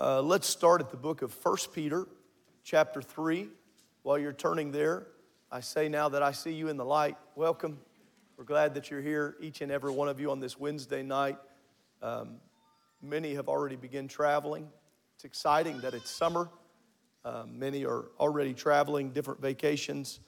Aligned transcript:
Uh, 0.00 0.22
let's 0.22 0.46
start 0.46 0.80
at 0.80 0.90
the 0.90 0.96
book 0.96 1.22
of 1.22 1.36
1 1.44 1.56
Peter, 1.74 2.06
chapter 2.62 3.02
3. 3.02 3.48
While 4.02 4.16
you're 4.16 4.32
turning 4.32 4.70
there, 4.70 5.08
I 5.50 5.58
say 5.58 5.88
now 5.88 6.08
that 6.10 6.22
I 6.22 6.30
see 6.30 6.52
you 6.52 6.68
in 6.68 6.76
the 6.76 6.84
light, 6.84 7.16
welcome. 7.34 7.80
We're 8.36 8.44
glad 8.44 8.74
that 8.74 8.92
you're 8.92 9.00
here, 9.00 9.34
each 9.40 9.60
and 9.60 9.72
every 9.72 9.90
one 9.90 10.08
of 10.08 10.20
you, 10.20 10.30
on 10.30 10.38
this 10.38 10.56
Wednesday 10.56 11.02
night. 11.02 11.36
Um, 12.00 12.36
many 13.02 13.34
have 13.34 13.48
already 13.48 13.74
begun 13.74 14.06
traveling. 14.06 14.68
It's 15.16 15.24
exciting 15.24 15.80
that 15.80 15.94
it's 15.94 16.12
summer. 16.12 16.48
Um, 17.24 17.58
many 17.58 17.84
are 17.84 18.04
already 18.20 18.54
traveling, 18.54 19.10
different 19.10 19.40
vacations. 19.40 20.20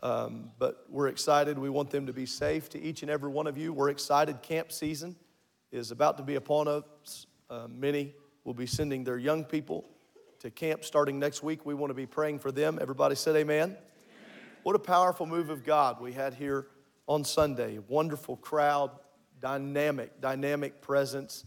Um, 0.00 0.52
but 0.60 0.86
we're 0.88 1.08
excited. 1.08 1.58
We 1.58 1.70
want 1.70 1.90
them 1.90 2.06
to 2.06 2.12
be 2.12 2.24
safe 2.24 2.68
to 2.68 2.80
each 2.80 3.02
and 3.02 3.10
every 3.10 3.30
one 3.30 3.48
of 3.48 3.58
you. 3.58 3.72
We're 3.72 3.90
excited. 3.90 4.42
Camp 4.42 4.70
season 4.70 5.16
is 5.72 5.90
about 5.90 6.18
to 6.18 6.22
be 6.22 6.36
upon 6.36 6.68
us. 6.68 7.26
Uh, 7.50 7.66
many 7.68 8.14
will 8.44 8.54
be 8.54 8.66
sending 8.66 9.04
their 9.04 9.18
young 9.18 9.44
people 9.44 9.84
to 10.40 10.50
camp 10.50 10.84
starting 10.84 11.18
next 11.18 11.42
week. 11.42 11.66
We 11.66 11.74
want 11.74 11.90
to 11.90 11.94
be 11.94 12.06
praying 12.06 12.38
for 12.38 12.52
them. 12.52 12.78
Everybody 12.80 13.14
said 13.14 13.36
amen. 13.36 13.70
amen. 13.70 13.76
What 14.62 14.76
a 14.76 14.78
powerful 14.78 15.26
move 15.26 15.50
of 15.50 15.64
God 15.64 16.00
we 16.00 16.12
had 16.12 16.34
here 16.34 16.68
on 17.06 17.24
Sunday. 17.24 17.78
Wonderful 17.88 18.36
crowd, 18.36 18.90
dynamic, 19.40 20.20
dynamic 20.20 20.80
presence. 20.80 21.44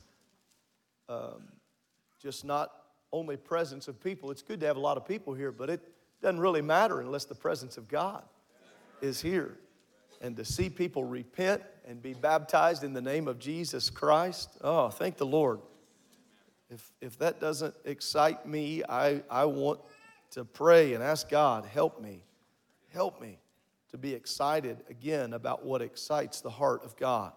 Um, 1.08 1.44
just 2.22 2.45
not 2.45 2.72
only 3.11 3.38
presence 3.38 3.88
of 3.88 4.02
people. 4.02 4.31
It's 4.31 4.42
good 4.42 4.59
to 4.61 4.66
have 4.67 4.78
a 4.78 4.81
lot 4.81 4.98
of 4.98 5.05
people 5.05 5.33
here, 5.33 5.52
but 5.52 5.70
it 5.70 5.81
doesn't 6.22 6.39
really 6.39 6.61
matter 6.61 7.02
unless 7.02 7.26
the 7.26 7.36
presence 7.36 7.78
of 7.78 7.88
God 7.88 8.23
is 9.02 9.22
here. 9.22 9.58
And 10.22 10.38
to 10.38 10.45
see 10.45 10.70
people 10.70 11.03
repent 11.03 11.64
and 11.86 12.02
be 12.02 12.14
baptized 12.14 12.83
in 12.83 12.94
the 12.94 13.02
name 13.02 13.28
of 13.28 13.39
Jesus 13.39 13.89
Christ, 13.89 14.50
oh, 14.61 14.89
thank 14.89 15.17
the 15.17 15.26
Lord. 15.26 15.59
If, 16.72 16.89
if 17.02 17.19
that 17.19 17.41
doesn't 17.41 17.75
excite 17.83 18.45
me, 18.45 18.81
I, 18.88 19.22
I 19.30 19.44
want 19.44 19.81
to 20.31 20.45
pray 20.45 20.94
and 20.94 21.03
ask 21.03 21.30
God, 21.30 21.66
help 21.66 22.02
me, 22.02 22.23
help 22.94 23.22
me 23.22 23.39
to 23.89 23.97
be 23.97 24.14
excited 24.14 24.77
again 24.89 25.33
about 25.33 25.66
what 25.66 25.81
excites 25.81 26.39
the 26.39 26.49
heart 26.49 26.86
of 26.86 26.95
God. 26.95 27.33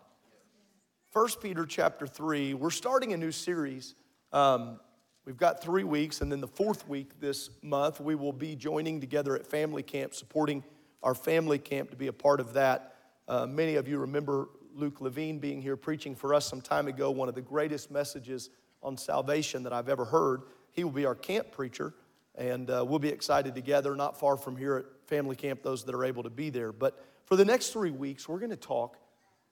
1 1.13 1.29
Peter 1.43 1.67
chapter 1.67 2.07
3, 2.07 2.55
we're 2.55 2.71
starting 2.71 3.13
a 3.13 3.17
new 3.17 3.33
series. 3.33 3.97
Um, 4.33 4.79
we've 5.25 5.37
got 5.37 5.61
three 5.61 5.83
weeks, 5.83 6.21
and 6.21 6.31
then 6.31 6.41
the 6.41 6.47
fourth 6.47 6.89
week 6.89 7.19
this 7.19 7.51
month, 7.61 8.01
we 8.01 8.15
will 8.15 8.33
be 8.33 8.55
joining 8.55 9.01
together 9.01 9.35
at 9.35 9.45
family 9.45 9.83
camp, 9.83 10.15
supporting 10.15 10.63
our 11.03 11.15
family 11.15 11.59
camp 11.59 11.91
to 11.91 11.97
be 11.97 12.07
a 12.07 12.13
part 12.13 12.39
of 12.39 12.53
that. 12.53 12.95
Uh, 13.27 13.47
many 13.47 13.75
of 13.75 13.89
you 13.89 13.99
remember 13.99 14.51
Luke 14.77 15.01
Levine 15.01 15.41
being 15.41 15.61
here 15.61 15.77
preaching 15.77 16.15
for 16.15 16.35
us 16.35 16.47
some 16.47 16.61
time 16.61 16.87
ago, 16.87 17.11
one 17.11 17.29
of 17.29 17.35
the 17.35 17.43
greatest 17.43 17.91
messages 17.91 18.51
on 18.85 18.97
salvation 18.97 19.63
that 19.65 19.73
I've 19.73 19.89
ever 19.89 20.05
heard. 20.05 20.43
He 20.73 20.85
will 20.85 20.91
be 20.93 21.07
our 21.07 21.15
camp 21.15 21.51
preacher, 21.51 21.95
and 22.35 22.71
uh, 22.71 22.85
we'll 22.87 22.99
be 22.99 23.09
excited 23.09 23.55
together, 23.55 23.97
not 23.97 24.19
far 24.19 24.37
from 24.37 24.57
here 24.57 24.77
at 24.77 24.85
family 25.09 25.37
camp, 25.37 25.63
those 25.63 25.85
that 25.85 25.95
are 25.95 26.05
able 26.05 26.23
to 26.23 26.31
be 26.31 26.51
there. 26.51 26.73
But 26.73 27.03
for 27.25 27.37
the 27.37 27.45
next 27.45 27.73
three 27.73 27.91
weeks, 27.91 28.29
we're 28.29 28.39
going 28.39 28.51
to 28.51 28.57
talk 28.57 28.99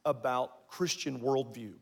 about 0.04 0.69
Christian 0.69 1.20
worldview 1.20 1.72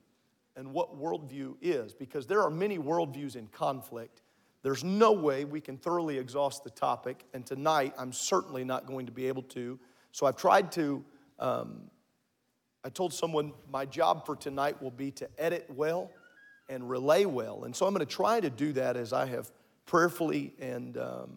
and 0.57 0.73
what 0.73 0.99
worldview 1.01 1.55
is, 1.61 1.95
because 1.95 2.27
there 2.27 2.43
are 2.43 2.51
many 2.51 2.79
worldviews 2.79 3.37
in 3.37 3.47
conflict. 3.49 4.23
There's 4.63 4.85
no 4.85 5.13
way 5.13 5.45
we 5.45 5.61
can 5.61 5.79
thoroughly 5.79 6.19
exhaust 6.19 6.65
the 6.65 6.71
topic, 6.71 7.25
and 7.33 7.47
tonight 7.47 7.95
I'm 7.97 8.13
certainly 8.13 8.65
not 8.65 8.87
going 8.87 9.07
to 9.07 9.13
be 9.13 9.27
able 9.27 9.43
to. 9.45 9.79
So 10.13 10.27
I've 10.27 10.37
tried 10.37 10.71
to, 10.73 11.05
um, 11.39 11.83
I 12.85 12.91
told 12.91 13.15
someone 13.15 13.53
my 13.71 13.87
job 13.87 14.27
for 14.27 14.37
tonight 14.37 14.83
will 14.83 14.91
be 14.91 15.13
to 15.13 15.29
edit 15.39 15.67
well 15.75 16.11
and 16.71 16.89
relay 16.89 17.27
well. 17.27 17.65
And 17.65 17.77
so 17.77 17.85
I'm 17.85 17.93
going 17.93 18.07
to 18.07 18.11
try 18.11 18.41
to 18.41 18.49
do 18.49 18.73
that 18.73 18.97
as 18.97 19.13
I 19.13 19.27
have 19.27 19.51
prayerfully 19.85 20.55
and 20.61 20.97
um, 20.97 21.37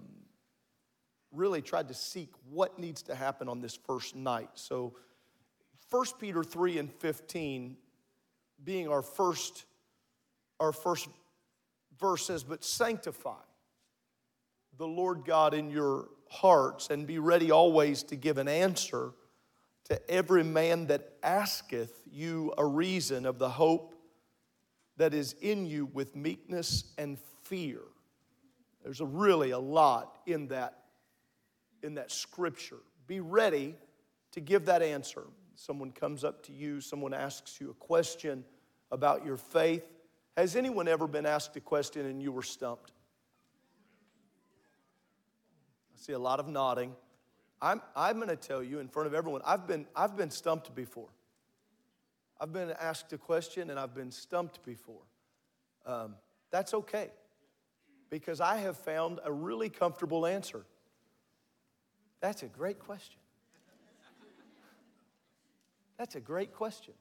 really 1.31 1.61
tried 1.61 1.87
to 1.87 1.93
seek 1.93 2.29
what 2.49 2.79
needs 2.79 3.01
to 3.03 3.15
happen 3.15 3.49
on 3.49 3.59
this 3.59 3.75
first 3.75 4.15
night. 4.15 4.49
So 4.53 4.93
1 5.89 6.05
Peter 6.19 6.43
3 6.43 6.77
and 6.77 6.91
15 6.93 7.75
being 8.63 8.87
our 8.87 9.01
first 9.01 9.65
our 10.59 10.71
first 10.71 11.09
verse 11.99 12.27
says 12.27 12.43
but 12.43 12.63
sanctify 12.63 13.41
the 14.77 14.87
Lord 14.87 15.25
God 15.25 15.53
in 15.53 15.69
your 15.69 16.07
hearts 16.29 16.89
and 16.89 17.05
be 17.05 17.19
ready 17.19 17.51
always 17.51 18.03
to 18.03 18.15
give 18.15 18.37
an 18.37 18.47
answer 18.47 19.11
to 19.85 20.09
every 20.09 20.43
man 20.43 20.87
that 20.87 21.13
asketh 21.21 21.91
you 22.09 22.53
a 22.57 22.65
reason 22.65 23.25
of 23.25 23.37
the 23.37 23.49
hope 23.49 23.92
that 24.97 25.13
is 25.13 25.35
in 25.41 25.65
you 25.65 25.85
with 25.85 26.15
meekness 26.15 26.85
and 26.97 27.17
fear. 27.43 27.79
There's 28.83 29.01
a 29.01 29.05
really 29.05 29.51
a 29.51 29.59
lot 29.59 30.19
in 30.25 30.47
that 30.49 30.79
in 31.81 31.95
that 31.95 32.11
scripture. 32.11 32.79
Be 33.07 33.19
ready 33.19 33.75
to 34.31 34.39
give 34.39 34.65
that 34.65 34.81
answer. 34.81 35.23
Someone 35.55 35.91
comes 35.91 36.23
up 36.23 36.43
to 36.43 36.51
you, 36.51 36.81
someone 36.81 37.13
asks 37.13 37.59
you 37.59 37.69
a 37.69 37.73
question 37.73 38.43
about 38.91 39.25
your 39.25 39.37
faith. 39.37 39.83
Has 40.37 40.55
anyone 40.55 40.87
ever 40.87 41.07
been 41.07 41.25
asked 41.25 41.55
a 41.57 41.59
question 41.59 42.05
and 42.05 42.21
you 42.21 42.31
were 42.31 42.41
stumped? 42.41 42.91
I 45.93 45.99
see 45.99 46.13
a 46.13 46.19
lot 46.19 46.39
of 46.39 46.47
nodding. 46.47 46.95
I'm, 47.61 47.81
I'm 47.95 48.15
going 48.17 48.29
to 48.29 48.35
tell 48.35 48.63
you 48.63 48.79
in 48.79 48.87
front 48.87 49.07
of 49.07 49.13
everyone, 49.13 49.41
I've 49.45 49.67
been, 49.67 49.85
I've 49.95 50.17
been 50.17 50.31
stumped 50.31 50.73
before. 50.73 51.09
I've 52.43 52.51
been 52.51 52.73
asked 52.77 53.13
a 53.13 53.17
question 53.17 53.69
and 53.69 53.79
I've 53.79 53.95
been 53.95 54.11
stumped 54.11 54.65
before. 54.65 55.05
Um, 55.85 56.15
that's 56.51 56.73
okay 56.73 57.09
because 58.09 58.41
I 58.41 58.57
have 58.57 58.75
found 58.75 59.21
a 59.23 59.31
really 59.31 59.69
comfortable 59.69 60.25
answer. 60.25 60.65
That's 62.19 62.43
a 62.43 62.47
great 62.47 62.79
question. 62.79 63.21
That's 65.97 66.15
a 66.15 66.19
great 66.19 66.53
question. 66.53 66.93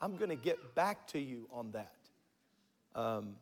I'm 0.00 0.16
going 0.16 0.30
to 0.30 0.36
get 0.36 0.74
back 0.74 1.06
to 1.08 1.18
you 1.18 1.46
on 1.52 1.72
that. 1.72 1.96
Um, 2.94 3.36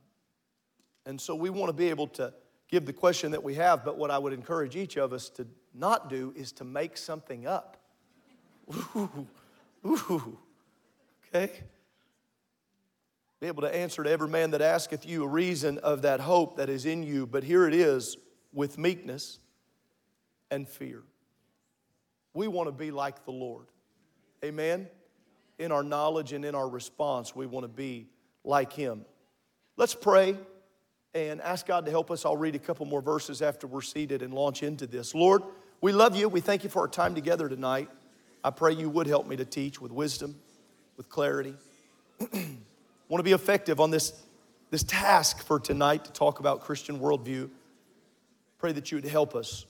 and 1.07 1.21
so 1.21 1.37
we 1.37 1.49
want 1.49 1.69
to 1.69 1.73
be 1.73 1.91
able 1.91 2.09
to 2.09 2.35
give 2.67 2.87
the 2.87 2.93
question 2.93 3.31
that 3.31 3.45
we 3.45 3.55
have, 3.55 3.85
but 3.85 3.97
what 3.97 4.11
I 4.11 4.19
would 4.19 4.33
encourage 4.33 4.75
each 4.75 4.97
of 4.97 5.13
us 5.13 5.29
to 5.31 5.47
not 5.73 6.11
do 6.11 6.35
is 6.37 6.51
to 6.53 6.65
make 6.65 6.97
something 6.97 7.47
up. 7.47 7.77
Ooh, 8.97 9.29
ooh 9.87 10.39
okay? 11.35 11.53
Be 13.41 13.47
able 13.47 13.63
to 13.63 13.75
answer 13.75 14.05
to 14.05 14.11
every 14.11 14.29
man 14.29 14.51
that 14.51 14.61
asketh 14.61 15.07
you 15.07 15.25
a 15.25 15.27
reason 15.27 15.79
of 15.79 16.03
that 16.03 16.21
hope 16.21 16.57
that 16.57 16.69
is 16.69 16.85
in 16.85 17.03
you. 17.03 17.27
But 17.27 17.43
here 17.43 17.67
it 17.67 17.75
is 17.75 18.19
with 18.53 18.77
meekness 18.77 19.39
and 20.51 20.69
fear. 20.69 21.03
We 22.35 22.49
want 22.49 22.69
to 22.69 22.73
be 22.73 22.91
like 22.91 23.25
the 23.25 23.31
Lord. 23.31 23.67
Amen? 24.45 24.89
In 25.59 25.73
our 25.73 25.83
knowledge 25.83 26.33
and 26.35 26.45
in 26.45 26.55
our 26.55 26.69
response, 26.69 27.35
we 27.35 27.47
want 27.47 27.65
to 27.65 27.69
be 27.69 28.09
like 28.45 28.75
Him. 28.75 29.07
Let's 29.77 29.95
pray 29.95 30.37
and 31.15 31.41
ask 31.41 31.67
God 31.67 31.87
to 31.87 31.91
help 31.91 32.11
us. 32.11 32.27
I'll 32.27 32.37
read 32.37 32.55
a 32.55 32.59
couple 32.59 32.85
more 32.85 33.01
verses 33.01 33.41
after 33.41 33.67
we're 33.67 33.81
seated 33.81 34.21
and 34.21 34.35
launch 34.35 34.63
into 34.63 34.87
this. 34.87 35.15
Lord, 35.15 35.43
we 35.81 35.93
love 35.93 36.15
you. 36.15 36.29
We 36.29 36.41
thank 36.41 36.63
you 36.63 36.71
for 36.71 36.81
our 36.81 36.89
time 36.89 37.15
together 37.15 37.49
tonight. 37.49 37.89
I 38.45 38.51
pray 38.51 38.75
you 38.75 38.91
would 38.91 39.07
help 39.07 39.27
me 39.27 39.37
to 39.37 39.45
teach 39.47 39.81
with 39.81 39.93
wisdom 39.93 40.37
with 41.01 41.09
clarity. 41.09 41.55
want 43.09 43.21
to 43.21 43.23
be 43.23 43.33
effective 43.33 43.81
on 43.81 43.91
this, 43.91 44.13
this 44.69 44.83
task 44.83 45.43
for 45.47 45.59
tonight 45.59 46.05
to 46.05 46.13
talk 46.13 46.41
about 46.41 46.61
Christian 46.61 47.01
worldview. 47.01 47.49
Pray 48.59 48.73
that 48.73 48.93
you 48.93 48.99
would 48.99 49.07
help 49.07 49.35
us, 49.35 49.65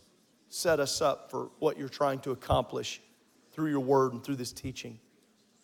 set 0.49 0.81
us 0.81 1.01
up 1.01 1.31
for 1.31 1.53
what 1.61 1.79
you're 1.79 1.89
trying 1.89 2.19
to 2.19 2.33
accomplish 2.33 3.01
through 3.53 3.71
your 3.71 3.79
word 3.79 4.13
and 4.13 4.25
through 4.25 4.35
this 4.35 4.51
teaching. 4.51 4.99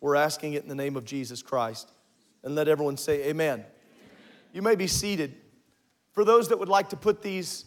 We're 0.00 0.14
asking 0.14 0.52
it 0.52 0.62
in 0.62 0.68
the 0.68 0.76
name 0.76 0.94
of 0.94 1.04
Jesus 1.04 1.42
Christ. 1.42 1.90
And 2.44 2.54
let 2.54 2.68
everyone 2.68 2.96
say, 2.96 3.24
Amen. 3.24 3.54
Amen. 3.54 3.66
You 4.52 4.62
may 4.62 4.76
be 4.76 4.86
seated. 4.86 5.34
For 6.12 6.24
those 6.24 6.46
that 6.50 6.60
would 6.60 6.68
like 6.68 6.90
to 6.90 6.96
put 6.96 7.22
these 7.22 7.64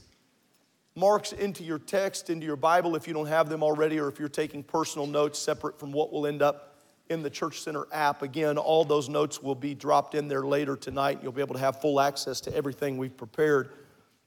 marks 0.95 1.33
into 1.33 1.65
your 1.65 1.79
text, 1.79 2.29
into 2.29 2.45
your 2.45 2.55
Bible, 2.55 2.95
if 2.95 3.09
you 3.09 3.13
don't 3.13 3.27
have 3.27 3.49
them 3.49 3.61
already, 3.61 3.99
or 3.99 4.07
if 4.07 4.19
you're 4.19 4.29
taking 4.29 4.63
personal 4.63 5.05
notes 5.05 5.37
separate 5.37 5.77
from 5.77 5.91
what 5.91 6.13
will 6.13 6.25
end 6.25 6.41
up 6.41 6.68
in 7.09 7.23
the 7.23 7.29
Church 7.29 7.61
Center 7.61 7.87
app. 7.91 8.21
Again, 8.21 8.57
all 8.57 8.85
those 8.85 9.09
notes 9.09 9.41
will 9.41 9.55
be 9.55 9.73
dropped 9.73 10.15
in 10.15 10.27
there 10.27 10.43
later 10.43 10.75
tonight. 10.75 11.19
You'll 11.21 11.31
be 11.31 11.41
able 11.41 11.55
to 11.55 11.59
have 11.59 11.81
full 11.81 11.99
access 11.99 12.39
to 12.41 12.55
everything 12.55 12.97
we've 12.97 13.17
prepared. 13.17 13.71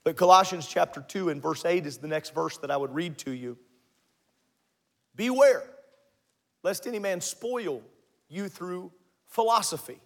But 0.05 0.17
Colossians 0.17 0.67
chapter 0.67 1.01
2 1.01 1.29
and 1.29 1.41
verse 1.41 1.65
8 1.65 1.87
is 1.87 1.99
the 1.99 2.09
next 2.09 2.35
verse 2.35 2.59
that 2.59 2.71
I 2.71 2.77
would 2.77 2.93
read 2.93 3.19
to 3.19 3.31
you. 3.31 3.57
Beware, 5.15 5.63
lest 6.65 6.87
any 6.87 6.99
man 6.99 7.21
spoil 7.21 7.83
you 8.29 8.49
through 8.49 8.91
philosophy 9.27 10.01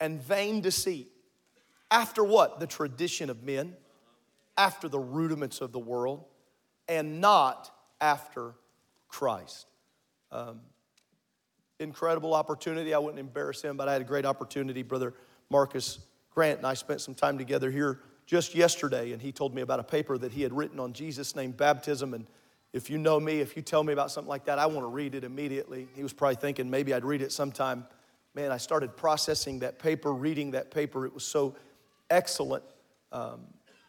and 0.00 0.22
vain 0.22 0.60
deceit. 0.62 1.08
After 1.90 2.24
what? 2.24 2.58
The 2.58 2.66
tradition 2.66 3.28
of 3.28 3.42
men, 3.42 3.76
after 4.56 4.88
the 4.88 4.98
rudiments 4.98 5.60
of 5.60 5.72
the 5.72 5.78
world, 5.78 6.24
and 6.88 7.20
not 7.20 7.70
after 8.00 8.54
Christ. 9.08 9.66
Um, 10.32 10.60
incredible 11.78 12.34
opportunity. 12.34 12.94
I 12.94 12.98
wouldn't 12.98 13.20
embarrass 13.20 13.62
him, 13.62 13.76
but 13.76 13.88
I 13.88 13.92
had 13.92 14.00
a 14.00 14.04
great 14.04 14.24
opportunity. 14.24 14.82
Brother 14.82 15.14
Marcus 15.50 15.98
Grant 16.30 16.58
and 16.58 16.66
I 16.66 16.74
spent 16.74 17.00
some 17.00 17.14
time 17.14 17.38
together 17.38 17.70
here 17.70 18.00
just 18.26 18.54
yesterday, 18.54 19.12
and 19.12 19.22
he 19.22 19.32
told 19.32 19.54
me 19.54 19.62
about 19.62 19.80
a 19.80 19.84
paper 19.84 20.18
that 20.18 20.32
he 20.32 20.42
had 20.42 20.52
written 20.52 20.80
on 20.80 20.92
Jesus' 20.92 21.36
name 21.36 21.52
baptism. 21.52 22.12
And 22.12 22.26
if 22.72 22.90
you 22.90 22.98
know 22.98 23.20
me, 23.20 23.40
if 23.40 23.56
you 23.56 23.62
tell 23.62 23.84
me 23.84 23.92
about 23.92 24.10
something 24.10 24.28
like 24.28 24.44
that, 24.46 24.58
I 24.58 24.66
want 24.66 24.80
to 24.80 24.88
read 24.88 25.14
it 25.14 25.24
immediately. 25.24 25.88
He 25.94 26.02
was 26.02 26.12
probably 26.12 26.36
thinking 26.36 26.68
maybe 26.68 26.92
I'd 26.92 27.04
read 27.04 27.22
it 27.22 27.32
sometime. 27.32 27.86
Man, 28.34 28.52
I 28.52 28.56
started 28.56 28.96
processing 28.96 29.60
that 29.60 29.78
paper, 29.78 30.12
reading 30.12 30.50
that 30.50 30.70
paper. 30.70 31.06
It 31.06 31.14
was 31.14 31.24
so 31.24 31.56
excellent 32.10 32.64
um, 33.12 33.46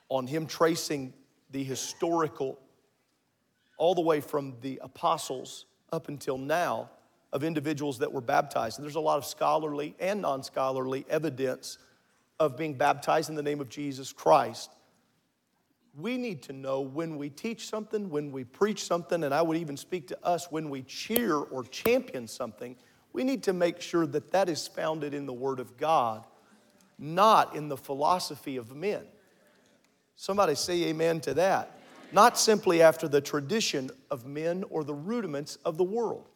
on 0.10 0.28
him 0.28 0.46
tracing 0.46 1.14
the 1.52 1.64
historical, 1.64 2.60
all 3.78 3.96
the 3.96 4.02
way 4.02 4.22
from 4.22 4.56
the 4.62 4.80
apostles 4.84 5.66
up 5.92 6.10
until 6.10 6.38
now, 6.38 6.90
of 7.34 7.44
individuals 7.44 8.00
that 8.00 8.12
were 8.12 8.22
baptized. 8.22 8.78
And 8.78 8.86
there's 8.86 8.96
a 8.96 9.00
lot 9.00 9.18
of 9.18 9.26
scholarly 9.26 9.96
and 10.00 10.22
non 10.22 10.44
scholarly 10.44 11.06
evidence 11.10 11.78
of 12.40 12.58
being 12.58 12.76
baptized 12.76 13.30
in 13.30 13.36
the 13.36 13.44
name 13.44 13.60
of 13.60 13.70
Jesus 13.70 14.14
Christ. 14.14 14.72
We 15.96 16.18
need 16.18 16.44
to 16.44 16.54
know 16.54 16.82
when 16.82 17.18
we 17.18 17.30
teach 17.30 17.68
something, 17.68 18.10
when 18.10 18.32
we 18.32 18.44
preach 18.44 18.84
something, 18.84 19.24
and 19.24 19.34
I 19.34 19.42
would 19.42 19.58
even 19.58 19.78
speak 19.78 20.08
to 20.10 20.26
us 20.26 20.52
when 20.52 20.70
we 20.70 20.84
cheer 20.84 21.36
or 21.36 21.64
champion 21.64 22.28
something, 22.28 22.76
we 23.14 23.24
need 23.24 23.42
to 23.44 23.54
make 23.54 23.82
sure 23.82 24.06
that 24.06 24.32
that 24.32 24.48
is 24.48 24.68
founded 24.68 25.16
in 25.16 25.26
the 25.26 25.34
Word 25.34 25.60
of 25.60 25.76
God, 25.76 26.24
not 27.00 27.56
in 27.56 27.68
the 27.68 27.78
philosophy 27.78 28.58
of 28.58 28.76
men. 28.76 29.04
Somebody 30.16 30.54
say 30.56 30.84
amen 30.86 31.22
to 31.22 31.34
that. 31.34 31.80
Not 32.12 32.38
simply 32.38 32.82
after 32.82 33.08
the 33.08 33.20
tradition 33.20 33.90
of 34.12 34.26
men 34.26 34.64
or 34.70 34.84
the 34.84 34.94
rudiments 34.94 35.58
of 35.66 35.78
the 35.78 35.84
world. 35.84 36.28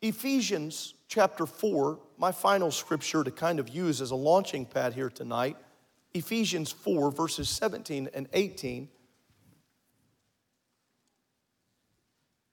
Ephesians 0.00 0.94
chapter 1.08 1.44
4, 1.44 1.98
my 2.18 2.30
final 2.30 2.70
scripture 2.70 3.24
to 3.24 3.30
kind 3.30 3.58
of 3.58 3.68
use 3.68 4.00
as 4.00 4.10
a 4.10 4.16
launching 4.16 4.64
pad 4.64 4.94
here 4.94 5.10
tonight, 5.10 5.56
Ephesians 6.14 6.70
4, 6.70 7.10
verses 7.10 7.48
17 7.48 8.08
and 8.14 8.28
18. 8.32 8.88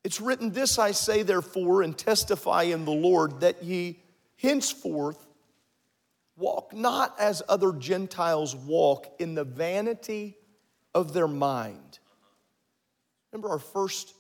It's 0.04 0.20
written, 0.20 0.52
This 0.52 0.80
I 0.80 0.92
say, 0.92 1.24
therefore, 1.24 1.84
and 1.84 1.98
testify 1.98 2.64
in 2.64 2.86
the 2.86 2.92
Lord, 2.92 3.42
that 3.42 3.64
ye 3.64 4.00
henceforth 4.38 5.26
walk 6.38 6.74
not 6.74 7.16
as 7.20 7.44
other 7.48 7.72
Gentiles 7.72 8.56
walk 8.56 9.16
in 9.20 9.36
the 9.36 9.44
vanity 9.44 10.38
of 10.94 11.14
their 11.14 11.28
mind. 11.28 12.00
Remember 13.32 13.50
our 13.50 13.60
first 13.60 14.15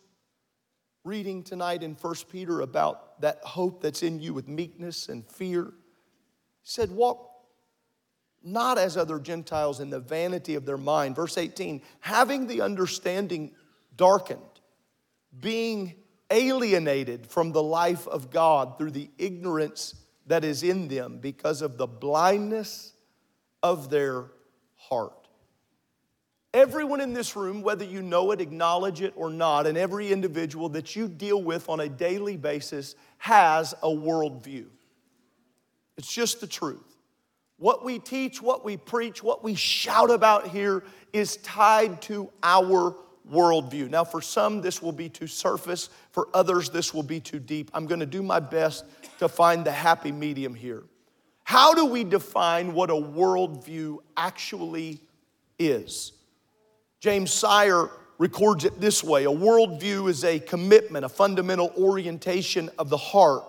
reading 1.05 1.43
tonight 1.43 1.83
in 1.83 1.93
1 1.93 2.15
Peter 2.31 2.61
about 2.61 3.21
that 3.21 3.39
hope 3.43 3.81
that's 3.81 4.03
in 4.03 4.19
you 4.19 4.33
with 4.33 4.47
meekness 4.47 5.07
and 5.07 5.25
fear. 5.29 5.65
He 5.65 5.71
said, 6.63 6.91
Walk 6.91 7.31
not 8.43 8.77
as 8.77 8.97
other 8.97 9.19
Gentiles 9.19 9.79
in 9.79 9.89
the 9.89 9.99
vanity 9.99 10.55
of 10.55 10.65
their 10.65 10.77
mind. 10.77 11.15
Verse 11.15 11.37
18, 11.37 11.81
having 11.99 12.47
the 12.47 12.61
understanding 12.61 13.51
darkened, 13.95 14.41
being 15.39 15.95
alienated 16.31 17.27
from 17.27 17.51
the 17.51 17.63
life 17.63 18.07
of 18.07 18.29
God 18.29 18.77
through 18.77 18.91
the 18.91 19.09
ignorance 19.17 19.95
that 20.27 20.43
is 20.43 20.63
in 20.63 20.87
them 20.87 21.19
because 21.19 21.61
of 21.61 21.77
the 21.77 21.87
blindness 21.87 22.93
of 23.61 23.89
their 23.89 24.25
heart. 24.75 25.24
Everyone 26.55 27.01
in 27.01 27.11
this 27.11 27.35
room, 27.35 27.61
whether 27.61 27.83
you 27.83 28.01
know 28.01 28.31
it, 28.31 28.39
acknowledge 28.39 29.01
it, 29.01 29.11
or 29.17 29.29
not, 29.29 29.67
and 29.67 29.77
every 29.77 30.13
individual 30.13 30.69
that 30.69 30.95
you 30.95 31.09
deal 31.09 31.43
with 31.43 31.67
on 31.67 31.81
a 31.81 31.89
daily 31.89 32.37
basis 32.37 32.95
has 33.17 33.73
a 33.83 33.89
worldview. 33.89 34.67
It's 35.97 36.09
just 36.09 36.39
the 36.39 36.47
truth. 36.47 36.95
What 37.57 37.83
we 37.83 37.99
teach, 37.99 38.41
what 38.41 38.63
we 38.63 38.77
preach, 38.77 39.21
what 39.21 39.43
we 39.43 39.53
shout 39.53 40.09
about 40.09 40.47
here 40.47 40.85
is 41.11 41.35
tied 41.37 42.01
to 42.03 42.31
our 42.41 42.95
worldview. 43.29 43.89
Now, 43.89 44.05
for 44.05 44.21
some, 44.21 44.61
this 44.61 44.81
will 44.81 44.93
be 44.93 45.09
too 45.09 45.27
surface. 45.27 45.89
For 46.13 46.29
others, 46.33 46.69
this 46.69 46.93
will 46.93 47.03
be 47.03 47.19
too 47.19 47.39
deep. 47.39 47.69
I'm 47.73 47.85
going 47.85 47.99
to 47.99 48.05
do 48.05 48.23
my 48.23 48.39
best 48.39 48.85
to 49.19 49.27
find 49.27 49.65
the 49.65 49.73
happy 49.73 50.13
medium 50.13 50.55
here. 50.55 50.83
How 51.43 51.73
do 51.73 51.83
we 51.83 52.05
define 52.05 52.73
what 52.73 52.89
a 52.89 52.93
worldview 52.93 53.97
actually 54.15 55.01
is? 55.59 56.13
James 56.99 57.31
Sire 57.31 57.89
records 58.17 58.65
it 58.65 58.79
this 58.79 59.03
way 59.03 59.25
a 59.25 59.29
worldview 59.29 60.09
is 60.09 60.23
a 60.23 60.39
commitment, 60.39 61.05
a 61.05 61.09
fundamental 61.09 61.71
orientation 61.77 62.69
of 62.77 62.89
the 62.89 62.97
heart 62.97 63.43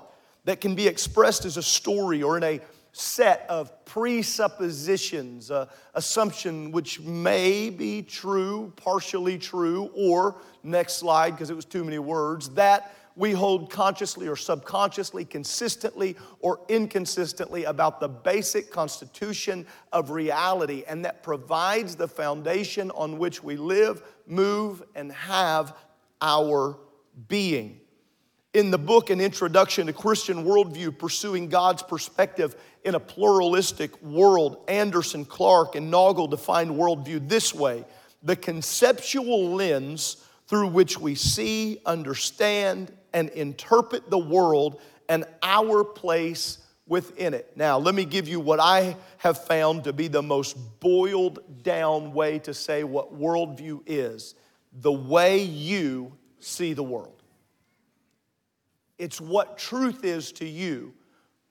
that 0.44 0.60
can 0.60 0.74
be 0.74 0.86
expressed 0.86 1.44
as 1.44 1.56
a 1.56 1.62
story 1.62 2.22
or 2.22 2.36
in 2.36 2.42
a 2.42 2.60
set 2.92 3.44
of 3.50 3.84
presuppositions, 3.84 5.50
uh, 5.50 5.66
assumption 5.94 6.72
which 6.72 6.98
may 7.00 7.68
be 7.68 8.02
true, 8.02 8.72
partially 8.76 9.36
true, 9.36 9.90
or 9.94 10.36
next 10.62 10.94
slide 10.94 11.32
because 11.32 11.50
it 11.50 11.56
was 11.56 11.66
too 11.66 11.84
many 11.84 11.98
words, 11.98 12.48
that 12.50 12.94
we 13.16 13.32
hold 13.32 13.70
consciously 13.70 14.28
or 14.28 14.36
subconsciously, 14.36 15.24
consistently 15.24 16.16
or 16.40 16.60
inconsistently 16.68 17.64
about 17.64 17.98
the 17.98 18.08
basic 18.08 18.70
constitution 18.70 19.66
of 19.92 20.10
reality, 20.10 20.84
and 20.86 21.04
that 21.04 21.22
provides 21.22 21.96
the 21.96 22.06
foundation 22.06 22.90
on 22.92 23.18
which 23.18 23.42
we 23.42 23.56
live, 23.56 24.02
move, 24.26 24.82
and 24.94 25.10
have 25.10 25.74
our 26.20 26.78
being. 27.28 27.80
In 28.52 28.70
the 28.70 28.78
book, 28.78 29.10
An 29.10 29.20
Introduction 29.20 29.86
to 29.86 29.92
Christian 29.92 30.44
Worldview 30.44 30.98
Pursuing 30.98 31.48
God's 31.48 31.82
Perspective 31.82 32.56
in 32.84 32.94
a 32.94 33.00
Pluralistic 33.00 34.00
World, 34.02 34.64
Anderson, 34.68 35.24
Clark, 35.24 35.74
and 35.74 35.92
Naugle 35.92 36.30
defined 36.30 36.70
worldview 36.70 37.28
this 37.28 37.54
way 37.54 37.84
the 38.22 38.36
conceptual 38.36 39.54
lens 39.54 40.16
through 40.46 40.68
which 40.68 40.98
we 40.98 41.14
see, 41.14 41.80
understand, 41.84 42.92
and 43.16 43.30
interpret 43.30 44.10
the 44.10 44.18
world 44.18 44.78
and 45.08 45.24
our 45.42 45.82
place 45.82 46.58
within 46.86 47.32
it. 47.32 47.50
Now, 47.56 47.78
let 47.78 47.94
me 47.94 48.04
give 48.04 48.28
you 48.28 48.38
what 48.40 48.60
I 48.60 48.94
have 49.16 49.42
found 49.46 49.84
to 49.84 49.94
be 49.94 50.06
the 50.06 50.22
most 50.22 50.54
boiled 50.80 51.62
down 51.62 52.12
way 52.12 52.38
to 52.40 52.52
say 52.52 52.84
what 52.84 53.18
worldview 53.18 53.80
is 53.86 54.34
the 54.82 54.92
way 54.92 55.38
you 55.42 56.12
see 56.40 56.74
the 56.74 56.82
world. 56.82 57.22
It's 58.98 59.18
what 59.18 59.56
truth 59.56 60.04
is 60.04 60.30
to 60.32 60.46
you 60.46 60.92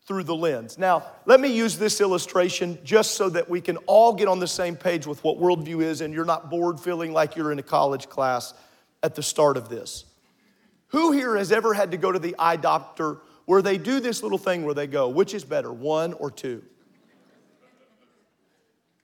through 0.05 0.25
the 0.25 0.35
lens. 0.35 0.77
Now, 0.77 1.03
let 1.25 1.39
me 1.39 1.51
use 1.51 1.79
this 1.79 1.99
illustration 1.99 2.77
just 2.83 3.15
so 3.15 3.27
that 3.29 3.49
we 3.49 3.59
can 3.59 3.77
all 3.87 4.13
get 4.13 4.27
on 4.27 4.37
the 4.37 4.47
same 4.47 4.75
page 4.75 5.07
with 5.07 5.23
what 5.23 5.39
worldview 5.39 5.81
is 5.81 6.01
and 6.01 6.13
you're 6.13 6.25
not 6.25 6.51
bored 6.51 6.79
feeling 6.79 7.11
like 7.11 7.35
you're 7.35 7.51
in 7.51 7.57
a 7.57 7.63
college 7.63 8.07
class 8.07 8.53
at 9.01 9.15
the 9.15 9.23
start 9.23 9.57
of 9.57 9.67
this. 9.67 10.05
Who 10.95 11.11
here 11.11 11.35
has 11.35 11.51
ever 11.51 11.73
had 11.73 11.91
to 11.91 11.97
go 11.97 12.09
to 12.09 12.19
the 12.19 12.37
eye 12.39 12.55
doctor 12.55 13.17
where 13.43 13.61
they 13.61 13.77
do 13.77 13.99
this 13.99 14.23
little 14.23 14.37
thing 14.37 14.63
where 14.63 14.73
they 14.73 14.87
go, 14.87 15.09
which 15.09 15.33
is 15.33 15.43
better, 15.43 15.69
one 15.69 16.13
or 16.13 16.31
two? 16.31 16.63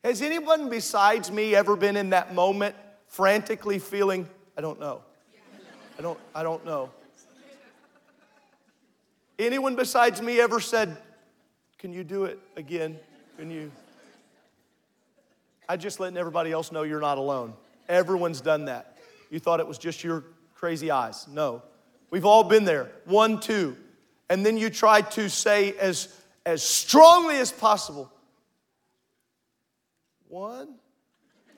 Has 0.02 0.22
anyone 0.22 0.70
besides 0.70 1.30
me 1.30 1.54
ever 1.54 1.76
been 1.76 1.98
in 1.98 2.12
that 2.12 2.34
moment 2.34 2.76
frantically 3.08 3.78
feeling, 3.78 4.26
I 4.58 4.62
don't 4.62 4.80
know. 4.80 5.02
I 6.00 6.02
don't, 6.02 6.18
I 6.34 6.44
don't 6.44 6.66
know. 6.66 6.92
Anyone 9.38 9.76
besides 9.76 10.22
me 10.22 10.40
ever 10.40 10.62
said, 10.62 10.96
Can 11.78 11.92
you 11.92 12.06
do 12.06 12.24
it 12.24 12.40
again? 12.56 12.98
Can 13.38 13.52
you? 13.52 13.70
I 15.68 15.76
just 15.76 16.00
letting 16.00 16.18
everybody 16.18 16.54
else 16.54 16.72
know 16.72 16.84
you're 16.84 17.02
not 17.02 17.18
alone. 17.18 17.54
Everyone's 17.90 18.40
done 18.40 18.64
that. 18.66 18.98
You 19.30 19.40
thought 19.40 19.60
it 19.60 19.68
was 19.68 19.78
just 19.78 20.06
your 20.06 20.24
crazy 20.56 20.90
eyes. 20.90 21.28
No. 21.28 21.64
We've 22.12 22.26
all 22.26 22.44
been 22.44 22.66
there. 22.66 22.92
One, 23.06 23.40
two. 23.40 23.78
And 24.30 24.46
then 24.46 24.58
you 24.58 24.70
try 24.70 25.02
to 25.02 25.30
say 25.30 25.76
as, 25.78 26.14
as 26.46 26.62
strongly 26.62 27.38
as 27.38 27.52
possible, 27.52 28.12
one. 30.28 30.76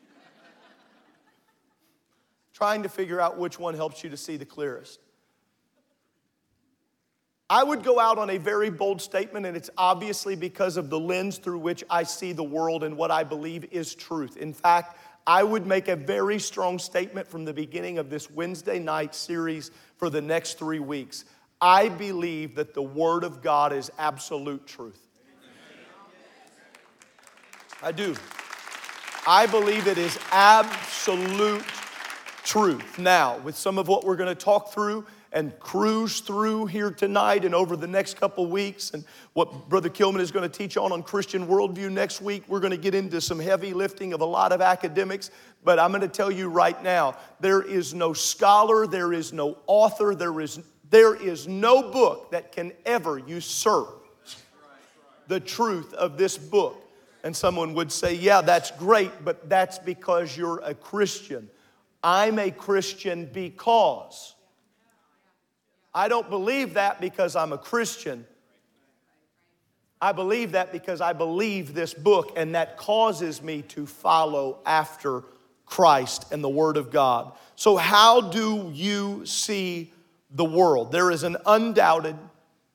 Trying 2.54 2.84
to 2.84 2.90
figure 2.90 3.20
out 3.20 3.38
which 3.38 3.60
one 3.60 3.76
helps 3.76 4.04
you 4.04 4.10
to 4.12 4.18
see 4.18 4.38
the 4.38 4.46
clearest. 4.46 5.00
I 7.50 7.64
would 7.64 7.84
go 7.84 8.00
out 8.00 8.18
on 8.18 8.32
a 8.32 8.38
very 8.38 8.72
bold 8.72 9.02
statement, 9.02 9.46
and 9.46 9.56
it's 9.56 9.70
obviously 9.78 10.36
because 10.36 10.78
of 10.78 10.90
the 10.90 11.00
lens 11.00 11.38
through 11.38 11.60
which 11.60 11.84
I 11.90 12.04
see 12.04 12.32
the 12.32 12.44
world 12.44 12.84
and 12.84 12.98
what 12.98 13.12
I 13.12 13.24
believe 13.24 13.66
is 13.72 13.94
truth. 13.94 14.38
In 14.38 14.54
fact, 14.54 14.98
I 15.26 15.44
would 15.44 15.68
make 15.68 15.88
a 15.88 15.96
very 15.96 16.40
strong 16.40 16.80
statement 16.80 17.28
from 17.28 17.46
the 17.46 17.54
beginning 17.54 17.98
of 17.98 18.10
this 18.10 18.30
Wednesday 18.32 18.80
night 18.80 19.16
series 19.16 19.72
for 20.04 20.10
the 20.10 20.22
next 20.22 20.60
three 20.60 20.80
weeks. 20.80 21.24
I 21.62 21.88
believe 21.88 22.56
that 22.56 22.74
the 22.74 22.82
Word 22.82 23.24
of 23.24 23.42
God 23.42 23.72
is 23.72 23.90
absolute 23.98 24.68
truth. 24.68 25.00
I 27.82 27.94
do. 27.94 28.14
I 29.26 29.46
believe 29.46 29.88
it 29.88 29.98
is 29.98 30.20
absolute 30.30 31.64
truth. 32.44 33.00
Now, 33.00 33.38
with 33.38 33.56
some 33.56 33.78
of 33.78 33.88
what 33.88 34.04
we're 34.04 34.18
going 34.18 34.28
to 34.28 34.36
talk 34.36 34.74
through 34.74 35.06
and 35.34 35.60
cruise 35.60 36.20
through 36.20 36.68
here 36.68 36.92
tonight 36.92 37.44
and 37.44 37.56
over 37.56 37.76
the 37.76 37.88
next 37.88 38.18
couple 38.18 38.46
weeks, 38.46 38.92
and 38.92 39.04
what 39.34 39.68
Brother 39.68 39.90
Kilman 39.90 40.20
is 40.20 40.32
going 40.32 40.50
to 40.50 40.58
teach 40.58 40.78
on 40.78 40.92
on 40.92 41.02
Christian 41.02 41.48
worldview 41.48 41.92
next 41.92 42.22
week, 42.22 42.44
we're 42.48 42.60
going 42.60 42.72
to 42.72 42.78
get 42.78 42.94
into 42.94 43.20
some 43.20 43.40
heavy 43.40 43.74
lifting 43.74 44.14
of 44.14 44.22
a 44.22 44.26
lot 44.26 44.52
of 44.52 44.62
academics. 44.62 45.32
But 45.64 45.80
I'm 45.80 45.92
going 45.92 46.02
to 46.02 46.08
tell 46.08 46.30
you 46.30 46.50
right 46.50 46.82
now 46.84 47.18
there 47.40 47.64
is 47.64 47.96
no 47.96 48.14
scholar, 48.14 48.86
there 48.86 49.12
is 49.12 49.34
no 49.34 49.58
author, 49.66 50.14
there 50.14 50.40
is, 50.40 50.60
there 50.92 51.16
is 51.16 51.48
no 51.48 51.92
book 51.92 52.30
that 52.30 52.52
can 52.52 52.72
ever 52.86 53.18
usurp 53.18 54.06
the 55.28 55.40
truth 55.40 55.94
of 55.96 56.18
this 56.18 56.38
book. 56.38 56.80
And 57.24 57.36
someone 57.36 57.74
would 57.74 57.92
say, 57.92 58.14
Yeah, 58.14 58.42
that's 58.42 58.70
great, 58.70 59.12
but 59.26 59.50
that's 59.50 59.80
because 59.80 60.38
you're 60.38 60.60
a 60.60 60.76
Christian. 60.76 61.50
I'm 62.04 62.38
a 62.38 62.52
Christian 62.52 63.30
because. 63.34 64.33
I 65.96 66.08
don't 66.08 66.30
believe 66.30 66.74
that 66.76 67.00
because 67.00 67.36
I'm 67.36 67.54
a 67.54 67.58
Christian. 67.58 68.26
I 70.02 70.12
believe 70.12 70.52
that 70.52 70.72
because 70.72 71.00
I 71.00 71.14
believe 71.14 71.74
this 71.74 71.94
book, 71.94 72.34
and 72.36 72.56
that 72.56 72.78
causes 72.78 73.42
me 73.42 73.62
to 73.70 73.86
follow 73.86 74.60
after 74.66 75.24
Christ 75.66 76.32
and 76.32 76.44
the 76.44 76.50
Word 76.50 76.76
of 76.76 76.92
God. 76.92 77.32
So, 77.56 77.78
how 77.78 78.20
do 78.20 78.70
you 78.74 79.26
see 79.26 79.94
the 80.30 80.44
world? 80.44 80.92
There 80.92 81.10
is 81.10 81.24
an 81.24 81.38
undoubted, 81.46 82.18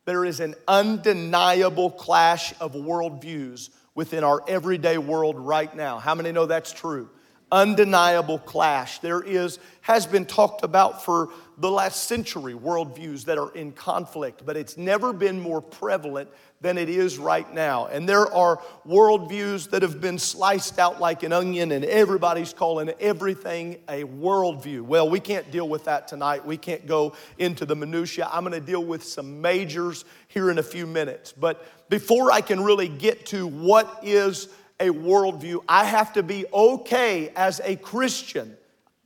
there 0.04 0.24
is 0.24 0.40
an 0.40 0.54
undeniable 0.66 1.90
clash 1.90 2.54
of 2.60 2.72
worldviews 2.72 3.70
within 3.94 4.24
our 4.24 4.42
everyday 4.48 4.96
world 4.96 5.36
right 5.38 5.74
now. 5.76 5.98
How 5.98 6.14
many 6.14 6.32
know 6.32 6.46
that's 6.46 6.72
true? 6.72 7.10
Undeniable 7.50 8.38
clash. 8.38 8.98
There 8.98 9.22
is, 9.22 9.58
has 9.80 10.06
been 10.06 10.26
talked 10.26 10.64
about 10.64 11.04
for 11.04 11.30
the 11.56 11.70
last 11.70 12.04
century, 12.04 12.54
worldviews 12.54 13.24
that 13.24 13.36
are 13.36 13.52
in 13.52 13.72
conflict, 13.72 14.46
but 14.46 14.56
it's 14.56 14.76
never 14.76 15.12
been 15.12 15.40
more 15.40 15.60
prevalent 15.60 16.28
than 16.60 16.76
it 16.76 16.88
is 16.88 17.18
right 17.18 17.52
now. 17.52 17.86
And 17.86 18.08
there 18.08 18.32
are 18.32 18.60
worldviews 18.86 19.70
that 19.70 19.82
have 19.82 20.00
been 20.00 20.18
sliced 20.18 20.78
out 20.78 21.00
like 21.00 21.22
an 21.22 21.32
onion, 21.32 21.72
and 21.72 21.84
everybody's 21.84 22.52
calling 22.52 22.90
everything 23.00 23.78
a 23.88 24.04
worldview. 24.04 24.82
Well, 24.82 25.08
we 25.08 25.20
can't 25.20 25.50
deal 25.50 25.68
with 25.68 25.84
that 25.84 26.08
tonight. 26.08 26.44
We 26.44 26.56
can't 26.56 26.86
go 26.86 27.14
into 27.38 27.64
the 27.64 27.76
minutiae. 27.76 28.28
I'm 28.30 28.44
going 28.44 28.52
to 28.52 28.64
deal 28.64 28.84
with 28.84 29.02
some 29.02 29.40
majors 29.40 30.04
here 30.28 30.50
in 30.50 30.58
a 30.58 30.62
few 30.62 30.86
minutes. 30.86 31.32
But 31.32 31.64
before 31.88 32.30
I 32.30 32.40
can 32.40 32.62
really 32.62 32.88
get 32.88 33.26
to 33.26 33.46
what 33.46 34.00
is 34.02 34.48
a 34.80 34.90
worldview, 34.90 35.62
I 35.68 35.84
have 35.84 36.12
to 36.14 36.22
be 36.22 36.46
okay 36.52 37.30
as 37.36 37.60
a 37.64 37.76
Christian, 37.76 38.56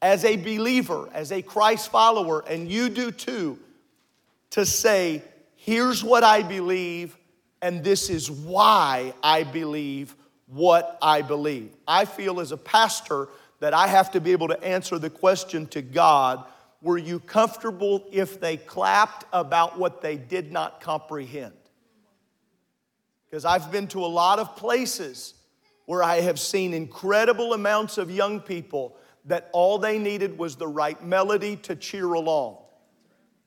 as 0.00 0.24
a 0.24 0.36
believer, 0.36 1.08
as 1.12 1.32
a 1.32 1.42
Christ 1.42 1.90
follower, 1.90 2.44
and 2.48 2.70
you 2.70 2.88
do 2.88 3.10
too, 3.10 3.58
to 4.50 4.66
say, 4.66 5.22
here's 5.56 6.04
what 6.04 6.24
I 6.24 6.42
believe 6.42 7.16
and 7.62 7.84
this 7.84 8.10
is 8.10 8.30
why 8.30 9.14
I 9.22 9.44
believe 9.44 10.16
what 10.46 10.98
I 11.00 11.22
believe. 11.22 11.70
I 11.86 12.04
feel 12.04 12.40
as 12.40 12.52
a 12.52 12.56
pastor 12.56 13.28
that 13.60 13.72
I 13.72 13.86
have 13.86 14.10
to 14.10 14.20
be 14.20 14.32
able 14.32 14.48
to 14.48 14.62
answer 14.62 14.98
the 14.98 15.08
question 15.08 15.66
to 15.68 15.80
God 15.80 16.44
were 16.82 16.98
you 16.98 17.20
comfortable 17.20 18.04
if 18.10 18.40
they 18.40 18.56
clapped 18.56 19.24
about 19.32 19.78
what 19.78 20.02
they 20.02 20.16
did 20.16 20.50
not 20.50 20.80
comprehend? 20.80 21.54
Because 23.30 23.44
I've 23.44 23.70
been 23.70 23.86
to 23.88 24.04
a 24.04 24.06
lot 24.06 24.40
of 24.40 24.56
places 24.56 25.34
where 25.86 26.02
I 26.02 26.20
have 26.20 26.38
seen 26.38 26.74
incredible 26.74 27.54
amounts 27.54 27.98
of 27.98 28.10
young 28.10 28.40
people 28.40 28.96
that 29.24 29.50
all 29.52 29.78
they 29.78 29.98
needed 29.98 30.38
was 30.38 30.56
the 30.56 30.68
right 30.68 31.02
melody 31.04 31.56
to 31.56 31.76
cheer 31.76 32.12
along. 32.12 32.58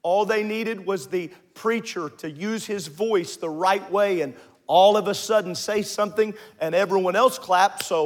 All 0.03 0.25
they 0.25 0.43
needed 0.43 0.85
was 0.85 1.07
the 1.07 1.31
preacher 1.53 2.09
to 2.09 2.29
use 2.29 2.65
his 2.65 2.87
voice 2.87 3.37
the 3.37 3.49
right 3.49 3.89
way 3.91 4.21
and 4.21 4.35
all 4.67 4.97
of 4.97 5.07
a 5.07 5.13
sudden 5.13 5.53
say 5.53 5.81
something, 5.81 6.33
and 6.59 6.73
everyone 6.73 7.15
else 7.15 7.37
clapped, 7.37 7.83
so 7.83 8.05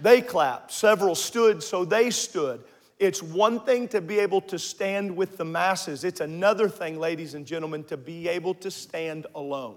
they 0.00 0.20
clapped. 0.20 0.72
Several 0.72 1.14
stood, 1.14 1.62
so 1.62 1.84
they 1.84 2.10
stood. 2.10 2.64
It's 2.98 3.22
one 3.22 3.60
thing 3.60 3.86
to 3.88 4.00
be 4.00 4.18
able 4.18 4.40
to 4.42 4.58
stand 4.58 5.14
with 5.14 5.36
the 5.36 5.44
masses, 5.44 6.04
it's 6.04 6.20
another 6.20 6.68
thing, 6.68 6.98
ladies 6.98 7.34
and 7.34 7.46
gentlemen, 7.46 7.84
to 7.84 7.96
be 7.96 8.28
able 8.28 8.54
to 8.54 8.70
stand 8.70 9.26
alone. 9.34 9.76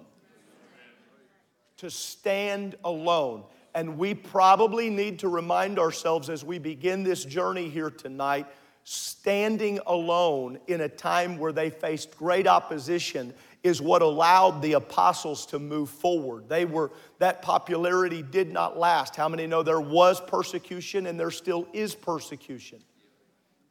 To 1.82 1.90
stand 1.90 2.76
alone. 2.84 3.44
And 3.74 3.98
we 3.98 4.14
probably 4.14 4.92
need 4.92 5.18
to 5.20 5.30
remind 5.30 5.80
ourselves 5.80 6.30
as 6.30 6.46
we 6.46 6.60
begin 6.60 7.02
this 7.04 7.26
journey 7.26 7.70
here 7.70 7.90
tonight 7.90 8.46
standing 8.84 9.80
alone 9.88 10.60
in 10.68 10.82
a 10.82 10.90
time 10.90 11.40
where 11.40 11.52
they 11.52 11.72
faced 11.72 12.16
great 12.18 12.46
opposition 12.46 13.34
is 13.64 13.82
what 13.82 14.04
allowed 14.04 14.62
the 14.62 14.74
apostles 14.74 15.48
to 15.48 15.58
move 15.58 15.90
forward. 15.90 16.48
They 16.48 16.66
were 16.66 16.92
that 17.18 17.42
popularity 17.42 18.22
did 18.22 18.52
not 18.52 18.78
last. 18.78 19.16
How 19.16 19.28
many 19.28 19.48
know 19.48 19.64
there 19.64 19.82
was 19.82 20.22
persecution 20.22 21.08
and 21.08 21.20
there 21.20 21.32
still 21.32 21.68
is 21.74 21.96
persecution? 21.96 22.80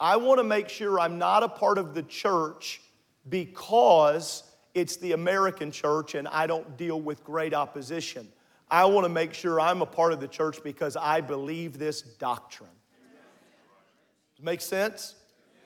I 0.01 0.17
want 0.17 0.39
to 0.39 0.45
make 0.45 0.69
sure 0.69 0.99
I'm 0.99 1.19
not 1.19 1.45
a 1.45 1.49
part 1.49 1.79
of 1.79 1.95
the 1.95 2.03
church 2.03 2.81
because 3.29 4.43
it's 4.75 4.97
the 4.97 5.13
American 5.13 5.71
church 5.71 6.15
and 6.15 6.29
I 6.29 6.47
don't 6.47 6.77
deal 6.77 7.01
with 7.01 7.25
great 7.25 7.55
opposition. 7.55 8.29
I 8.71 8.85
want 8.85 9.05
to 9.05 9.09
make 9.09 9.35
sure 9.35 9.61
I'm 9.61 9.83
a 9.83 9.87
part 9.87 10.13
of 10.13 10.21
the 10.21 10.29
church 10.29 10.63
because 10.63 10.97
I 10.97 11.21
believe 11.21 11.79
this 11.79 12.03
doctrine. 12.03 12.71
Make 14.43 14.61
sense? 14.61 15.17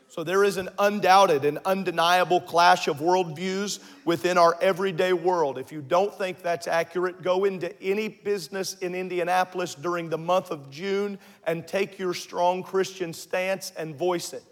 So 0.08 0.22
there 0.22 0.44
is 0.44 0.58
an 0.58 0.68
undoubted 0.78 1.44
and 1.44 1.58
undeniable 1.64 2.40
clash 2.40 2.86
of 2.86 2.98
worldviews 2.98 3.80
within 4.04 4.38
our 4.38 4.56
everyday 4.60 5.12
world. 5.12 5.58
If 5.58 5.72
you 5.72 5.82
don't 5.82 6.16
think 6.16 6.40
that's 6.40 6.68
accurate, 6.68 7.22
go 7.22 7.44
into 7.44 7.80
any 7.82 8.08
business 8.08 8.74
in 8.74 8.94
Indianapolis 8.94 9.74
during 9.74 10.08
the 10.08 10.18
month 10.18 10.52
of 10.52 10.70
June 10.70 11.18
and 11.48 11.66
take 11.66 11.98
your 11.98 12.14
strong 12.14 12.62
Christian 12.62 13.12
stance 13.12 13.72
and 13.76 13.96
voice 13.96 14.32
it. 14.32 14.44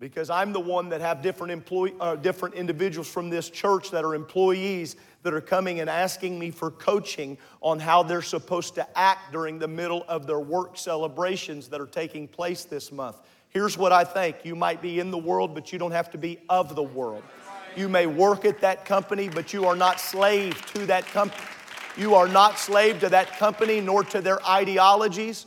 Because 0.00 0.30
I'm 0.30 0.52
the 0.52 0.60
one 0.60 0.88
that 0.90 1.00
have 1.00 1.22
different 1.22 1.52
employee, 1.52 1.94
uh, 2.00 2.16
different 2.16 2.54
individuals 2.54 3.08
from 3.08 3.30
this 3.30 3.50
church 3.50 3.90
that 3.90 4.04
are 4.04 4.14
employees 4.14 4.96
that 5.22 5.34
are 5.34 5.40
coming 5.40 5.80
and 5.80 5.90
asking 5.90 6.38
me 6.38 6.50
for 6.50 6.70
coaching 6.70 7.36
on 7.60 7.80
how 7.80 8.04
they're 8.04 8.22
supposed 8.22 8.76
to 8.76 8.98
act 8.98 9.32
during 9.32 9.58
the 9.58 9.66
middle 9.66 10.04
of 10.06 10.26
their 10.26 10.38
work 10.38 10.76
celebrations 10.78 11.68
that 11.68 11.80
are 11.80 11.86
taking 11.86 12.28
place 12.28 12.64
this 12.64 12.92
month. 12.92 13.16
Here's 13.48 13.76
what 13.76 13.92
I 13.92 14.04
think 14.04 14.36
you 14.44 14.54
might 14.54 14.80
be 14.80 15.00
in 15.00 15.10
the 15.10 15.18
world, 15.18 15.54
but 15.54 15.72
you 15.72 15.78
don't 15.78 15.92
have 15.92 16.10
to 16.10 16.18
be 16.18 16.38
of 16.48 16.76
the 16.76 16.82
world. 16.82 17.24
You 17.76 17.88
may 17.88 18.06
work 18.06 18.44
at 18.44 18.60
that 18.60 18.84
company, 18.84 19.28
but 19.28 19.52
you 19.52 19.66
are 19.66 19.76
not 19.76 20.00
slave 20.00 20.64
to 20.74 20.86
that 20.86 21.06
company. 21.06 21.42
You 21.96 22.14
are 22.14 22.28
not 22.28 22.58
slave 22.58 23.00
to 23.00 23.08
that 23.08 23.36
company 23.38 23.80
nor 23.80 24.04
to 24.04 24.20
their 24.20 24.44
ideologies. 24.48 25.46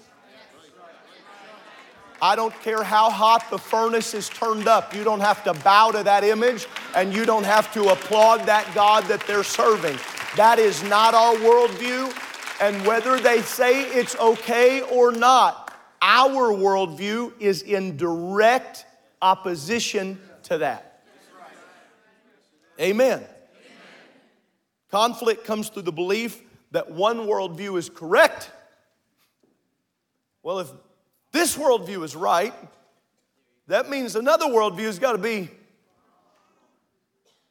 I 2.22 2.36
don't 2.36 2.54
care 2.62 2.84
how 2.84 3.10
hot 3.10 3.50
the 3.50 3.58
furnace 3.58 4.14
is 4.14 4.30
turned 4.30 4.68
up. 4.68 4.94
You 4.94 5.04
don't 5.04 5.22
have 5.22 5.44
to 5.46 5.54
bow 5.54 5.90
to 5.92 6.04
that 6.04 6.24
image 6.24 6.68
and 6.96 7.12
you 7.12 7.26
don't 7.26 7.46
have 7.46 7.74
to 7.74 7.90
applaud 7.90 8.46
that 8.46 8.70
God 8.76 9.06
that 9.06 9.26
they're 9.26 9.44
serving. 9.44 9.98
That 10.36 10.60
is 10.60 10.84
not 10.84 11.16
our 11.16 11.34
worldview. 11.36 12.14
And 12.62 12.86
whether 12.86 13.20
they 13.20 13.42
say 13.42 13.86
it's 13.86 14.16
okay 14.18 14.82
or 14.82 15.12
not, 15.12 15.74
our 16.02 16.54
worldview 16.54 17.34
is 17.40 17.64
in 17.64 17.98
direct 17.98 18.86
opposition 19.20 20.20
to 20.44 20.60
that. 20.60 21.04
Amen. 22.80 23.24
Conflict 24.92 25.44
comes 25.44 25.70
through 25.70 25.84
the 25.84 25.92
belief 25.92 26.42
that 26.70 26.92
one 26.92 27.20
worldview 27.20 27.80
is 27.80 27.90
correct. 27.90 28.52
Well, 30.44 30.60
if 30.60 30.72
this 31.32 31.58
worldview 31.58 32.04
is 32.04 32.16
right, 32.16 32.54
that 33.68 33.90
means 33.90 34.16
another 34.16 34.46
worldview 34.46 34.86
has 34.86 35.00
got 35.00 35.14
to 35.14 35.18
be. 35.18 35.50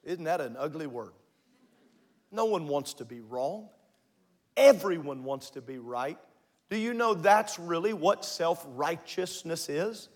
Isn't 0.05 0.25
that 0.25 0.41
an 0.41 0.57
ugly 0.59 0.87
word? 0.87 1.13
No 2.31 2.45
one 2.45 2.69
wants 2.69 2.95
to 2.95 3.05
be 3.05 3.21
wrong. 3.21 3.69
Everyone 4.57 5.25
wants 5.25 5.51
to 5.51 5.61
be 5.61 5.79
right. 5.79 6.19
Do 6.69 6.77
you 6.77 6.95
know 6.95 7.15
that's 7.15 7.59
really 7.59 7.93
what 7.93 8.25
self 8.25 8.65
righteousness 8.75 9.69
is? 9.69 10.09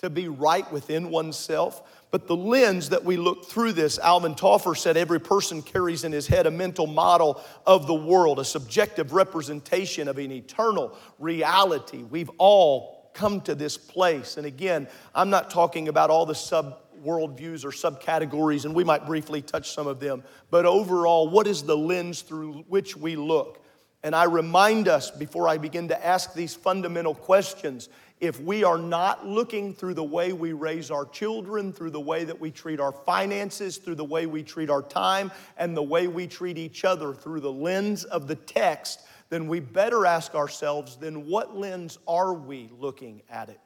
To 0.00 0.10
be 0.10 0.28
right 0.28 0.70
within 0.72 1.10
oneself. 1.10 1.82
But 2.10 2.26
the 2.26 2.36
lens 2.36 2.88
that 2.88 3.04
we 3.04 3.16
look 3.16 3.46
through 3.46 3.72
this, 3.74 3.98
Alvin 3.98 4.34
Toffler 4.34 4.76
said 4.76 4.96
every 4.96 5.20
person 5.20 5.62
carries 5.62 6.04
in 6.04 6.10
his 6.10 6.26
head 6.26 6.46
a 6.46 6.50
mental 6.50 6.86
model 6.86 7.40
of 7.66 7.86
the 7.86 7.94
world, 7.94 8.38
a 8.38 8.44
subjective 8.44 9.12
representation 9.12 10.08
of 10.08 10.18
an 10.18 10.32
eternal 10.32 10.96
reality. 11.18 12.02
We've 12.02 12.30
all 12.38 13.10
come 13.14 13.40
to 13.42 13.54
this 13.54 13.76
place. 13.76 14.36
And 14.36 14.46
again, 14.46 14.88
I'm 15.14 15.30
not 15.30 15.50
talking 15.50 15.88
about 15.88 16.10
all 16.10 16.26
the 16.26 16.34
sub 16.34 16.78
worldviews 17.04 17.64
or 17.64 17.70
subcategories, 17.70 18.64
and 18.64 18.74
we 18.74 18.84
might 18.84 19.06
briefly 19.06 19.42
touch 19.42 19.70
some 19.70 19.86
of 19.86 20.00
them. 20.00 20.22
But 20.50 20.66
overall, 20.66 21.28
what 21.28 21.46
is 21.46 21.62
the 21.62 21.76
lens 21.76 22.22
through 22.22 22.64
which 22.68 22.96
we 22.96 23.16
look? 23.16 23.64
And 24.02 24.14
I 24.14 24.24
remind 24.24 24.88
us 24.88 25.10
before 25.10 25.48
I 25.48 25.58
begin 25.58 25.88
to 25.88 26.06
ask 26.06 26.32
these 26.34 26.54
fundamental 26.54 27.14
questions 27.14 27.88
if 28.20 28.38
we 28.40 28.64
are 28.64 28.78
not 28.78 29.26
looking 29.26 29.72
through 29.72 29.94
the 29.94 30.04
way 30.04 30.32
we 30.32 30.52
raise 30.52 30.90
our 30.90 31.06
children, 31.06 31.72
through 31.72 31.90
the 31.90 32.00
way 32.00 32.24
that 32.24 32.38
we 32.38 32.50
treat 32.50 32.78
our 32.78 32.92
finances, 32.92 33.78
through 33.78 33.94
the 33.94 34.04
way 34.04 34.26
we 34.26 34.42
treat 34.42 34.68
our 34.68 34.82
time, 34.82 35.32
and 35.56 35.76
the 35.76 35.82
way 35.82 36.06
we 36.06 36.26
treat 36.26 36.58
each 36.58 36.84
other 36.84 37.14
through 37.14 37.40
the 37.40 37.52
lens 37.52 38.04
of 38.04 38.26
the 38.26 38.34
text, 38.34 39.00
then 39.30 39.48
we 39.48 39.60
better 39.60 40.04
ask 40.04 40.34
ourselves 40.34 40.96
then 40.96 41.26
what 41.26 41.56
lens 41.56 41.98
are 42.06 42.34
we 42.34 42.70
looking 42.78 43.22
at 43.30 43.48
it? 43.48 43.60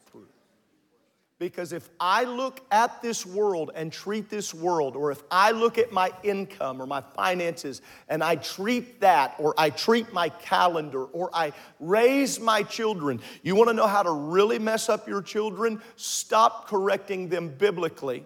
Because 1.40 1.72
if 1.72 1.90
I 1.98 2.24
look 2.24 2.60
at 2.70 3.02
this 3.02 3.26
world 3.26 3.72
and 3.74 3.92
treat 3.92 4.30
this 4.30 4.54
world, 4.54 4.94
or 4.94 5.10
if 5.10 5.20
I 5.32 5.50
look 5.50 5.78
at 5.78 5.90
my 5.90 6.12
income 6.22 6.80
or 6.80 6.86
my 6.86 7.00
finances 7.00 7.82
and 8.08 8.22
I 8.22 8.36
treat 8.36 9.00
that, 9.00 9.34
or 9.38 9.52
I 9.58 9.70
treat 9.70 10.12
my 10.12 10.28
calendar, 10.28 11.04
or 11.04 11.30
I 11.34 11.52
raise 11.80 12.38
my 12.38 12.62
children, 12.62 13.20
you 13.42 13.56
wanna 13.56 13.72
know 13.72 13.88
how 13.88 14.04
to 14.04 14.12
really 14.12 14.60
mess 14.60 14.88
up 14.88 15.08
your 15.08 15.22
children? 15.22 15.82
Stop 15.96 16.68
correcting 16.68 17.28
them 17.28 17.48
biblically. 17.48 18.24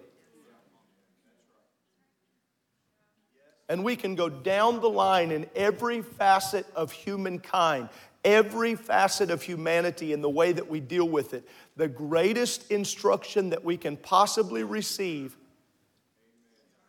And 3.69 3.83
we 3.83 3.95
can 3.95 4.15
go 4.15 4.29
down 4.29 4.81
the 4.81 4.89
line 4.89 5.31
in 5.31 5.47
every 5.55 6.01
facet 6.01 6.65
of 6.75 6.91
humankind 6.91 7.89
every 8.23 8.75
facet 8.75 9.31
of 9.31 9.41
humanity 9.41 10.13
and 10.13 10.23
the 10.23 10.29
way 10.29 10.51
that 10.51 10.69
we 10.69 10.79
deal 10.79 11.07
with 11.07 11.33
it. 11.33 11.47
The 11.77 11.87
greatest 11.87 12.71
instruction 12.71 13.49
that 13.51 13.63
we 13.63 13.77
can 13.77 13.97
possibly 13.97 14.63
receive 14.63 15.37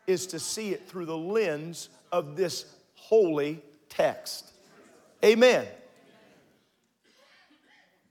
is 0.06 0.26
to 0.28 0.40
see 0.40 0.70
it 0.70 0.88
through 0.88 1.06
the 1.06 1.16
lens 1.16 1.88
of 2.10 2.36
this 2.36 2.66
holy 2.94 3.62
text. 3.88 4.50
Amen. 5.24 5.66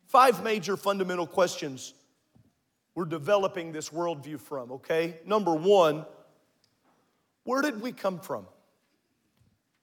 Five 0.07 0.43
major 0.43 0.77
fundamental 0.77 1.27
questions 1.27 1.93
we're 2.95 3.05
developing 3.05 3.71
this 3.71 3.89
worldview 3.89 4.39
from, 4.39 4.71
okay? 4.73 5.19
Number 5.25 5.53
one, 5.53 6.05
where 7.43 7.61
did 7.61 7.81
we 7.81 7.91
come 7.91 8.19
from? 8.19 8.45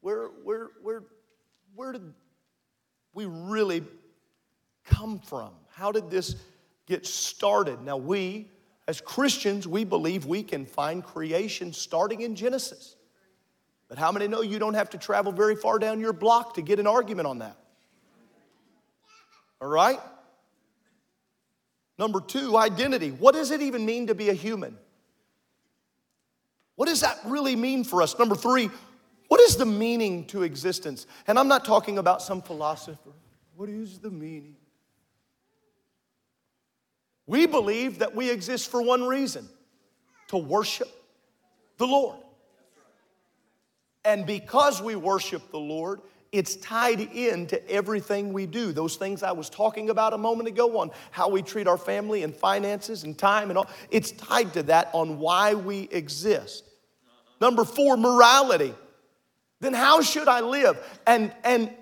Where, 0.00 0.26
where, 0.26 0.68
where, 0.82 1.02
where 1.74 1.92
did 1.92 2.12
we 3.16 3.24
really 3.24 3.82
come 4.84 5.18
from? 5.18 5.50
How 5.72 5.90
did 5.90 6.10
this 6.10 6.36
get 6.86 7.06
started? 7.06 7.82
Now, 7.82 7.96
we, 7.96 8.48
as 8.86 9.00
Christians, 9.00 9.66
we 9.66 9.84
believe 9.84 10.26
we 10.26 10.42
can 10.42 10.66
find 10.66 11.02
creation 11.02 11.72
starting 11.72 12.20
in 12.20 12.36
Genesis. 12.36 12.94
But 13.88 13.98
how 13.98 14.12
many 14.12 14.28
know 14.28 14.42
you 14.42 14.58
don't 14.58 14.74
have 14.74 14.90
to 14.90 14.98
travel 14.98 15.32
very 15.32 15.56
far 15.56 15.78
down 15.78 15.98
your 15.98 16.12
block 16.12 16.54
to 16.54 16.62
get 16.62 16.78
an 16.78 16.86
argument 16.86 17.26
on 17.26 17.38
that? 17.38 17.56
All 19.60 19.68
right? 19.68 19.98
Number 21.98 22.20
two, 22.20 22.56
identity. 22.56 23.10
What 23.10 23.34
does 23.34 23.50
it 23.50 23.62
even 23.62 23.86
mean 23.86 24.08
to 24.08 24.14
be 24.14 24.28
a 24.28 24.34
human? 24.34 24.76
What 26.74 26.88
does 26.88 27.00
that 27.00 27.18
really 27.24 27.56
mean 27.56 27.84
for 27.84 28.02
us? 28.02 28.18
Number 28.18 28.34
three, 28.34 28.68
what 29.28 29.40
is 29.40 29.56
the 29.56 29.66
meaning 29.66 30.26
to 30.26 30.42
existence? 30.42 31.06
And 31.26 31.38
I'm 31.38 31.48
not 31.48 31.64
talking 31.64 31.98
about 31.98 32.22
some 32.22 32.42
philosopher. 32.42 33.10
What 33.56 33.68
is 33.68 33.98
the 33.98 34.10
meaning? 34.10 34.56
We 37.26 37.46
believe 37.46 37.98
that 37.98 38.14
we 38.14 38.30
exist 38.30 38.70
for 38.70 38.82
one 38.82 39.04
reason 39.04 39.48
to 40.28 40.36
worship 40.36 40.88
the 41.76 41.86
Lord. 41.86 42.18
And 44.04 44.24
because 44.24 44.80
we 44.80 44.94
worship 44.94 45.50
the 45.50 45.58
Lord, 45.58 46.00
it's 46.30 46.54
tied 46.56 47.00
into 47.00 47.68
everything 47.68 48.32
we 48.32 48.46
do. 48.46 48.72
Those 48.72 48.96
things 48.96 49.22
I 49.24 49.32
was 49.32 49.50
talking 49.50 49.90
about 49.90 50.12
a 50.12 50.18
moment 50.18 50.48
ago 50.48 50.78
on 50.78 50.90
how 51.10 51.28
we 51.28 51.42
treat 51.42 51.66
our 51.66 51.78
family 51.78 52.22
and 52.22 52.34
finances 52.34 53.02
and 53.02 53.18
time 53.18 53.48
and 53.48 53.58
all, 53.58 53.68
it's 53.90 54.12
tied 54.12 54.52
to 54.52 54.62
that 54.64 54.90
on 54.92 55.18
why 55.18 55.54
we 55.54 55.88
exist. 55.90 56.64
Number 57.40 57.64
four, 57.64 57.96
morality 57.96 58.74
then 59.60 59.72
how 59.72 60.02
should 60.02 60.28
I 60.28 60.40
live? 60.40 60.78
And, 61.06 61.32
and 61.44 61.72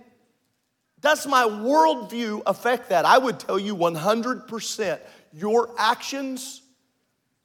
does 1.01 1.27
my 1.27 1.45
worldview 1.45 2.43
affect 2.47 2.91
that? 2.91 3.05
I 3.05 3.19
would 3.19 3.39
tell 3.39 3.59
you 3.59 3.77
100% 3.77 5.01
your 5.33 5.71
actions 5.79 6.63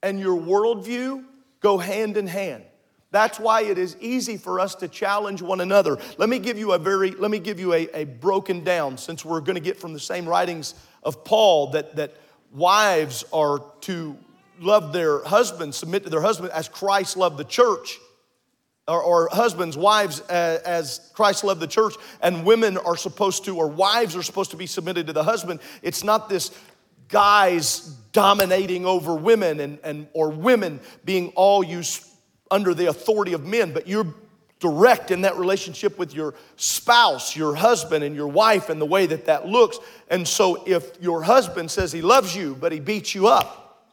and 0.02 0.18
your 0.18 0.40
worldview 0.40 1.24
go 1.60 1.78
hand 1.78 2.16
in 2.16 2.26
hand. 2.26 2.64
That's 3.10 3.40
why 3.40 3.62
it 3.62 3.76
is 3.76 3.96
easy 4.00 4.36
for 4.36 4.60
us 4.60 4.76
to 4.76 4.88
challenge 4.88 5.42
one 5.42 5.60
another. 5.60 5.98
Let 6.16 6.28
me 6.28 6.38
give 6.38 6.58
you 6.58 6.72
a 6.72 6.78
very, 6.78 7.10
let 7.10 7.30
me 7.30 7.40
give 7.40 7.58
you 7.58 7.74
a, 7.74 7.88
a 7.92 8.04
broken 8.04 8.62
down, 8.62 8.96
since 8.98 9.24
we're 9.24 9.40
going 9.40 9.56
to 9.56 9.60
get 9.60 9.76
from 9.76 9.92
the 9.92 10.00
same 10.00 10.28
writings 10.28 10.74
of 11.02 11.24
Paul 11.24 11.72
that, 11.72 11.96
that 11.96 12.14
wives 12.52 13.24
are 13.32 13.64
to 13.82 14.16
love 14.60 14.92
their 14.92 15.24
husbands, 15.24 15.76
submit 15.76 16.04
to 16.04 16.10
their 16.10 16.20
husband 16.20 16.52
as 16.52 16.68
Christ 16.68 17.16
loved 17.16 17.36
the 17.36 17.44
church 17.44 17.98
or, 18.90 19.02
or 19.02 19.28
husbands, 19.32 19.76
wives, 19.76 20.20
uh, 20.22 20.60
as 20.64 21.10
Christ 21.14 21.44
loved 21.44 21.60
the 21.60 21.66
church, 21.66 21.94
and 22.20 22.44
women 22.44 22.76
are 22.76 22.96
supposed 22.96 23.44
to, 23.44 23.56
or 23.56 23.68
wives 23.68 24.16
are 24.16 24.22
supposed 24.22 24.50
to 24.50 24.56
be 24.56 24.66
submitted 24.66 25.06
to 25.06 25.12
the 25.12 25.24
husband. 25.24 25.60
It's 25.82 26.04
not 26.04 26.28
this 26.28 26.50
guys 27.08 27.80
dominating 28.12 28.86
over 28.86 29.14
women 29.14 29.60
and, 29.60 29.78
and 29.82 30.08
or 30.12 30.30
women 30.30 30.80
being 31.04 31.32
all 31.36 31.62
used 31.62 32.04
under 32.50 32.74
the 32.74 32.86
authority 32.86 33.32
of 33.32 33.46
men, 33.46 33.72
but 33.72 33.86
you're 33.86 34.12
direct 34.58 35.10
in 35.10 35.22
that 35.22 35.36
relationship 35.36 35.98
with 35.98 36.14
your 36.14 36.34
spouse, 36.56 37.34
your 37.34 37.54
husband, 37.54 38.04
and 38.04 38.14
your 38.14 38.28
wife, 38.28 38.68
and 38.68 38.80
the 38.80 38.86
way 38.86 39.06
that 39.06 39.24
that 39.24 39.46
looks. 39.46 39.78
And 40.08 40.26
so, 40.26 40.62
if 40.66 41.00
your 41.00 41.22
husband 41.22 41.70
says 41.70 41.92
he 41.92 42.02
loves 42.02 42.36
you, 42.36 42.56
but 42.60 42.70
he 42.72 42.80
beats 42.80 43.14
you 43.14 43.28
up, 43.28 43.88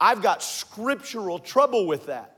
I've 0.00 0.22
got 0.22 0.42
scriptural 0.42 1.38
trouble 1.38 1.86
with 1.86 2.06
that. 2.06 2.37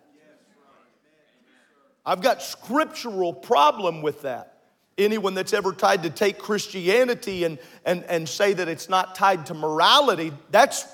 I've 2.04 2.22
got 2.22 2.42
scriptural 2.42 3.32
problem 3.32 4.02
with 4.02 4.22
that. 4.22 4.58
Anyone 4.98 5.34
that's 5.34 5.52
ever 5.52 5.72
tried 5.72 6.02
to 6.02 6.10
take 6.10 6.38
Christianity 6.38 7.44
and, 7.44 7.58
and, 7.84 8.04
and 8.04 8.28
say 8.28 8.52
that 8.52 8.68
it's 8.68 8.88
not 8.88 9.14
tied 9.14 9.46
to 9.46 9.54
morality, 9.54 10.32
that's 10.50 10.86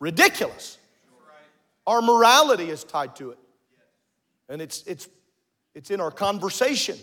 ridiculous. 0.00 0.78
Our 1.86 2.02
morality 2.02 2.70
is 2.70 2.84
tied 2.84 3.16
to 3.16 3.30
it. 3.30 3.38
And 4.48 4.60
it's, 4.60 4.82
it's, 4.86 5.08
it's 5.74 5.90
in 5.90 6.00
our 6.00 6.10
conversation. 6.10 6.98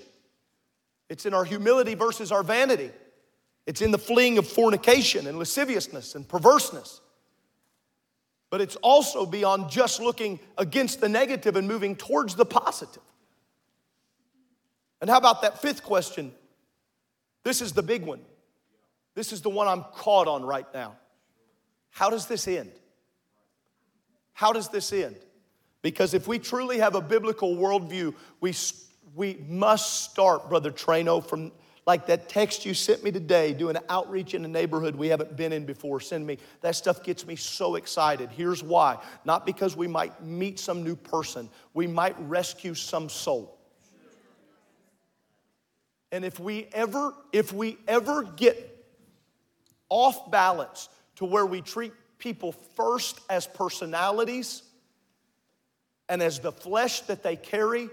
It's 1.10 1.26
in 1.26 1.34
our 1.34 1.44
humility 1.44 1.94
versus 1.96 2.32
our 2.32 2.44
vanity. 2.44 2.92
It's 3.68 3.82
in 3.82 3.92
the 3.92 3.98
fleeing 3.98 4.38
of 4.38 4.48
fornication 4.48 5.28
and 5.28 5.38
lasciviousness 5.38 6.16
and 6.16 6.28
perverseness. 6.28 7.02
But 8.50 8.62
it's 8.62 8.76
also 8.78 9.26
beyond 9.26 9.70
just 9.70 10.02
looking 10.02 10.40
against 10.58 11.00
the 11.00 11.10
negative 11.10 11.56
and 11.56 11.68
moving 11.68 11.96
towards 11.96 12.36
the 12.36 12.46
positive. 12.46 13.04
And 15.02 15.10
how 15.10 15.18
about 15.18 15.42
that 15.42 15.62
fifth 15.62 15.84
question? 15.84 16.32
This 17.44 17.62
is 17.62 17.74
the 17.74 17.84
big 17.84 18.06
one. 18.06 18.22
This 19.16 19.34
is 19.34 19.42
the 19.42 19.50
one 19.50 19.68
I'm 19.68 19.84
caught 19.96 20.28
on 20.28 20.44
right 20.44 20.68
now. 20.74 20.96
How 21.90 22.10
does 22.10 22.28
this 22.28 22.48
end? 22.48 22.72
How 24.34 24.54
does 24.54 24.70
this 24.70 24.94
end? 24.94 25.18
Because 25.82 26.14
if 26.14 26.28
we 26.28 26.40
truly 26.40 26.78
have 26.78 26.96
a 26.96 27.02
biblical 27.02 27.56
worldview, 27.56 28.14
we, 28.40 28.54
we 29.16 29.44
must 29.48 30.04
start, 30.04 30.48
Brother 30.48 30.72
Trano, 30.72 31.26
from 31.26 31.52
like 31.88 32.06
that 32.06 32.30
text 32.30 32.64
you 32.66 32.76
sent 32.76 33.04
me 33.04 33.12
today, 33.12 33.54
doing 33.54 33.76
an 33.76 33.82
outreach 33.90 34.36
in 34.36 34.46
a 34.46 34.48
neighborhood 34.48 34.96
we 34.96 35.08
haven't 35.08 35.36
been 35.36 35.52
in 35.52 35.66
before. 35.66 36.00
Send 36.00 36.26
me. 36.26 36.38
That 36.62 36.76
stuff 36.76 37.04
gets 37.04 37.26
me 37.26 37.36
so 37.36 37.76
excited. 37.76 38.30
Here's 38.30 38.62
why. 38.62 38.98
Not 39.26 39.48
because 39.48 39.76
we 39.76 39.88
might 39.88 40.24
meet 40.24 40.60
some 40.60 40.84
new 40.84 40.96
person, 40.96 41.50
we 41.74 41.88
might 41.88 42.16
rescue 42.20 42.76
some 42.76 43.10
soul. 43.10 43.61
And 46.12 46.26
if 46.26 46.40
we 46.40 46.68
ever, 46.74 47.14
if 47.32 47.54
we 47.54 47.78
ever 47.88 48.24
get 48.24 48.86
off 49.90 50.30
balance 50.32 50.90
to 51.16 51.26
where 51.26 51.46
we 51.46 51.62
treat 51.62 51.94
people 52.18 52.52
first 52.52 53.20
as 53.30 53.48
personalities 53.48 54.64
and 56.10 56.22
as 56.22 56.40
the 56.40 56.52
flesh 56.52 57.02
that 57.02 57.24
they 57.24 57.36
carry, 57.36 57.90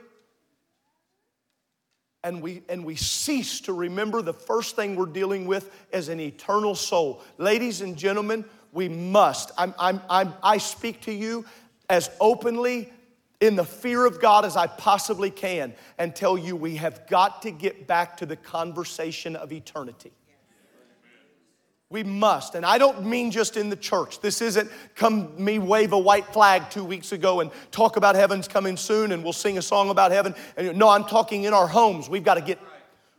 and 2.24 2.42
we, 2.42 2.62
and 2.68 2.84
we 2.84 2.96
cease 2.96 3.60
to 3.60 3.72
remember 3.72 4.22
the 4.22 4.34
first 4.34 4.74
thing 4.74 4.96
we're 4.96 5.06
dealing 5.06 5.46
with 5.46 5.70
as 5.92 6.08
an 6.08 6.18
eternal 6.18 6.74
soul. 6.74 7.22
Ladies 7.38 7.80
and 7.80 7.96
gentlemen, 7.96 8.44
We 8.72 8.88
must. 8.88 9.50
I'm, 9.56 9.74
I'm, 9.78 10.00
I'm, 10.10 10.34
I 10.42 10.58
speak 10.58 11.02
to 11.02 11.12
you 11.12 11.44
as 11.88 12.10
openly 12.20 12.92
in 13.40 13.56
the 13.56 13.64
fear 13.64 14.04
of 14.04 14.20
God 14.20 14.44
as 14.44 14.56
I 14.56 14.66
possibly 14.66 15.30
can 15.30 15.74
and 15.96 16.14
tell 16.14 16.36
you 16.36 16.56
we 16.56 16.76
have 16.76 17.06
got 17.06 17.42
to 17.42 17.50
get 17.50 17.86
back 17.86 18.16
to 18.18 18.26
the 18.26 18.36
conversation 18.36 19.36
of 19.36 19.52
eternity. 19.52 20.12
We 21.90 22.02
must. 22.02 22.54
And 22.54 22.66
I 22.66 22.76
don't 22.76 23.06
mean 23.06 23.30
just 23.30 23.56
in 23.56 23.70
the 23.70 23.76
church. 23.76 24.20
This 24.20 24.42
isn't 24.42 24.70
come 24.94 25.32
me 25.42 25.58
wave 25.58 25.92
a 25.92 25.98
white 25.98 26.26
flag 26.26 26.68
two 26.68 26.84
weeks 26.84 27.12
ago 27.12 27.40
and 27.40 27.50
talk 27.70 27.96
about 27.96 28.14
heaven's 28.14 28.46
coming 28.46 28.76
soon 28.76 29.12
and 29.12 29.24
we'll 29.24 29.32
sing 29.32 29.56
a 29.56 29.62
song 29.62 29.88
about 29.88 30.10
heaven. 30.10 30.34
And 30.56 30.76
no, 30.76 30.88
I'm 30.88 31.04
talking 31.04 31.44
in 31.44 31.54
our 31.54 31.66
homes. 31.66 32.08
We've 32.10 32.24
got 32.24 32.34
to 32.34 32.42
get 32.42 32.58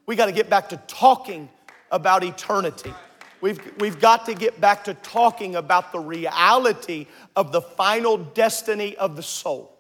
we 0.05 0.15
got 0.15 0.25
to 0.25 0.31
get 0.31 0.49
back 0.49 0.69
to 0.69 0.77
talking 0.87 1.49
about 1.91 2.23
eternity. 2.23 2.93
We've, 3.41 3.59
we've 3.79 3.99
got 3.99 4.25
to 4.25 4.33
get 4.33 4.59
back 4.59 4.83
to 4.85 4.95
talking 4.95 5.55
about 5.55 5.91
the 5.91 5.99
reality 5.99 7.07
of 7.35 7.51
the 7.51 7.61
final 7.61 8.17
destiny 8.17 8.97
of 8.97 9.15
the 9.15 9.23
soul. 9.23 9.78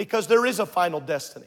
Because 0.00 0.26
there 0.26 0.46
is 0.46 0.60
a 0.60 0.64
final 0.64 0.98
destiny. 0.98 1.44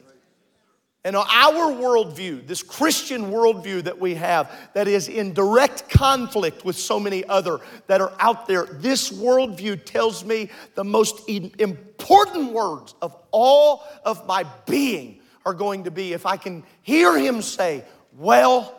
And 1.02 1.16
our 1.16 1.72
worldview, 1.72 2.46
this 2.46 2.62
Christian 2.62 3.32
worldview 3.32 3.82
that 3.82 3.98
we 3.98 4.14
have, 4.14 4.48
that 4.74 4.86
is 4.86 5.08
in 5.08 5.32
direct 5.34 5.90
conflict 5.90 6.64
with 6.64 6.76
so 6.76 7.00
many 7.00 7.24
other 7.24 7.58
that 7.88 8.00
are 8.00 8.12
out 8.20 8.46
there, 8.46 8.66
this 8.66 9.10
worldview 9.10 9.84
tells 9.84 10.24
me 10.24 10.50
the 10.76 10.84
most 10.84 11.28
important 11.28 12.52
words 12.52 12.94
of 13.02 13.16
all 13.32 13.82
of 14.04 14.24
my 14.28 14.46
being 14.66 15.18
are 15.44 15.52
going 15.52 15.82
to 15.82 15.90
be 15.90 16.12
if 16.12 16.24
I 16.24 16.36
can 16.36 16.62
hear 16.82 17.18
him 17.18 17.42
say, 17.42 17.82
Well 18.16 18.72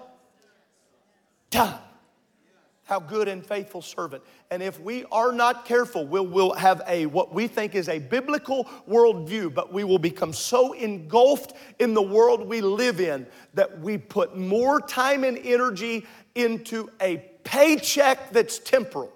done 1.50 1.82
how 2.86 3.00
good 3.00 3.28
and 3.28 3.46
faithful 3.46 3.82
servant. 3.82 4.24
And 4.52 4.62
if 4.62 4.80
we 4.80 5.06
are 5.12 5.32
not 5.32 5.66
careful, 5.66 6.06
we'll, 6.06 6.28
we'll 6.28 6.54
have 6.54 6.84
a 6.88 7.08
what 7.08 7.34
we 7.34 7.48
think 7.48 7.74
is 7.74 7.90
a 7.90 7.98
biblical 8.00 8.66
worldview, 8.88 9.54
but 9.54 9.74
we 9.74 9.84
will 9.84 10.00
become 10.00 10.32
so 10.32 10.74
engulfed 10.74 11.54
in 11.80 11.96
the 11.96 12.02
world 12.02 12.48
we 12.48 12.62
live 12.62 13.02
in 13.02 13.26
that 13.56 13.80
we 13.80 13.98
put 13.98 14.38
more 14.38 14.80
time 14.80 15.24
and 15.24 15.38
energy 15.40 16.06
into 16.36 16.90
a 17.02 17.18
paycheck 17.44 18.32
that's 18.32 18.60
temporal 18.60 19.12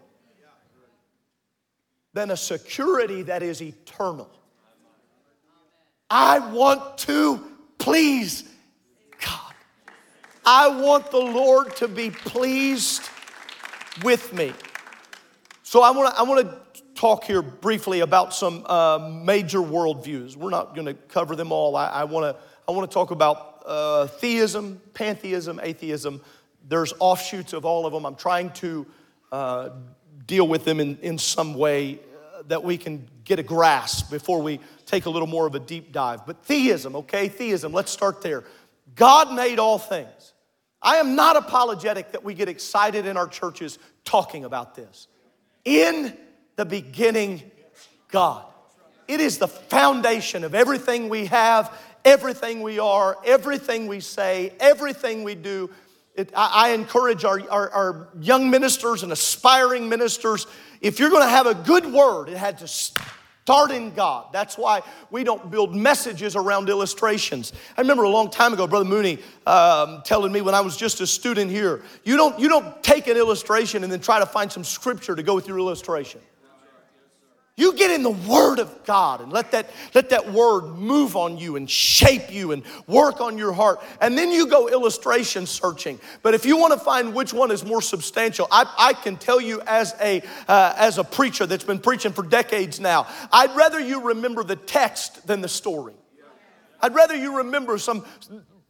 than 2.13 2.31
a 2.31 2.37
security 2.37 3.21
that 3.21 3.43
is 3.43 3.61
eternal. 3.61 4.29
I 6.09 6.39
want 6.39 6.97
to 6.99 7.39
please 7.77 8.49
God. 9.23 9.53
I 10.43 10.69
want 10.69 11.11
the 11.11 11.19
Lord 11.19 11.75
to 11.75 11.87
be 11.87 12.09
pleased 12.09 13.07
with 14.03 14.33
me. 14.33 14.53
So 15.63 15.81
I 15.81 15.91
want 15.91 16.13
to 16.13 16.19
I 16.19 16.23
want 16.23 16.49
to 16.49 16.81
talk 16.95 17.23
here 17.23 17.41
briefly 17.41 17.99
about 18.01 18.33
some 18.33 18.65
uh, 18.65 19.09
major 19.23 19.59
worldviews. 19.59 20.35
We're 20.35 20.49
not 20.49 20.75
going 20.75 20.87
to 20.87 20.93
cover 20.93 21.35
them 21.35 21.51
all. 21.51 21.75
I 21.75 22.03
want 22.03 22.35
to 22.35 22.41
I 22.67 22.71
want 22.71 22.89
to 22.89 22.93
talk 22.93 23.11
about 23.11 23.63
uh, 23.65 24.07
theism, 24.07 24.81
pantheism, 24.93 25.59
atheism. 25.61 26.21
There's 26.67 26.93
offshoots 26.99 27.53
of 27.53 27.65
all 27.65 27.85
of 27.85 27.93
them. 27.93 28.05
I'm 28.05 28.15
trying 28.15 28.51
to 28.53 28.85
uh, 29.31 29.69
deal 30.25 30.47
with 30.47 30.65
them 30.65 30.79
in, 30.79 30.97
in 30.99 31.17
some 31.17 31.53
way 31.53 31.95
uh, 31.95 32.43
that 32.47 32.63
we 32.63 32.77
can 32.77 33.07
get 33.23 33.39
a 33.39 33.43
grasp 33.43 34.09
before 34.09 34.41
we 34.41 34.59
take 34.85 35.05
a 35.05 35.09
little 35.09 35.27
more 35.27 35.45
of 35.45 35.55
a 35.55 35.59
deep 35.59 35.91
dive. 35.91 36.25
But 36.25 36.43
theism, 36.45 36.95
okay, 36.95 37.27
theism, 37.27 37.73
let's 37.73 37.91
start 37.91 38.21
there. 38.21 38.43
God 38.95 39.33
made 39.33 39.59
all 39.59 39.79
things. 39.79 40.33
I 40.81 40.97
am 40.97 41.15
not 41.15 41.35
apologetic 41.35 42.13
that 42.13 42.23
we 42.23 42.33
get 42.33 42.47
excited 42.47 43.05
in 43.05 43.17
our 43.17 43.27
churches 43.27 43.79
talking 44.05 44.45
about 44.45 44.75
this. 44.75 45.07
In 45.65 46.15
the 46.55 46.65
beginning, 46.65 47.43
God. 48.09 48.45
It 49.07 49.19
is 49.19 49.37
the 49.37 49.47
foundation 49.47 50.43
of 50.43 50.53
everything 50.53 51.09
we 51.09 51.25
have, 51.25 51.75
everything 52.05 52.61
we 52.61 52.79
are, 52.79 53.17
everything 53.25 53.87
we 53.87 53.99
say, 53.99 54.53
everything 54.59 55.23
we 55.23 55.35
do. 55.35 55.69
It, 56.15 56.31
I, 56.35 56.67
I, 56.67 56.69
encourage 56.69 57.23
our, 57.23 57.41
our, 57.49 57.69
our 57.69 58.07
young 58.19 58.49
ministers 58.49 59.03
and 59.03 59.11
aspiring 59.11 59.89
ministers 59.89 60.47
if 60.81 60.99
you're 60.99 61.09
going 61.09 61.23
to 61.23 61.29
have 61.29 61.45
a 61.45 61.55
good 61.55 61.85
word, 61.85 62.29
it 62.29 62.37
had 62.37 62.59
to 62.59 62.67
Start 63.49 63.71
in 63.71 63.89
God. 63.95 64.27
That's 64.31 64.59
why 64.59 64.83
we 65.09 65.23
don't 65.23 65.49
build 65.49 65.75
messages 65.75 66.35
around 66.35 66.69
illustrations. 66.69 67.51
I 67.75 67.81
remember 67.81 68.03
a 68.03 68.09
long 68.09 68.29
time 68.29 68.53
ago, 68.53 68.67
Brother 68.67 68.85
Mooney 68.85 69.17
um, 69.47 70.03
telling 70.05 70.31
me 70.31 70.41
when 70.41 70.53
I 70.53 70.61
was 70.61 70.77
just 70.77 71.01
a 71.01 71.07
student 71.07 71.49
here, 71.49 71.81
you 72.03 72.15
don't, 72.15 72.39
you 72.39 72.47
don't 72.47 72.83
take 72.83 73.07
an 73.07 73.17
illustration 73.17 73.83
and 73.83 73.91
then 73.91 74.01
try 74.01 74.19
to 74.19 74.25
find 74.27 74.51
some 74.51 74.63
scripture 74.63 75.15
to 75.15 75.23
go 75.23 75.33
with 75.33 75.47
your 75.47 75.57
illustration. 75.57 76.21
You 77.59 77.73
get 77.73 77.91
in 77.91 78.03
the 78.03 78.09
Word 78.09 78.59
of 78.59 78.85
God 78.85 79.19
and 79.19 79.33
let 79.33 79.51
that, 79.51 79.69
let 79.93 80.11
that 80.11 80.31
Word 80.31 80.77
move 80.77 81.17
on 81.17 81.37
you 81.37 81.57
and 81.57 81.69
shape 81.69 82.31
you 82.31 82.53
and 82.53 82.63
work 82.87 83.19
on 83.19 83.37
your 83.37 83.51
heart. 83.51 83.81
And 83.99 84.17
then 84.17 84.31
you 84.31 84.47
go 84.47 84.69
illustration 84.69 85.45
searching. 85.45 85.99
But 86.21 86.33
if 86.33 86.45
you 86.45 86.55
want 86.55 86.71
to 86.71 86.79
find 86.79 87.13
which 87.13 87.33
one 87.33 87.51
is 87.51 87.65
more 87.65 87.81
substantial, 87.81 88.47
I, 88.49 88.65
I 88.79 88.93
can 88.93 89.17
tell 89.17 89.41
you 89.41 89.59
as 89.67 89.93
a, 89.99 90.23
uh, 90.47 90.73
as 90.77 90.99
a 90.99 91.03
preacher 91.03 91.45
that's 91.45 91.65
been 91.65 91.79
preaching 91.79 92.13
for 92.13 92.23
decades 92.23 92.79
now, 92.79 93.07
I'd 93.29 93.53
rather 93.53 93.81
you 93.81 94.07
remember 94.07 94.45
the 94.45 94.55
text 94.55 95.27
than 95.27 95.41
the 95.41 95.49
story. 95.49 95.95
I'd 96.81 96.95
rather 96.95 97.15
you 97.15 97.39
remember 97.39 97.77
some 97.77 98.05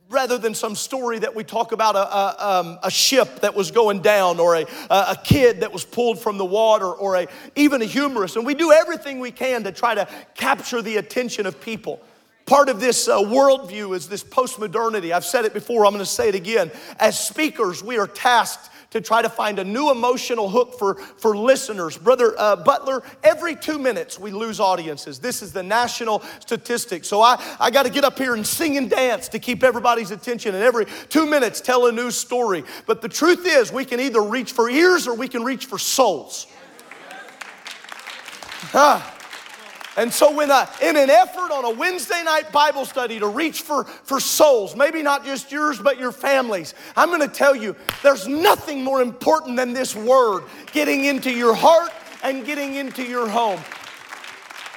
rather 0.09 0.37
than 0.39 0.55
some 0.55 0.75
story 0.75 1.19
that 1.19 1.35
we 1.35 1.43
talk 1.43 1.71
about 1.71 1.95
a, 1.95 1.99
a, 1.99 2.59
um, 2.59 2.79
a 2.83 2.89
ship 2.89 3.41
that 3.41 3.53
was 3.53 3.69
going 3.69 4.01
down 4.01 4.39
or 4.39 4.55
a, 4.55 4.65
a 4.89 5.17
kid 5.23 5.61
that 5.61 5.71
was 5.71 5.85
pulled 5.85 6.19
from 6.19 6.37
the 6.37 6.45
water 6.45 6.87
or 6.87 7.15
a, 7.15 7.27
even 7.55 7.81
a 7.81 7.85
humorist. 7.85 8.35
And 8.35 8.45
we 8.45 8.55
do 8.55 8.71
everything 8.71 9.19
we 9.19 9.31
can 9.31 9.63
to 9.63 9.71
try 9.71 9.93
to 9.93 10.07
capture 10.33 10.81
the 10.81 10.97
attention 10.97 11.45
of 11.45 11.61
people. 11.61 12.01
Part 12.47 12.69
of 12.69 12.79
this 12.79 13.07
uh, 13.07 13.19
worldview 13.19 13.95
is 13.95 14.09
this 14.09 14.23
postmodernity. 14.23 15.11
I've 15.11 15.25
said 15.25 15.45
it 15.45 15.53
before, 15.53 15.85
I'm 15.85 15.91
going 15.91 16.03
to 16.03 16.09
say 16.09 16.29
it 16.29 16.35
again. 16.35 16.71
As 16.99 17.19
speakers, 17.19 17.83
we 17.83 17.99
are 17.99 18.07
tasked 18.07 18.71
to 18.91 19.01
try 19.01 19.21
to 19.21 19.29
find 19.29 19.59
a 19.59 19.63
new 19.63 19.91
emotional 19.91 20.49
hook 20.49 20.77
for, 20.77 20.95
for 20.95 21.37
listeners. 21.37 21.97
Brother 21.97 22.33
uh, 22.37 22.55
Butler, 22.55 23.03
every 23.23 23.55
two 23.55 23.77
minutes 23.77 24.17
we 24.17 24.31
lose 24.31 24.59
audiences. 24.59 25.19
This 25.19 25.41
is 25.41 25.53
the 25.53 25.63
national 25.63 26.23
statistic. 26.39 27.05
So 27.05 27.21
I, 27.21 27.41
I 27.59 27.69
got 27.69 27.83
to 27.83 27.91
get 27.91 28.03
up 28.03 28.17
here 28.17 28.33
and 28.33 28.45
sing 28.45 28.77
and 28.77 28.89
dance 28.89 29.27
to 29.29 29.39
keep 29.39 29.63
everybody's 29.63 30.11
attention, 30.11 30.55
and 30.55 30.63
every 30.63 30.85
two 31.09 31.25
minutes 31.25 31.61
tell 31.61 31.85
a 31.87 31.91
new 31.91 32.11
story. 32.11 32.63
But 32.85 33.01
the 33.01 33.09
truth 33.09 33.45
is, 33.45 33.71
we 33.71 33.85
can 33.85 33.99
either 33.99 34.21
reach 34.21 34.51
for 34.51 34.69
ears 34.69 35.07
or 35.07 35.15
we 35.15 35.27
can 35.27 35.43
reach 35.43 35.65
for 35.65 35.77
souls. 35.77 36.47
Huh. 38.71 39.01
And 39.97 40.13
so, 40.13 40.33
when 40.33 40.49
in 40.81 40.95
an 40.95 41.09
effort 41.09 41.51
on 41.51 41.65
a 41.65 41.71
Wednesday 41.71 42.21
night 42.23 42.51
Bible 42.51 42.85
study 42.85 43.19
to 43.19 43.27
reach 43.27 43.61
for, 43.61 43.83
for 43.83 44.19
souls, 44.19 44.75
maybe 44.75 45.01
not 45.01 45.25
just 45.25 45.51
yours, 45.51 45.79
but 45.79 45.97
your 45.97 46.11
families, 46.11 46.73
I'm 46.95 47.09
going 47.09 47.21
to 47.21 47.27
tell 47.27 47.55
you 47.55 47.75
there's 48.03 48.27
nothing 48.27 48.83
more 48.83 49.01
important 49.01 49.57
than 49.57 49.73
this 49.73 49.95
word 49.95 50.43
getting 50.71 51.05
into 51.05 51.31
your 51.31 51.55
heart 51.55 51.91
and 52.23 52.45
getting 52.45 52.75
into 52.75 53.03
your 53.03 53.27
home. 53.27 53.59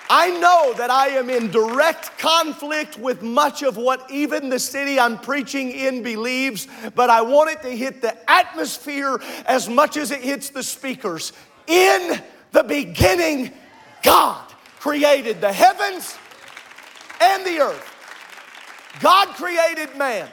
I 0.09 0.31
know 0.41 0.75
that 0.75 0.91
I 0.91 1.09
am 1.09 1.31
in 1.31 1.51
direct 1.51 2.19
conflict 2.19 2.99
with 2.99 3.23
much 3.23 3.63
of 3.63 3.77
what 3.77 4.11
even 4.11 4.51
the 4.51 4.59
city 4.59 5.01
I'm 5.01 5.19
preaching 5.19 5.71
in 5.71 6.03
believes, 6.03 6.69
but 6.95 7.09
I 7.09 7.23
want 7.23 7.51
it 7.51 7.63
to 7.63 7.71
hit 7.75 8.03
the 8.03 8.15
atmosphere 8.31 9.19
as 9.47 9.69
much 9.69 9.97
as 9.97 10.11
it 10.11 10.21
hits 10.21 10.51
the 10.51 10.63
speakers. 10.63 11.33
In 11.67 12.21
the 12.51 12.63
beginning, 12.63 13.53
God 14.03 14.52
created 14.83 15.41
the 15.41 15.53
heavens 15.53 16.19
and 17.21 17.47
the 17.47 17.61
earth. 17.61 17.89
God 18.99 19.29
created 19.29 19.97
man. 19.97 20.29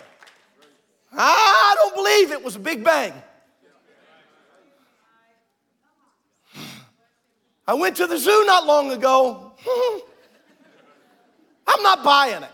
I 1.13 1.75
don't 1.77 1.93
believe 1.93 2.31
it 2.31 2.43
was 2.43 2.55
a 2.55 2.59
big 2.59 2.83
bang. 2.83 3.13
I 7.67 7.75
went 7.75 7.97
to 7.97 8.07
the 8.07 8.17
zoo 8.17 8.43
not 8.47 8.65
long 8.65 8.91
ago. 8.91 9.53
I'm 11.67 11.83
not 11.83 12.03
buying 12.03 12.41
it. 12.41 12.49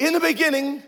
In 0.00 0.14
the 0.14 0.20
beginning, 0.20 0.82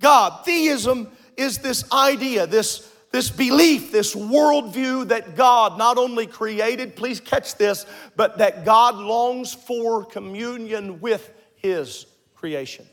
God, 0.00 0.46
theism 0.46 1.12
is 1.36 1.58
this 1.58 1.84
idea, 1.92 2.46
this 2.46 2.90
this 3.12 3.28
belief, 3.30 3.92
this 3.92 4.14
worldview 4.14 5.08
that 5.08 5.36
God 5.36 5.78
not 5.78 5.98
only 5.98 6.26
created, 6.26 6.96
please 6.96 7.20
catch 7.20 7.56
this, 7.56 7.86
but 8.16 8.38
that 8.38 8.64
God 8.64 8.96
longs 8.96 9.52
for 9.52 10.04
communion 10.04 11.00
with 11.00 11.30
His 11.56 12.06
creation. 12.34 12.86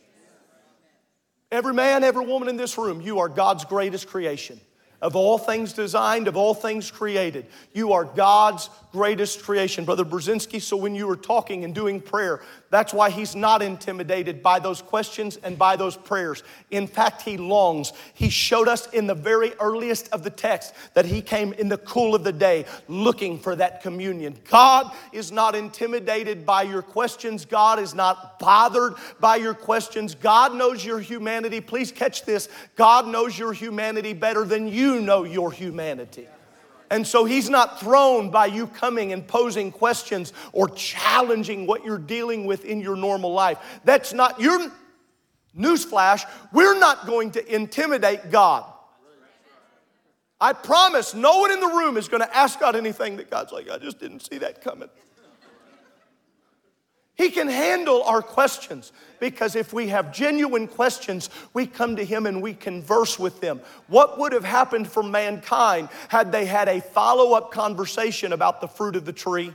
Every 1.51 1.73
man, 1.73 2.03
every 2.03 2.25
woman 2.25 2.49
in 2.49 2.57
this 2.57 2.77
room, 2.77 3.01
you 3.01 3.19
are 3.19 3.29
God's 3.29 3.65
greatest 3.65 4.07
creation. 4.07 4.59
Of 5.01 5.15
all 5.15 5.37
things 5.37 5.71
designed, 5.71 6.27
of 6.27 6.35
all 6.35 6.53
things 6.53 6.91
created, 6.91 7.45
you 7.73 7.93
are 7.93 8.03
God's 8.03 8.69
greatest 8.91 9.43
creation. 9.43 9.85
Brother 9.85 10.05
Brzezinski, 10.05 10.61
so 10.61 10.75
when 10.75 10.95
you 10.95 11.07
were 11.07 11.15
talking 11.15 11.63
and 11.63 11.75
doing 11.75 12.01
prayer, 12.01 12.41
that's 12.69 12.93
why 12.93 13.09
he's 13.09 13.35
not 13.35 13.61
intimidated 13.61 14.41
by 14.41 14.59
those 14.59 14.81
questions 14.81 15.37
and 15.43 15.57
by 15.57 15.75
those 15.75 15.95
prayers. 15.97 16.43
In 16.71 16.87
fact, 16.87 17.21
he 17.21 17.37
longs. 17.37 17.93
He 18.13 18.29
showed 18.29 18.67
us 18.67 18.87
in 18.93 19.07
the 19.07 19.15
very 19.15 19.53
earliest 19.59 20.09
of 20.09 20.23
the 20.23 20.29
text 20.29 20.73
that 20.93 21.05
he 21.05 21.21
came 21.21 21.53
in 21.53 21.69
the 21.69 21.77
cool 21.77 22.15
of 22.15 22.23
the 22.23 22.33
day 22.33 22.65
looking 22.87 23.39
for 23.39 23.55
that 23.55 23.81
communion. 23.81 24.37
God 24.49 24.91
is 25.11 25.31
not 25.31 25.55
intimidated 25.55 26.45
by 26.45 26.63
your 26.63 26.81
questions, 26.81 27.45
God 27.45 27.79
is 27.79 27.93
not 27.93 28.39
bothered 28.39 28.93
by 29.19 29.35
your 29.35 29.53
questions. 29.53 30.15
God 30.15 30.53
knows 30.53 30.83
your 30.83 30.99
humanity. 30.99 31.61
Please 31.61 31.91
catch 31.91 32.25
this 32.25 32.49
God 32.75 33.07
knows 33.07 33.37
your 33.37 33.53
humanity 33.53 34.13
better 34.13 34.43
than 34.45 34.67
you 34.67 34.99
know 34.99 35.23
your 35.23 35.51
humanity. 35.51 36.27
And 36.91 37.05
so 37.05 37.25
he's 37.25 37.49
not 37.49 37.79
thrown 37.79 38.31
by 38.31 38.47
you 38.47 38.67
coming 38.67 39.13
and 39.13 39.27
posing 39.27 39.71
questions 39.71 40.33
or 40.53 40.69
challenging 40.69 41.67
what 41.67 41.85
you're 41.85 41.99
dealing 41.99 42.45
with 42.45 42.65
in 42.65 42.81
your 42.81 42.95
normal 42.95 43.31
life. 43.31 43.59
That's 43.83 44.11
not 44.13 44.39
your 44.39 44.71
newsflash. 45.57 46.23
We're 46.51 46.79
not 46.79 47.05
going 47.05 47.31
to 47.31 47.55
intimidate 47.55 48.31
God. 48.31 48.65
I 50.41 50.53
promise 50.53 51.13
no 51.13 51.39
one 51.39 51.51
in 51.51 51.59
the 51.59 51.67
room 51.67 51.97
is 51.97 52.07
going 52.07 52.21
to 52.21 52.37
ask 52.37 52.59
God 52.59 52.75
anything 52.75 53.17
that 53.17 53.29
God's 53.29 53.51
like, 53.51 53.69
I 53.69 53.77
just 53.77 53.99
didn't 53.99 54.21
see 54.21 54.37
that 54.39 54.61
coming. 54.61 54.89
He 57.19 57.31
can 57.31 57.49
handle 57.49 58.01
our 58.03 58.21
questions 58.21 58.93
because 59.19 59.57
if 59.57 59.73
we 59.73 59.89
have 59.89 60.13
genuine 60.13 60.69
questions, 60.69 61.29
we 61.53 61.67
come 61.67 61.97
to 61.97 62.05
Him 62.05 62.25
and 62.25 62.41
we 62.41 62.53
converse 62.53 63.19
with 63.19 63.41
them. 63.41 63.59
What 63.87 64.17
would 64.17 64.31
have 64.31 64.45
happened 64.45 64.89
for 64.89 65.03
mankind 65.03 65.89
had 66.07 66.31
they 66.31 66.45
had 66.45 66.69
a 66.69 66.79
follow 66.79 67.33
up 67.33 67.51
conversation 67.51 68.31
about 68.31 68.61
the 68.61 68.69
fruit 68.69 68.95
of 68.95 69.03
the 69.03 69.11
tree? 69.11 69.53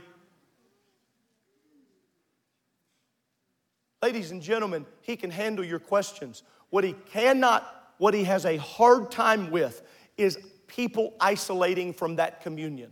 Ladies 4.03 4.29
and 4.29 4.43
gentlemen, 4.43 4.85
He 5.01 5.15
can 5.15 5.31
handle 5.31 5.65
your 5.65 5.79
questions. 5.79 6.43
What 6.69 6.83
He 6.83 6.93
cannot, 7.11 7.93
what 7.97 8.13
He 8.13 8.25
has 8.25 8.45
a 8.45 8.57
hard 8.57 9.09
time 9.09 9.49
with 9.49 9.81
is 10.17 10.37
people 10.67 11.15
isolating 11.19 11.93
from 11.93 12.17
that 12.17 12.43
communion. 12.43 12.91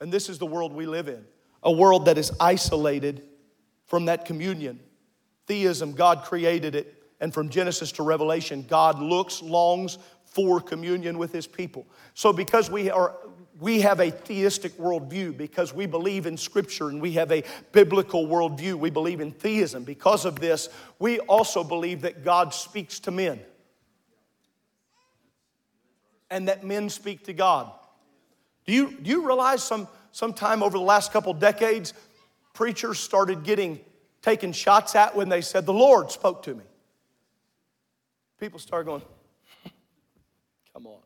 And 0.00 0.12
this 0.12 0.28
is 0.28 0.40
the 0.40 0.46
world 0.46 0.72
we 0.72 0.86
live 0.86 1.06
in 1.06 1.24
a 1.62 1.70
world 1.70 2.06
that 2.06 2.18
is 2.18 2.32
isolated 2.40 3.22
from 3.92 4.06
that 4.06 4.24
communion. 4.24 4.80
Theism, 5.46 5.92
God 5.92 6.22
created 6.24 6.74
it. 6.74 6.94
And 7.20 7.32
from 7.32 7.50
Genesis 7.50 7.92
to 7.92 8.02
Revelation, 8.02 8.64
God 8.66 8.98
looks, 8.98 9.42
longs 9.42 9.98
for 10.24 10.62
communion 10.62 11.18
with 11.18 11.30
his 11.30 11.46
people. 11.46 11.86
So, 12.14 12.32
because 12.32 12.70
we 12.70 12.90
are 12.90 13.14
we 13.60 13.82
have 13.82 14.00
a 14.00 14.10
theistic 14.10 14.78
worldview 14.78 15.36
because 15.36 15.74
we 15.74 15.84
believe 15.84 16.24
in 16.24 16.38
Scripture 16.38 16.88
and 16.88 17.02
we 17.02 17.12
have 17.12 17.30
a 17.30 17.44
biblical 17.72 18.26
worldview. 18.26 18.76
We 18.76 18.88
believe 18.88 19.20
in 19.20 19.30
theism. 19.30 19.84
Because 19.84 20.24
of 20.24 20.40
this, 20.40 20.70
we 20.98 21.18
also 21.20 21.62
believe 21.62 22.00
that 22.00 22.24
God 22.24 22.54
speaks 22.54 22.98
to 23.00 23.10
men 23.10 23.40
and 26.30 26.48
that 26.48 26.64
men 26.64 26.88
speak 26.88 27.24
to 27.26 27.34
God. 27.34 27.70
Do 28.64 28.72
you, 28.72 28.96
do 29.02 29.10
you 29.10 29.26
realize 29.26 29.62
some 29.62 29.86
sometime 30.12 30.62
over 30.62 30.78
the 30.78 30.84
last 30.84 31.12
couple 31.12 31.34
decades, 31.34 31.92
preachers 32.52 32.98
started 32.98 33.44
getting 33.44 33.80
taken 34.20 34.52
shots 34.52 34.94
at 34.94 35.14
when 35.14 35.28
they 35.28 35.40
said, 35.40 35.66
The 35.66 35.72
Lord 35.72 36.10
spoke 36.10 36.42
to 36.44 36.54
me. 36.54 36.64
People 38.38 38.58
started 38.58 38.86
going, 38.86 39.02
Come 40.74 40.86
on. 40.86 41.00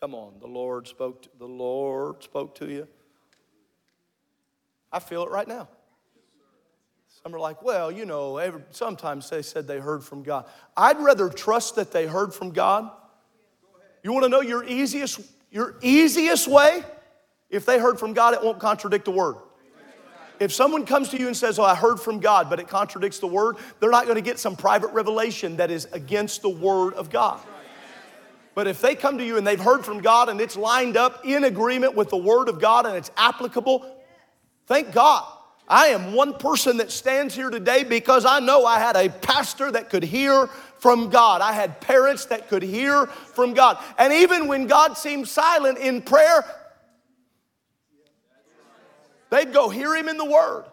Come 0.00 0.14
on. 0.14 0.34
The 0.40 0.46
Lord 0.46 0.86
spoke 0.86 1.22
to, 1.22 1.28
the 1.38 1.46
Lord 1.48 2.22
spoke 2.22 2.54
to 2.56 2.70
you. 2.70 2.86
I 4.92 4.98
feel 4.98 5.24
it 5.24 5.30
right 5.30 5.48
now. 5.48 5.68
Some 7.22 7.34
are 7.34 7.40
like, 7.40 7.62
well, 7.62 7.90
you 7.90 8.04
know, 8.04 8.36
every, 8.36 8.60
sometimes 8.70 9.30
they 9.30 9.40
said 9.40 9.66
they 9.66 9.78
heard 9.78 10.04
from 10.04 10.22
God. 10.22 10.46
I'd 10.76 11.00
rather 11.00 11.30
trust 11.30 11.76
that 11.76 11.90
they 11.90 12.06
heard 12.06 12.34
from 12.34 12.50
God. 12.50 12.90
You 14.02 14.12
want 14.12 14.24
to 14.24 14.28
know 14.28 14.42
your 14.42 14.62
easiest, 14.62 15.20
your 15.50 15.76
easiest 15.80 16.46
way? 16.46 16.82
If 17.48 17.64
they 17.64 17.78
heard 17.78 17.98
from 17.98 18.12
God, 18.12 18.34
it 18.34 18.42
won't 18.42 18.58
contradict 18.58 19.06
the 19.06 19.10
word. 19.10 19.36
If 20.40 20.52
someone 20.52 20.84
comes 20.84 21.08
to 21.10 21.18
you 21.18 21.26
and 21.26 21.36
says, 21.36 21.58
Oh, 21.58 21.64
I 21.64 21.74
heard 21.74 22.00
from 22.00 22.20
God, 22.20 22.50
but 22.50 22.58
it 22.58 22.68
contradicts 22.68 23.18
the 23.18 23.26
word, 23.26 23.56
they're 23.80 23.90
not 23.90 24.04
going 24.04 24.16
to 24.16 24.22
get 24.22 24.38
some 24.38 24.56
private 24.56 24.92
revelation 24.92 25.56
that 25.56 25.70
is 25.70 25.86
against 25.92 26.42
the 26.42 26.48
word 26.48 26.94
of 26.94 27.10
God. 27.10 27.40
But 28.54 28.66
if 28.68 28.80
they 28.80 28.94
come 28.94 29.18
to 29.18 29.24
you 29.24 29.36
and 29.36 29.46
they've 29.46 29.60
heard 29.60 29.84
from 29.84 30.00
God 30.00 30.28
and 30.28 30.40
it's 30.40 30.56
lined 30.56 30.96
up 30.96 31.24
in 31.26 31.44
agreement 31.44 31.94
with 31.94 32.10
the 32.10 32.16
word 32.16 32.48
of 32.48 32.60
God 32.60 32.86
and 32.86 32.96
it's 32.96 33.10
applicable, 33.16 33.84
thank 34.66 34.92
God. 34.92 35.24
I 35.66 35.86
am 35.88 36.12
one 36.12 36.34
person 36.34 36.76
that 36.76 36.90
stands 36.90 37.34
here 37.34 37.48
today 37.48 37.84
because 37.84 38.26
I 38.26 38.38
know 38.38 38.66
I 38.66 38.78
had 38.78 38.96
a 38.96 39.08
pastor 39.08 39.72
that 39.72 39.88
could 39.88 40.02
hear 40.02 40.46
from 40.78 41.08
God. 41.08 41.40
I 41.40 41.52
had 41.52 41.80
parents 41.80 42.26
that 42.26 42.48
could 42.48 42.62
hear 42.62 43.06
from 43.06 43.54
God. 43.54 43.78
And 43.98 44.12
even 44.12 44.46
when 44.46 44.66
God 44.66 44.98
seemed 44.98 45.26
silent 45.26 45.78
in 45.78 46.02
prayer, 46.02 46.44
They'd 49.34 49.52
go 49.52 49.68
hear 49.68 49.96
him 49.96 50.08
in 50.08 50.16
the 50.16 50.24
Word. 50.24 50.64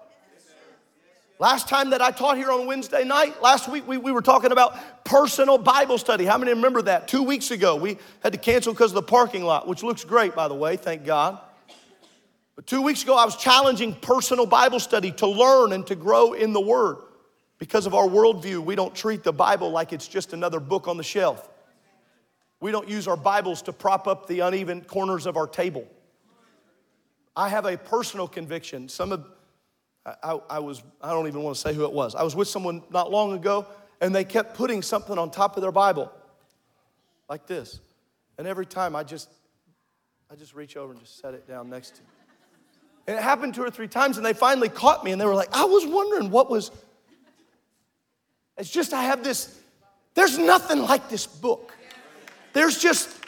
Last 1.39 1.67
time 1.67 1.89
that 1.89 2.01
I 2.03 2.11
taught 2.11 2.37
here 2.37 2.51
on 2.51 2.67
Wednesday 2.67 3.03
night, 3.03 3.41
last 3.41 3.67
week 3.67 3.87
we, 3.87 3.97
we 3.97 4.11
were 4.11 4.21
talking 4.21 4.51
about 4.51 5.03
personal 5.03 5.57
Bible 5.57 5.97
study. 5.97 6.25
How 6.25 6.37
many 6.37 6.51
remember 6.51 6.83
that? 6.83 7.07
Two 7.07 7.23
weeks 7.23 7.49
ago, 7.49 7.75
we 7.75 7.97
had 8.21 8.33
to 8.33 8.37
cancel 8.37 8.71
because 8.71 8.91
of 8.91 8.95
the 8.95 9.01
parking 9.01 9.43
lot, 9.43 9.67
which 9.67 9.81
looks 9.81 10.03
great, 10.03 10.35
by 10.35 10.47
the 10.47 10.53
way, 10.53 10.77
thank 10.77 11.05
God. 11.05 11.39
But 12.55 12.67
two 12.67 12.83
weeks 12.83 13.01
ago, 13.01 13.17
I 13.17 13.25
was 13.25 13.35
challenging 13.35 13.95
personal 13.95 14.45
Bible 14.45 14.79
study 14.79 15.11
to 15.13 15.25
learn 15.25 15.73
and 15.73 15.87
to 15.87 15.95
grow 15.95 16.33
in 16.33 16.53
the 16.53 16.61
Word. 16.61 16.97
Because 17.57 17.87
of 17.87 17.95
our 17.95 18.07
worldview, 18.07 18.59
we 18.59 18.75
don't 18.75 18.93
treat 18.93 19.23
the 19.23 19.33
Bible 19.33 19.71
like 19.71 19.91
it's 19.91 20.07
just 20.07 20.33
another 20.33 20.59
book 20.59 20.87
on 20.87 20.97
the 20.97 21.03
shelf. 21.03 21.49
We 22.59 22.71
don't 22.71 22.87
use 22.87 23.07
our 23.07 23.17
Bibles 23.17 23.63
to 23.63 23.73
prop 23.73 24.07
up 24.07 24.27
the 24.27 24.41
uneven 24.41 24.81
corners 24.81 25.25
of 25.25 25.35
our 25.35 25.47
table. 25.47 25.87
I 27.35 27.49
have 27.49 27.65
a 27.65 27.77
personal 27.77 28.27
conviction. 28.27 28.89
Some 28.89 29.11
of, 29.11 29.25
I, 30.05 30.39
I, 30.49 30.59
was, 30.59 30.83
I 31.01 31.11
don't 31.11 31.27
even 31.27 31.43
want 31.43 31.55
to 31.55 31.61
say 31.61 31.73
who 31.73 31.85
it 31.85 31.93
was. 31.93 32.15
I 32.15 32.23
was 32.23 32.35
with 32.35 32.47
someone 32.47 32.83
not 32.89 33.11
long 33.11 33.33
ago, 33.33 33.65
and 34.01 34.13
they 34.13 34.23
kept 34.23 34.55
putting 34.55 34.81
something 34.81 35.17
on 35.17 35.31
top 35.31 35.55
of 35.55 35.61
their 35.61 35.71
Bible, 35.71 36.11
like 37.29 37.47
this. 37.47 37.79
And 38.37 38.47
every 38.47 38.65
time 38.65 38.95
I 38.95 39.03
just, 39.03 39.29
I 40.29 40.35
just 40.35 40.53
reach 40.53 40.75
over 40.75 40.91
and 40.91 40.99
just 40.99 41.19
set 41.19 41.33
it 41.33 41.47
down 41.47 41.69
next 41.69 41.95
to. 41.95 42.01
Me. 42.01 42.07
And 43.07 43.17
it 43.17 43.23
happened 43.23 43.55
two 43.55 43.63
or 43.63 43.71
three 43.71 43.87
times, 43.87 44.17
and 44.17 44.25
they 44.25 44.33
finally 44.33 44.69
caught 44.69 45.03
me, 45.03 45.11
and 45.11 45.19
they 45.19 45.25
were 45.25 45.35
like, 45.35 45.55
I 45.55 45.65
was 45.65 45.85
wondering 45.85 46.31
what 46.31 46.49
was. 46.49 46.71
It's 48.57 48.69
just 48.69 48.93
I 48.93 49.03
have 49.03 49.23
this. 49.23 49.59
There's 50.13 50.37
nothing 50.37 50.81
like 50.81 51.09
this 51.09 51.25
book. 51.25 51.73
There's 52.53 52.77
just 52.77 53.20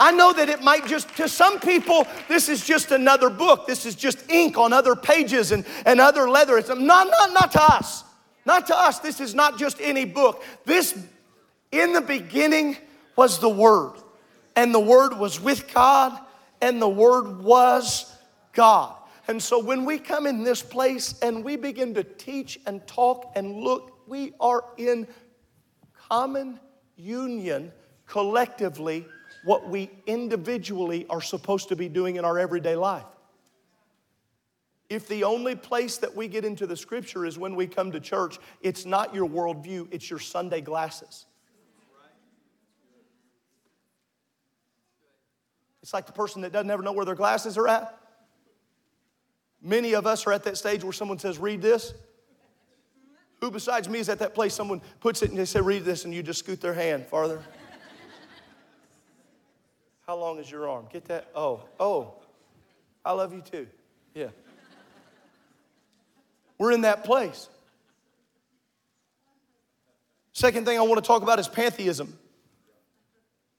I 0.00 0.12
know 0.12 0.32
that 0.32 0.48
it 0.48 0.62
might 0.62 0.86
just, 0.86 1.14
to 1.16 1.28
some 1.28 1.58
people, 1.58 2.06
this 2.28 2.48
is 2.48 2.64
just 2.64 2.92
another 2.92 3.30
book. 3.30 3.66
This 3.66 3.84
is 3.84 3.94
just 3.94 4.30
ink 4.30 4.56
on 4.56 4.72
other 4.72 4.94
pages 4.94 5.50
and, 5.50 5.64
and 5.84 6.00
other 6.00 6.28
leather. 6.30 6.56
It's 6.58 6.68
not, 6.68 6.78
not, 6.78 7.32
not 7.32 7.52
to 7.52 7.62
us. 7.62 8.04
Not 8.46 8.66
to 8.68 8.76
us. 8.78 9.00
This 9.00 9.20
is 9.20 9.34
not 9.34 9.58
just 9.58 9.80
any 9.80 10.04
book. 10.04 10.42
This, 10.64 10.96
in 11.72 11.92
the 11.92 12.00
beginning, 12.00 12.76
was 13.16 13.40
the 13.40 13.48
Word. 13.48 13.94
And 14.54 14.74
the 14.74 14.80
Word 14.80 15.18
was 15.18 15.40
with 15.40 15.72
God, 15.72 16.18
and 16.60 16.80
the 16.80 16.88
Word 16.88 17.42
was 17.42 18.14
God. 18.52 18.94
And 19.26 19.42
so 19.42 19.62
when 19.62 19.84
we 19.84 19.98
come 19.98 20.26
in 20.26 20.42
this 20.42 20.62
place 20.62 21.18
and 21.20 21.44
we 21.44 21.56
begin 21.56 21.92
to 21.94 22.02
teach 22.02 22.58
and 22.66 22.84
talk 22.86 23.32
and 23.36 23.56
look, 23.56 24.08
we 24.08 24.32
are 24.40 24.64
in 24.78 25.06
common 26.08 26.58
union 26.96 27.70
collectively 28.06 29.04
what 29.48 29.66
we 29.66 29.90
individually 30.04 31.06
are 31.08 31.22
supposed 31.22 31.70
to 31.70 31.74
be 31.74 31.88
doing 31.88 32.16
in 32.16 32.24
our 32.26 32.38
everyday 32.38 32.76
life. 32.76 33.06
If 34.90 35.08
the 35.08 35.24
only 35.24 35.56
place 35.56 35.96
that 35.96 36.14
we 36.14 36.28
get 36.28 36.44
into 36.44 36.66
the 36.66 36.76
scripture 36.76 37.24
is 37.24 37.38
when 37.38 37.56
we 37.56 37.66
come 37.66 37.90
to 37.92 37.98
church, 37.98 38.38
it's 38.60 38.84
not 38.84 39.14
your 39.14 39.26
worldview, 39.26 39.88
it's 39.90 40.10
your 40.10 40.18
Sunday 40.18 40.60
glasses. 40.60 41.24
It's 45.82 45.94
like 45.94 46.04
the 46.04 46.12
person 46.12 46.42
that 46.42 46.52
doesn't 46.52 46.70
ever 46.70 46.82
know 46.82 46.92
where 46.92 47.06
their 47.06 47.14
glasses 47.14 47.56
are 47.56 47.68
at. 47.68 47.98
Many 49.62 49.94
of 49.94 50.06
us 50.06 50.26
are 50.26 50.32
at 50.34 50.44
that 50.44 50.58
stage 50.58 50.84
where 50.84 50.92
someone 50.92 51.18
says, 51.18 51.38
Read 51.38 51.62
this. 51.62 51.94
Who 53.40 53.50
besides 53.50 53.88
me 53.88 53.98
is 53.98 54.10
at 54.10 54.18
that 54.18 54.34
place? 54.34 54.52
Someone 54.52 54.82
puts 55.00 55.22
it 55.22 55.30
and 55.30 55.38
they 55.38 55.46
say, 55.46 55.62
Read 55.62 55.86
this, 55.86 56.04
and 56.04 56.12
you 56.12 56.22
just 56.22 56.40
scoot 56.40 56.60
their 56.60 56.74
hand 56.74 57.06
farther. 57.06 57.42
How 60.08 60.16
long 60.16 60.38
is 60.38 60.50
your 60.50 60.66
arm? 60.66 60.86
Get 60.90 61.04
that? 61.04 61.28
Oh, 61.34 61.60
oh, 61.78 62.14
I 63.04 63.12
love 63.12 63.34
you 63.34 63.42
too. 63.42 63.66
Yeah. 64.14 64.28
We're 66.56 66.72
in 66.72 66.80
that 66.80 67.04
place. 67.04 67.50
Second 70.32 70.64
thing 70.64 70.78
I 70.78 70.82
want 70.82 70.96
to 70.96 71.06
talk 71.06 71.22
about 71.22 71.38
is 71.38 71.46
pantheism. 71.46 72.18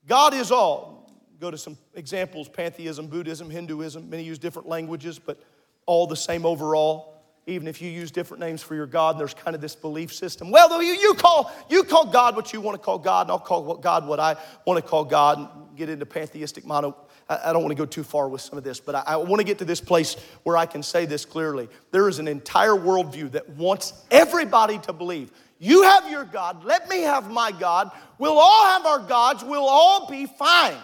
God 0.07 0.33
is 0.33 0.51
all. 0.51 1.13
go 1.39 1.51
to 1.51 1.57
some 1.57 1.77
examples 1.93 2.49
pantheism, 2.49 3.05
Buddhism, 3.05 3.51
Hinduism. 3.51 4.09
Many 4.09 4.23
use 4.23 4.39
different 4.39 4.67
languages, 4.67 5.19
but 5.19 5.39
all 5.85 6.07
the 6.07 6.15
same 6.15 6.47
overall. 6.47 7.08
Even 7.49 7.67
if 7.67 7.81
you 7.81 7.89
use 7.89 8.11
different 8.11 8.39
names 8.39 8.61
for 8.61 8.75
your 8.75 8.85
God, 8.85 9.15
and 9.15 9.19
there's 9.19 9.33
kind 9.33 9.55
of 9.55 9.61
this 9.61 9.75
belief 9.75 10.13
system. 10.13 10.51
Well, 10.51 10.81
you, 10.81 10.93
you, 10.93 11.13
call, 11.15 11.51
you 11.69 11.83
call 11.83 12.05
God 12.05 12.35
what 12.35 12.53
you 12.53 12.61
want 12.61 12.75
to 12.75 12.83
call 12.83 12.99
God, 12.99 13.27
and 13.27 13.31
I'll 13.31 13.39
call 13.39 13.75
God 13.77 14.07
what 14.07 14.19
I 14.19 14.35
want 14.65 14.83
to 14.83 14.87
call 14.87 15.03
God, 15.03 15.39
and 15.39 15.77
get 15.77 15.89
into 15.89 16.05
pantheistic 16.05 16.65
mono. 16.65 16.95
I, 17.27 17.53
don't 17.53 17.61
want 17.61 17.71
to 17.71 17.75
go 17.75 17.85
too 17.85 18.03
far 18.03 18.27
with 18.27 18.41
some 18.41 18.57
of 18.57 18.63
this, 18.63 18.79
but 18.79 18.95
I 19.07 19.15
want 19.15 19.39
to 19.39 19.43
get 19.43 19.59
to 19.59 19.65
this 19.65 19.79
place 19.79 20.15
where 20.43 20.57
I 20.57 20.65
can 20.65 20.81
say 20.81 21.05
this 21.05 21.25
clearly. 21.25 21.69
There 21.91 22.09
is 22.09 22.17
an 22.17 22.27
entire 22.27 22.71
worldview 22.71 23.31
that 23.33 23.47
wants 23.49 23.93
everybody 24.09 24.79
to 24.79 24.93
believe 24.93 25.31
you 25.59 25.83
have 25.83 26.09
your 26.09 26.23
God, 26.23 26.63
let 26.63 26.89
me 26.89 27.01
have 27.01 27.29
my 27.29 27.51
God. 27.51 27.91
We'll 28.17 28.39
all 28.39 28.65
have 28.67 28.85
our 28.85 28.99
gods, 28.99 29.43
we'll 29.43 29.67
all 29.67 30.07
be 30.09 30.25
fine. 30.25 30.77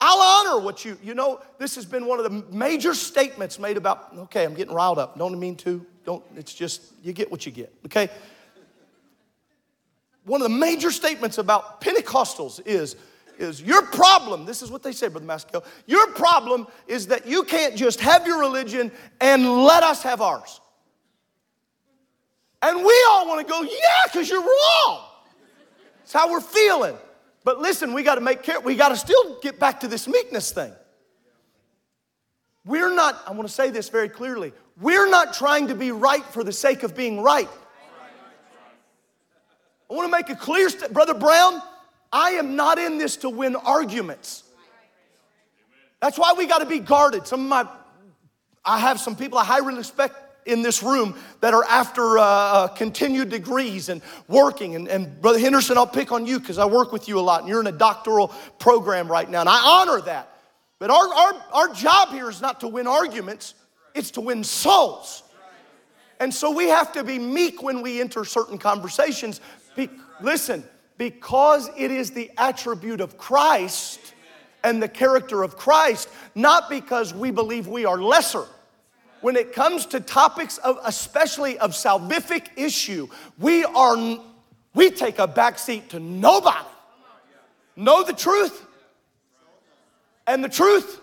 I'll 0.00 0.18
honor 0.18 0.62
what 0.62 0.84
you, 0.84 0.98
you 1.02 1.14
know, 1.14 1.40
this 1.58 1.74
has 1.76 1.86
been 1.86 2.06
one 2.06 2.18
of 2.18 2.24
the 2.24 2.44
major 2.54 2.92
statements 2.92 3.58
made 3.58 3.76
about, 3.76 4.10
okay, 4.18 4.44
I'm 4.44 4.54
getting 4.54 4.74
riled 4.74 4.98
up. 4.98 5.18
Don't 5.18 5.38
mean 5.38 5.56
to. 5.56 5.84
Don't, 6.04 6.22
it's 6.36 6.54
just, 6.54 6.82
you 7.02 7.12
get 7.12 7.30
what 7.30 7.46
you 7.46 7.52
get, 7.52 7.72
okay? 7.86 8.10
One 10.24 10.42
of 10.42 10.50
the 10.50 10.56
major 10.56 10.90
statements 10.90 11.38
about 11.38 11.80
Pentecostals 11.80 12.60
is, 12.66 12.96
is 13.38 13.62
your 13.62 13.82
problem, 13.86 14.44
this 14.44 14.62
is 14.62 14.70
what 14.70 14.82
they 14.82 14.92
say, 14.92 15.08
Brother 15.08 15.26
Maskell, 15.26 15.64
your 15.86 16.08
problem 16.12 16.66
is 16.86 17.08
that 17.08 17.26
you 17.26 17.42
can't 17.42 17.74
just 17.74 18.00
have 18.00 18.26
your 18.26 18.38
religion 18.38 18.92
and 19.20 19.64
let 19.64 19.82
us 19.82 20.02
have 20.02 20.20
ours. 20.20 20.60
And 22.62 22.78
we 22.78 23.06
all 23.10 23.28
want 23.28 23.46
to 23.46 23.52
go, 23.52 23.62
yeah, 23.62 24.02
because 24.06 24.28
you're 24.28 24.40
wrong. 24.40 25.04
That's 25.98 26.12
how 26.12 26.30
we're 26.30 26.40
feeling. 26.40 26.96
But 27.46 27.60
listen, 27.60 27.92
we 27.92 28.02
got 28.02 28.16
to 28.16 28.20
make 28.20 28.42
care, 28.42 28.58
we 28.58 28.74
got 28.74 28.88
to 28.88 28.96
still 28.96 29.38
get 29.40 29.60
back 29.60 29.78
to 29.80 29.88
this 29.88 30.08
meekness 30.08 30.50
thing. 30.50 30.72
We're 32.64 32.92
not, 32.92 33.22
I 33.24 33.30
want 33.30 33.46
to 33.46 33.54
say 33.54 33.70
this 33.70 33.88
very 33.88 34.08
clearly, 34.08 34.52
we're 34.80 35.08
not 35.08 35.32
trying 35.32 35.68
to 35.68 35.76
be 35.76 35.92
right 35.92 36.24
for 36.24 36.42
the 36.42 36.52
sake 36.52 36.82
of 36.82 36.96
being 36.96 37.22
right. 37.22 37.48
I 39.88 39.94
want 39.94 40.08
to 40.08 40.10
make 40.10 40.28
a 40.28 40.34
clear 40.34 40.68
step. 40.68 40.90
Brother 40.90 41.14
Brown, 41.14 41.62
I 42.12 42.30
am 42.30 42.56
not 42.56 42.80
in 42.80 42.98
this 42.98 43.16
to 43.18 43.30
win 43.30 43.54
arguments. 43.54 44.42
That's 46.00 46.18
why 46.18 46.34
we 46.36 46.46
got 46.46 46.58
to 46.58 46.66
be 46.66 46.80
guarded. 46.80 47.28
Some 47.28 47.42
of 47.42 47.48
my, 47.48 47.68
I 48.64 48.80
have 48.80 48.98
some 48.98 49.14
people 49.14 49.38
I 49.38 49.44
highly 49.44 49.76
respect 49.76 50.16
in 50.46 50.62
this 50.62 50.82
room 50.82 51.16
that 51.40 51.52
are 51.52 51.64
after 51.64 52.18
uh, 52.18 52.22
uh, 52.22 52.68
continued 52.68 53.28
degrees 53.28 53.88
and 53.88 54.00
working. 54.28 54.76
And, 54.76 54.88
and 54.88 55.20
Brother 55.20 55.38
Henderson, 55.38 55.76
I'll 55.76 55.86
pick 55.86 56.12
on 56.12 56.24
you 56.24 56.40
because 56.40 56.58
I 56.58 56.64
work 56.64 56.92
with 56.92 57.08
you 57.08 57.18
a 57.18 57.20
lot 57.20 57.40
and 57.40 57.48
you're 57.48 57.60
in 57.60 57.66
a 57.66 57.72
doctoral 57.72 58.28
program 58.58 59.10
right 59.10 59.28
now. 59.28 59.40
And 59.40 59.48
I 59.48 59.60
honor 59.60 60.00
that. 60.02 60.32
But 60.78 60.90
our, 60.90 61.12
our, 61.12 61.32
our 61.52 61.74
job 61.74 62.10
here 62.10 62.30
is 62.30 62.40
not 62.40 62.60
to 62.60 62.68
win 62.68 62.86
arguments, 62.86 63.54
it's 63.94 64.10
to 64.12 64.20
win 64.20 64.44
souls. 64.44 65.22
And 66.20 66.32
so 66.32 66.50
we 66.50 66.68
have 66.68 66.92
to 66.92 67.04
be 67.04 67.18
meek 67.18 67.62
when 67.62 67.82
we 67.82 68.00
enter 68.00 68.24
certain 68.24 68.56
conversations. 68.56 69.40
Be, 69.74 69.90
listen, 70.22 70.64
because 70.96 71.68
it 71.76 71.90
is 71.90 72.10
the 72.10 72.30
attribute 72.38 73.02
of 73.02 73.18
Christ 73.18 74.14
and 74.64 74.82
the 74.82 74.88
character 74.88 75.42
of 75.42 75.56
Christ, 75.56 76.08
not 76.34 76.70
because 76.70 77.12
we 77.12 77.30
believe 77.30 77.66
we 77.66 77.84
are 77.84 78.00
lesser 78.00 78.46
when 79.20 79.36
it 79.36 79.52
comes 79.52 79.86
to 79.86 80.00
topics 80.00 80.58
of 80.58 80.78
especially 80.84 81.58
of 81.58 81.72
salvific 81.72 82.48
issue, 82.56 83.08
we 83.38 83.64
are 83.64 84.18
we 84.74 84.90
take 84.90 85.18
a 85.18 85.28
backseat 85.28 85.88
to 85.88 86.00
nobody. 86.00 86.68
Know 87.76 88.02
the 88.02 88.12
truth. 88.12 88.64
And 90.26 90.42
the 90.42 90.48
truth 90.48 91.00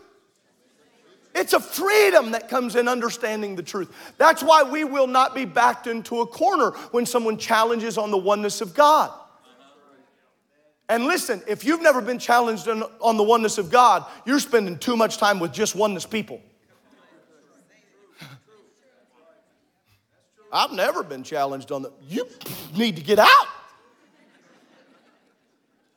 it's 1.36 1.54
a 1.54 1.60
freedom 1.60 2.32
that 2.32 2.48
comes 2.48 2.76
in 2.76 2.88
understanding 2.88 3.56
the 3.56 3.64
truth. 3.64 3.92
That's 4.18 4.44
why 4.44 4.64
we 4.64 4.84
will 4.84 5.08
not 5.08 5.34
be 5.34 5.46
backed 5.46 5.88
into 5.88 6.22
a 6.22 6.28
corner 6.28 6.72
when 6.92 7.06
someone 7.06 7.38
challenges 7.38 7.98
on 7.98 8.12
the 8.12 8.18
oneness 8.18 8.62
of 8.62 8.74
God. 8.74 9.12
And 10.90 11.06
listen, 11.06 11.42
if 11.48 11.64
you've 11.64 11.82
never 11.82 12.02
been 12.02 12.20
challenged 12.20 12.68
on, 12.68 13.18
the 13.18 13.24
oneness 13.24 13.58
of 13.58 13.72
God, 13.72 14.06
you're 14.26 14.40
spending 14.40 14.78
too 14.78 14.96
much 14.96 15.18
time 15.18 15.40
with 15.40 15.52
just 15.52 15.76
oneness 15.76 16.06
people. 16.06 16.40
I've 20.54 20.72
never 20.72 21.02
been 21.02 21.24
challenged 21.24 21.72
on 21.72 21.82
the, 21.82 21.92
you 22.08 22.28
need 22.78 22.96
to 22.98 23.02
get 23.02 23.18
out. 23.18 23.48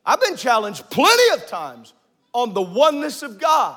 I've 0.05 0.21
been 0.21 0.37
challenged 0.37 0.88
plenty 0.88 1.35
of 1.35 1.47
times 1.47 1.92
on 2.33 2.55
the 2.55 2.62
oneness 2.62 3.23
of 3.23 3.38
God. 3.38 3.77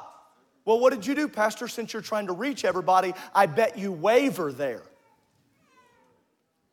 Well, 0.63 0.79
what 0.79 0.93
did 0.93 1.05
you 1.05 1.15
do, 1.15 1.27
Pastor? 1.27 1.67
Since 1.67 1.91
you're 1.91 2.01
trying 2.01 2.27
to 2.27 2.33
reach 2.33 2.63
everybody, 2.63 3.13
I 3.35 3.45
bet 3.47 3.77
you 3.77 3.91
waver 3.91 4.53
there. 4.53 4.83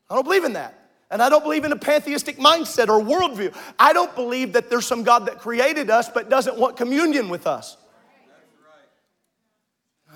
I 0.08 0.14
don't 0.14 0.24
believe 0.24 0.44
in 0.44 0.52
that. 0.52 0.90
And 1.10 1.20
I 1.22 1.28
don't 1.28 1.42
believe 1.42 1.64
in 1.64 1.72
a 1.72 1.76
pantheistic 1.76 2.36
mindset 2.36 2.88
or 2.88 3.00
worldview. 3.00 3.56
I 3.78 3.92
don't 3.92 4.14
believe 4.14 4.52
that 4.52 4.70
there's 4.70 4.86
some 4.86 5.02
God 5.02 5.26
that 5.26 5.38
created 5.38 5.90
us 5.90 6.08
but 6.08 6.28
doesn't 6.28 6.56
want 6.56 6.76
communion 6.76 7.28
with 7.28 7.46
us. 7.46 7.76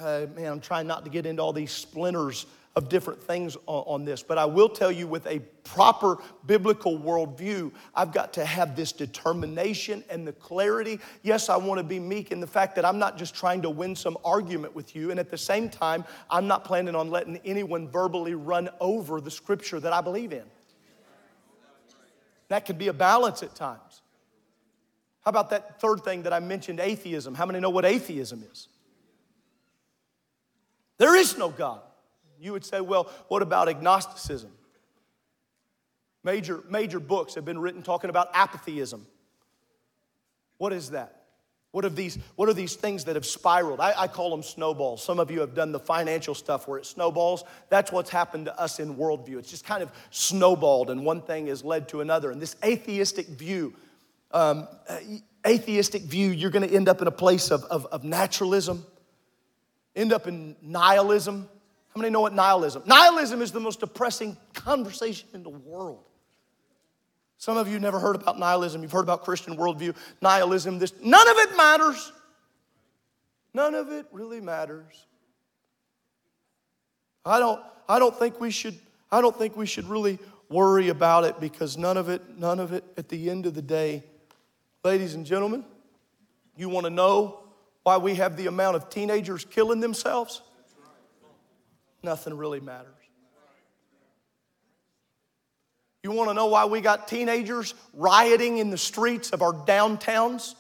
Uh, 0.00 0.26
man, 0.36 0.52
I'm 0.52 0.60
trying 0.60 0.86
not 0.86 1.04
to 1.04 1.10
get 1.10 1.26
into 1.26 1.42
all 1.42 1.52
these 1.52 1.72
splinters 1.72 2.46
of 2.76 2.88
different 2.88 3.20
things 3.20 3.56
on, 3.66 3.84
on, 3.86 4.04
this, 4.04 4.22
but 4.22 4.38
I 4.38 4.44
will 4.44 4.68
tell 4.68 4.92
you 4.92 5.08
with 5.08 5.26
a 5.26 5.40
proper 5.64 6.18
biblical 6.46 6.98
worldview, 6.98 7.72
I've 7.94 8.12
got 8.12 8.32
to 8.34 8.44
have 8.44 8.76
this 8.76 8.92
determination 8.92 10.04
and 10.08 10.26
the 10.26 10.32
clarity. 10.32 11.00
Yes, 11.22 11.48
I 11.48 11.56
want 11.56 11.78
to 11.78 11.84
be 11.84 11.98
meek 11.98 12.30
in 12.30 12.38
the 12.38 12.46
fact 12.46 12.76
that 12.76 12.84
I'm 12.84 12.98
not 12.98 13.18
just 13.18 13.34
trying 13.34 13.62
to 13.62 13.70
win 13.70 13.96
some 13.96 14.16
argument 14.24 14.74
with 14.74 14.94
you, 14.94 15.10
and 15.10 15.18
at 15.18 15.30
the 15.30 15.38
same 15.38 15.68
time, 15.68 16.04
I'm 16.30 16.46
not 16.46 16.64
planning 16.64 16.94
on 16.94 17.10
letting 17.10 17.38
anyone 17.44 17.88
verbally 17.88 18.34
run 18.34 18.68
over 18.80 19.20
the 19.20 19.30
scripture 19.30 19.80
that 19.80 19.92
I 19.92 20.00
believe 20.00 20.32
in. 20.32 20.44
That 22.48 22.64
can 22.66 22.76
be 22.76 22.88
a 22.88 22.92
balance 22.92 23.42
at 23.42 23.54
times. 23.54 24.02
How 25.22 25.28
about 25.28 25.50
that 25.50 25.80
third 25.80 26.02
thing 26.02 26.22
that 26.22 26.32
I 26.32 26.40
mentioned, 26.40 26.80
atheism? 26.80 27.34
How 27.34 27.46
many 27.46 27.60
know 27.60 27.70
what 27.70 27.84
atheism 27.84 28.44
is? 28.50 28.68
There 30.98 31.16
is 31.16 31.36
no 31.36 31.50
God. 31.50 31.80
You 32.40 32.52
would 32.52 32.64
say, 32.64 32.80
well, 32.80 33.10
what 33.28 33.42
about 33.42 33.68
agnosticism? 33.68 34.50
Major, 36.24 36.62
major 36.68 36.98
books 36.98 37.34
have 37.34 37.44
been 37.44 37.58
written 37.58 37.82
talking 37.82 38.10
about 38.10 38.28
apatheism. 38.34 39.06
What 40.58 40.72
is 40.72 40.90
that? 40.90 41.20
What 41.72 41.84
are 41.84 41.90
these, 41.90 42.18
what 42.34 42.48
are 42.48 42.52
these 42.52 42.74
things 42.74 43.04
that 43.04 43.14
have 43.14 43.24
spiraled? 43.24 43.78
I, 43.78 43.94
I, 43.96 44.08
call 44.08 44.30
them 44.30 44.42
snowballs. 44.42 45.04
Some 45.04 45.20
of 45.20 45.30
you 45.30 45.38
have 45.40 45.54
done 45.54 45.70
the 45.70 45.78
financial 45.78 46.34
stuff 46.34 46.66
where 46.66 46.78
it 46.78 46.86
snowballs. 46.86 47.44
That's 47.68 47.92
what's 47.92 48.10
happened 48.10 48.46
to 48.46 48.60
us 48.60 48.80
in 48.80 48.96
worldview. 48.96 49.38
It's 49.38 49.50
just 49.50 49.64
kind 49.64 49.80
of 49.80 49.92
snowballed, 50.10 50.90
and 50.90 51.04
one 51.04 51.22
thing 51.22 51.46
has 51.46 51.62
led 51.62 51.88
to 51.90 52.00
another. 52.00 52.32
And 52.32 52.42
this 52.42 52.56
atheistic 52.64 53.28
view, 53.28 53.72
um, 54.32 54.66
atheistic 55.46 56.02
view, 56.02 56.30
you're 56.30 56.50
going 56.50 56.68
to 56.68 56.74
end 56.74 56.88
up 56.88 57.00
in 57.00 57.06
a 57.06 57.12
place 57.12 57.52
of, 57.52 57.62
of, 57.64 57.86
of 57.86 58.02
naturalism, 58.02 58.84
end 59.94 60.12
up 60.12 60.26
in 60.26 60.56
nihilism. 60.60 61.48
How 61.94 62.00
many 62.00 62.10
know 62.10 62.20
what 62.20 62.34
nihilism? 62.34 62.82
Nihilism 62.86 63.42
is 63.42 63.52
the 63.52 63.60
most 63.60 63.80
depressing 63.80 64.36
conversation 64.54 65.28
in 65.34 65.42
the 65.42 65.50
world. 65.50 66.04
Some 67.36 67.56
of 67.56 67.68
you 67.68 67.80
never 67.80 67.98
heard 67.98 68.16
about 68.16 68.38
nihilism. 68.38 68.82
You've 68.82 68.92
heard 68.92 69.04
about 69.04 69.24
Christian 69.24 69.56
worldview. 69.56 69.96
Nihilism, 70.20 70.78
this, 70.78 70.92
none 71.02 71.28
of 71.28 71.36
it 71.38 71.56
matters. 71.56 72.12
None 73.54 73.74
of 73.74 73.90
it 73.90 74.06
really 74.12 74.40
matters. 74.40 75.06
I 77.24 77.38
don't, 77.38 77.60
I 77.88 77.98
don't 77.98 78.16
think 78.16 78.40
we 78.40 78.50
should, 78.50 78.78
I 79.10 79.20
don't 79.20 79.36
think 79.36 79.56
we 79.56 79.66
should 79.66 79.86
really 79.88 80.18
worry 80.48 80.88
about 80.88 81.24
it 81.24 81.40
because 81.40 81.76
none 81.76 81.96
of 81.96 82.08
it, 82.08 82.38
none 82.38 82.60
of 82.60 82.72
it 82.72 82.84
at 82.96 83.08
the 83.08 83.30
end 83.30 83.46
of 83.46 83.54
the 83.54 83.62
day, 83.62 84.04
ladies 84.84 85.14
and 85.14 85.26
gentlemen, 85.26 85.64
you 86.56 86.68
want 86.68 86.84
to 86.84 86.90
know 86.90 87.40
why 87.82 87.96
we 87.96 88.16
have 88.16 88.36
the 88.36 88.46
amount 88.46 88.76
of 88.76 88.90
teenagers 88.90 89.44
killing 89.44 89.80
themselves? 89.80 90.42
Nothing 92.02 92.36
really 92.36 92.60
matters. 92.60 92.94
You 96.02 96.12
want 96.12 96.30
to 96.30 96.34
know 96.34 96.46
why 96.46 96.64
we 96.64 96.80
got 96.80 97.08
teenagers 97.08 97.74
rioting 97.92 98.58
in 98.58 98.70
the 98.70 98.78
streets 98.78 99.30
of 99.30 99.42
our 99.42 99.52
downtowns? 99.52 100.54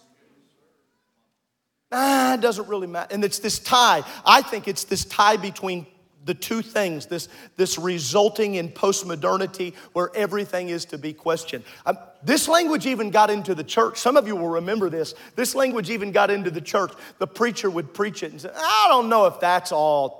Ah, 1.90 2.34
it 2.34 2.40
doesn't 2.40 2.68
really 2.68 2.86
matter. 2.86 3.12
And 3.14 3.24
it's 3.24 3.38
this 3.38 3.58
tie. 3.58 4.04
I 4.24 4.42
think 4.42 4.68
it's 4.68 4.84
this 4.84 5.04
tie 5.04 5.36
between 5.36 5.86
the 6.26 6.34
two 6.34 6.60
things 6.60 7.06
this, 7.06 7.28
this 7.56 7.78
resulting 7.78 8.56
in 8.56 8.68
postmodernity 8.68 9.74
where 9.94 10.14
everything 10.14 10.68
is 10.68 10.84
to 10.84 10.98
be 10.98 11.14
questioned. 11.14 11.64
Um, 11.86 11.96
this 12.22 12.46
language 12.46 12.86
even 12.86 13.10
got 13.10 13.30
into 13.30 13.54
the 13.54 13.64
church. 13.64 13.96
Some 13.98 14.18
of 14.18 14.26
you 14.26 14.36
will 14.36 14.50
remember 14.50 14.90
this. 14.90 15.14
This 15.34 15.54
language 15.54 15.88
even 15.88 16.12
got 16.12 16.30
into 16.30 16.50
the 16.50 16.60
church. 16.60 16.92
The 17.18 17.26
preacher 17.26 17.70
would 17.70 17.94
preach 17.94 18.22
it 18.22 18.32
and 18.32 18.40
say, 18.40 18.50
I 18.54 18.86
don't 18.90 19.08
know 19.08 19.24
if 19.24 19.40
that's 19.40 19.72
all 19.72 20.19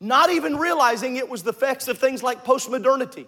not 0.00 0.30
even 0.30 0.56
realizing 0.56 1.16
it 1.16 1.28
was 1.28 1.42
the 1.42 1.50
effects 1.50 1.88
of 1.88 1.98
things 1.98 2.22
like 2.22 2.44
postmodernity. 2.44 3.26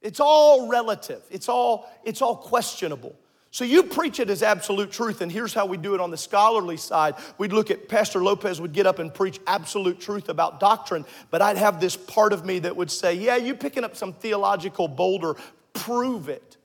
It's 0.00 0.20
all 0.20 0.68
relative. 0.68 1.22
It's 1.30 1.48
all 1.48 1.90
it's 2.04 2.22
all 2.22 2.36
questionable. 2.36 3.16
So 3.50 3.64
you 3.64 3.82
preach 3.82 4.20
it 4.20 4.28
as 4.28 4.42
absolute 4.42 4.90
truth, 4.90 5.22
and 5.22 5.32
here's 5.32 5.54
how 5.54 5.64
we 5.64 5.78
do 5.78 5.94
it 5.94 6.00
on 6.00 6.10
the 6.10 6.18
scholarly 6.18 6.76
side. 6.76 7.14
We'd 7.38 7.52
look 7.52 7.70
at 7.70 7.88
Pastor 7.88 8.22
Lopez 8.22 8.60
would 8.60 8.74
get 8.74 8.86
up 8.86 8.98
and 8.98 9.12
preach 9.12 9.40
absolute 9.46 9.98
truth 9.98 10.28
about 10.28 10.60
doctrine, 10.60 11.06
but 11.30 11.40
I'd 11.40 11.56
have 11.56 11.80
this 11.80 11.96
part 11.96 12.34
of 12.34 12.44
me 12.44 12.58
that 12.60 12.76
would 12.76 12.90
say, 12.90 13.14
"Yeah, 13.14 13.36
you 13.36 13.54
picking 13.54 13.84
up 13.84 13.96
some 13.96 14.12
theological 14.12 14.86
boulder, 14.86 15.34
prove 15.72 16.28
it." 16.28 16.58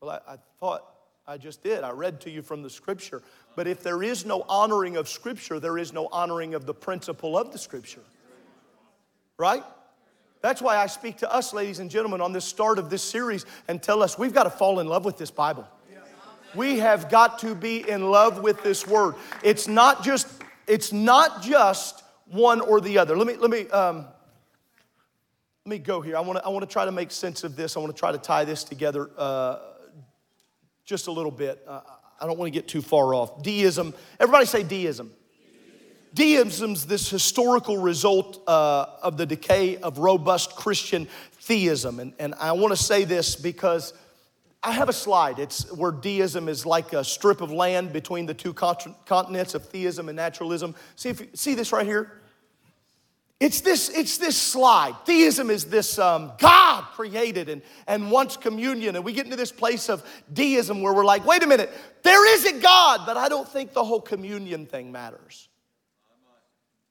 Well, 0.00 0.10
I, 0.10 0.34
I 0.34 0.36
thought 0.60 0.84
I 1.28 1.38
just 1.38 1.62
did. 1.62 1.82
I 1.82 1.90
read 1.90 2.20
to 2.20 2.30
you 2.30 2.40
from 2.40 2.62
the 2.62 2.70
scripture. 2.70 3.20
But 3.56 3.66
if 3.66 3.82
there 3.82 4.00
is 4.02 4.24
no 4.24 4.44
honoring 4.48 4.96
of 4.96 5.08
scripture, 5.08 5.58
there 5.58 5.76
is 5.76 5.92
no 5.92 6.08
honoring 6.12 6.54
of 6.54 6.66
the 6.66 6.74
principle 6.74 7.36
of 7.36 7.50
the 7.50 7.58
scripture. 7.58 8.02
Right? 9.36 9.64
That's 10.40 10.62
why 10.62 10.76
I 10.76 10.86
speak 10.86 11.16
to 11.18 11.32
us, 11.32 11.52
ladies 11.52 11.80
and 11.80 11.90
gentlemen, 11.90 12.20
on 12.20 12.32
this 12.32 12.44
start 12.44 12.78
of 12.78 12.90
this 12.90 13.02
series 13.02 13.44
and 13.66 13.82
tell 13.82 14.04
us 14.04 14.16
we've 14.16 14.32
got 14.32 14.44
to 14.44 14.50
fall 14.50 14.78
in 14.78 14.86
love 14.86 15.04
with 15.04 15.18
this 15.18 15.32
Bible. 15.32 15.66
We 16.54 16.78
have 16.78 17.10
got 17.10 17.40
to 17.40 17.56
be 17.56 17.88
in 17.88 18.10
love 18.10 18.42
with 18.42 18.62
this 18.62 18.86
word. 18.86 19.16
It's 19.42 19.66
not 19.66 20.04
just, 20.04 20.28
it's 20.68 20.92
not 20.92 21.42
just 21.42 22.04
one 22.26 22.60
or 22.60 22.80
the 22.80 22.98
other. 22.98 23.16
Let 23.16 23.26
me, 23.26 23.34
let 23.34 23.50
me, 23.50 23.68
um, 23.70 24.06
let 25.64 25.70
me 25.70 25.78
go 25.78 26.00
here. 26.00 26.16
I 26.16 26.20
want 26.20 26.38
to, 26.38 26.46
I 26.46 26.48
want 26.50 26.62
to 26.62 26.72
try 26.72 26.84
to 26.84 26.92
make 26.92 27.10
sense 27.10 27.42
of 27.42 27.56
this. 27.56 27.76
I 27.76 27.80
want 27.80 27.94
to 27.94 27.98
try 27.98 28.12
to 28.12 28.18
tie 28.18 28.44
this 28.44 28.62
together 28.62 29.10
uh, 29.18 29.58
just 30.86 31.08
a 31.08 31.12
little 31.12 31.32
bit. 31.32 31.62
Uh, 31.66 31.80
I 32.20 32.26
don't 32.26 32.38
want 32.38 32.46
to 32.46 32.58
get 32.58 32.68
too 32.68 32.80
far 32.80 33.12
off. 33.12 33.42
Deism. 33.42 33.92
Everybody 34.18 34.46
say 34.46 34.62
deism. 34.62 35.10
Deism's 36.14 36.86
this 36.86 37.10
historical 37.10 37.76
result 37.76 38.42
uh, 38.48 38.86
of 39.02 39.18
the 39.18 39.26
decay 39.26 39.76
of 39.76 39.98
robust 39.98 40.56
Christian 40.56 41.08
theism. 41.40 42.00
And, 42.00 42.14
and 42.18 42.34
I 42.36 42.52
want 42.52 42.74
to 42.74 42.82
say 42.82 43.04
this 43.04 43.36
because 43.36 43.92
I 44.62 44.72
have 44.72 44.88
a 44.88 44.94
slide. 44.94 45.38
It's 45.38 45.70
where 45.72 45.92
deism 45.92 46.48
is 46.48 46.64
like 46.64 46.92
a 46.92 47.04
strip 47.04 47.40
of 47.40 47.50
land 47.50 47.92
between 47.92 48.24
the 48.24 48.34
two 48.34 48.54
continents 48.54 49.54
of 49.54 49.68
theism 49.68 50.08
and 50.08 50.16
naturalism. 50.16 50.74
See, 50.94 51.10
if 51.10 51.20
you, 51.20 51.28
see 51.34 51.54
this 51.54 51.72
right 51.72 51.84
here? 51.84 52.12
It's 53.38 53.60
this, 53.60 53.90
it's 53.90 54.16
this 54.16 54.36
slide. 54.36 54.94
Theism 55.04 55.50
is 55.50 55.66
this 55.66 55.98
um, 55.98 56.32
God 56.38 56.84
created 56.94 57.50
and, 57.50 57.60
and 57.86 58.10
wants 58.10 58.36
communion. 58.36 58.96
And 58.96 59.04
we 59.04 59.12
get 59.12 59.26
into 59.26 59.36
this 59.36 59.52
place 59.52 59.90
of 59.90 60.02
deism 60.32 60.80
where 60.80 60.94
we're 60.94 61.04
like, 61.04 61.26
wait 61.26 61.42
a 61.42 61.46
minute, 61.46 61.70
there 62.02 62.34
is 62.34 62.46
a 62.46 62.58
God, 62.60 63.02
but 63.04 63.18
I 63.18 63.28
don't 63.28 63.46
think 63.46 63.74
the 63.74 63.84
whole 63.84 64.00
communion 64.00 64.64
thing 64.64 64.90
matters. 64.90 65.48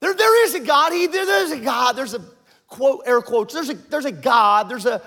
There, 0.01 0.13
there 0.13 0.45
is 0.45 0.53
a 0.53 0.59
God. 0.59 0.93
He, 0.93 1.07
there, 1.07 1.25
there's 1.25 1.51
a 1.51 1.59
God. 1.59 1.95
There's 1.95 2.13
a 2.13 2.21
quote, 2.67 3.01
air 3.07 3.21
quotes. 3.21 3.53
There's 3.53 3.69
a, 3.69 3.73
there's 3.73 4.05
a 4.05 4.11
God. 4.11 4.69
There's 4.69 4.85
a 4.85 5.01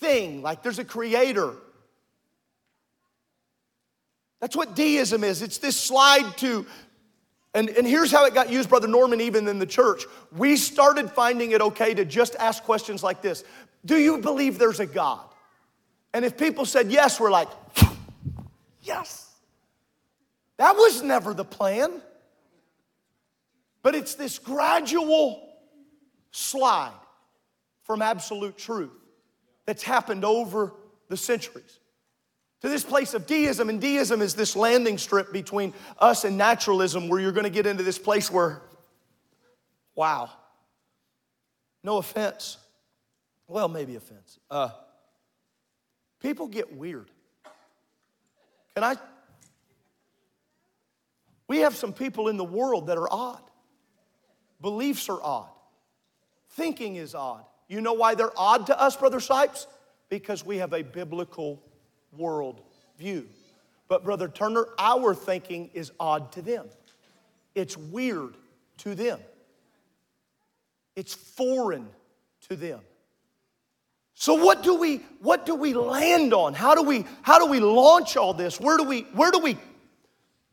thing, 0.00 0.42
like 0.42 0.62
there's 0.62 0.78
a 0.78 0.84
creator. 0.84 1.54
That's 4.40 4.56
what 4.56 4.74
deism 4.74 5.22
is. 5.22 5.42
It's 5.42 5.58
this 5.58 5.76
slide 5.76 6.36
to, 6.38 6.66
and, 7.54 7.68
and 7.70 7.86
here's 7.86 8.12
how 8.12 8.26
it 8.26 8.34
got 8.34 8.50
used, 8.50 8.68
Brother 8.68 8.88
Norman, 8.88 9.20
even 9.20 9.48
in 9.48 9.58
the 9.58 9.66
church. 9.66 10.04
We 10.36 10.56
started 10.56 11.10
finding 11.10 11.52
it 11.52 11.60
okay 11.60 11.94
to 11.94 12.04
just 12.04 12.36
ask 12.36 12.62
questions 12.62 13.02
like 13.02 13.22
this 13.22 13.44
Do 13.84 13.96
you 13.96 14.18
believe 14.18 14.58
there's 14.58 14.80
a 14.80 14.86
God? 14.86 15.26
And 16.12 16.24
if 16.24 16.36
people 16.36 16.64
said 16.64 16.90
yes, 16.90 17.20
we're 17.20 17.30
like, 17.30 17.48
Yes. 18.82 19.28
That 20.56 20.76
was 20.76 21.02
never 21.02 21.34
the 21.34 21.44
plan. 21.44 22.02
But 23.82 23.94
it's 23.94 24.14
this 24.14 24.38
gradual 24.38 25.48
slide 26.32 26.92
from 27.84 28.02
absolute 28.02 28.58
truth 28.58 28.90
that's 29.64 29.82
happened 29.82 30.24
over 30.24 30.74
the 31.08 31.16
centuries 31.16 31.78
to 32.60 32.68
this 32.68 32.84
place 32.84 33.14
of 33.14 33.26
deism. 33.26 33.68
And 33.68 33.80
deism 33.80 34.20
is 34.22 34.34
this 34.34 34.54
landing 34.54 34.98
strip 34.98 35.32
between 35.32 35.72
us 35.98 36.24
and 36.24 36.36
naturalism 36.36 37.08
where 37.08 37.20
you're 37.20 37.32
going 37.32 37.44
to 37.44 37.50
get 37.50 37.66
into 37.66 37.82
this 37.82 37.98
place 37.98 38.30
where, 38.30 38.60
wow, 39.94 40.30
no 41.82 41.96
offense. 41.96 42.58
Well, 43.46 43.68
maybe 43.68 43.96
offense. 43.96 44.38
Uh, 44.50 44.70
people 46.20 46.46
get 46.46 46.76
weird. 46.76 47.10
Can 48.74 48.84
I? 48.84 48.94
We 51.48 51.58
have 51.58 51.74
some 51.74 51.92
people 51.92 52.28
in 52.28 52.36
the 52.36 52.44
world 52.44 52.86
that 52.86 52.96
are 52.96 53.08
odd. 53.10 53.42
Beliefs 54.60 55.08
are 55.08 55.20
odd. 55.20 55.48
Thinking 56.50 56.96
is 56.96 57.14
odd. 57.14 57.44
You 57.66 57.80
know 57.80 57.94
why 57.94 58.14
they're 58.14 58.38
odd 58.38 58.66
to 58.66 58.80
us, 58.80 58.96
Brother 58.96 59.18
Sipes? 59.18 59.66
Because 60.08 60.44
we 60.44 60.58
have 60.58 60.72
a 60.72 60.82
biblical 60.82 61.62
world 62.16 62.60
view. 62.98 63.26
But, 63.88 64.04
Brother 64.04 64.28
Turner, 64.28 64.66
our 64.78 65.14
thinking 65.14 65.70
is 65.74 65.90
odd 65.98 66.32
to 66.32 66.42
them. 66.42 66.66
It's 67.54 67.76
weird 67.76 68.34
to 68.78 68.94
them. 68.94 69.18
It's 70.96 71.14
foreign 71.14 71.88
to 72.48 72.56
them. 72.56 72.80
So 74.14 74.34
what 74.34 74.62
do 74.62 74.74
we 74.74 74.98
what 75.20 75.46
do 75.46 75.54
we 75.54 75.72
land 75.72 76.34
on? 76.34 76.52
How 76.52 76.74
do 76.74 76.82
we 76.82 77.06
how 77.22 77.38
do 77.38 77.46
we 77.46 77.58
launch 77.58 78.18
all 78.18 78.34
this? 78.34 78.60
Where 78.60 78.76
do 78.76 78.84
we 78.84 79.02
where 79.14 79.30
do 79.30 79.38
we 79.38 79.56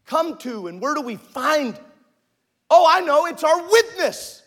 come 0.05 0.37
to 0.37 0.67
and 0.67 0.79
where 0.79 0.95
do 0.95 1.01
we 1.01 1.17
find 1.17 1.77
Oh, 2.69 2.85
I 2.89 3.01
know, 3.01 3.25
it's 3.25 3.43
our 3.43 3.69
witness. 3.69 4.43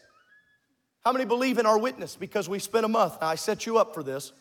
How 1.04 1.12
many 1.12 1.24
believe 1.24 1.58
in 1.58 1.66
our 1.66 1.78
witness? 1.78 2.16
Because 2.16 2.48
we 2.48 2.58
spent 2.58 2.84
a 2.84 2.88
month. 2.88 3.16
I 3.22 3.34
set 3.36 3.64
you 3.64 3.78
up 3.78 3.94
for 3.94 4.02
this. 4.02 4.32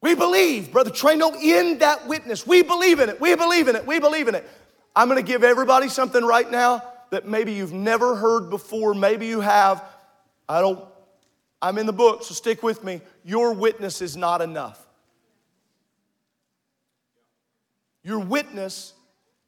We 0.00 0.14
believe, 0.14 0.70
Brother 0.70 0.90
Trano, 0.90 1.34
in 1.34 1.78
that 1.78 2.06
witness. 2.06 2.46
We 2.46 2.62
believe 2.62 3.00
in 3.00 3.08
it. 3.08 3.20
We 3.20 3.34
believe 3.34 3.68
in 3.68 3.74
it. 3.74 3.86
We 3.86 3.98
believe 3.98 4.28
in 4.28 4.34
it. 4.34 4.48
I'm 4.94 5.08
going 5.08 5.24
to 5.24 5.26
give 5.26 5.42
everybody 5.42 5.88
something 5.88 6.24
right 6.24 6.48
now 6.48 6.82
that 7.10 7.26
maybe 7.26 7.52
you've 7.52 7.72
never 7.72 8.14
heard 8.14 8.50
before. 8.50 8.94
Maybe 8.94 9.26
you 9.26 9.40
have. 9.40 9.84
I 10.48 10.60
don't, 10.60 10.84
I'm 11.60 11.78
in 11.78 11.86
the 11.86 11.92
book, 11.92 12.22
so 12.22 12.34
stick 12.34 12.62
with 12.62 12.84
me. 12.84 13.00
Your 13.24 13.52
witness 13.52 14.00
is 14.00 14.16
not 14.16 14.40
enough. 14.40 14.84
Your 18.04 18.20
witness 18.20 18.94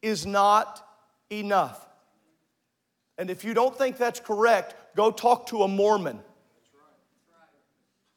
is 0.03 0.27
not 0.27 0.85
enough. 1.31 1.87
And 3.17 3.31
if 3.31 3.45
you 3.45 3.55
don't 3.55 3.77
think 3.77 3.99
that's 3.99 4.19
correct, 4.19 4.75
go 4.97 5.11
talk 5.11 5.47
to 5.49 5.63
a 5.63 5.69
Mormon. 5.69 6.19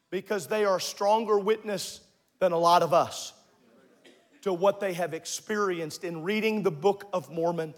Because 0.09 0.47
they 0.47 0.65
are 0.65 0.79
stronger 0.79 1.37
witness 1.37 2.01
than 2.43 2.51
a 2.51 2.57
lot 2.57 2.83
of 2.83 2.93
us 2.93 3.31
to 4.41 4.51
what 4.51 4.81
they 4.81 4.91
have 4.91 5.13
experienced 5.13 6.03
in 6.03 6.23
reading 6.23 6.61
the 6.61 6.71
Book 6.71 7.07
of 7.13 7.31
Mormon. 7.31 7.73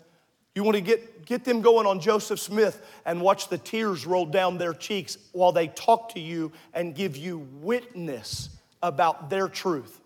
You 0.55 0.63
want 0.63 0.74
to 0.74 0.82
get, 0.82 1.24
get 1.28 1.45
them 1.45 1.61
going 1.61 1.86
on 1.86 1.99
Joseph 1.99 2.39
Smith 2.39 2.84
and 3.05 3.22
watch 3.22 3.47
the 3.49 3.59
tears 3.59 4.07
roll 4.07 4.26
down 4.26 4.57
their 4.57 4.74
cheeks 4.74 5.20
while 5.34 5.51
they 5.51 5.68
talk 5.68 6.16
to 6.16 6.20
you 6.20 6.51
and 6.74 6.95
give 6.95 7.16
you 7.16 7.47
witness 7.61 8.49
about 8.82 9.30
their 9.30 9.47
truth. 9.47 10.01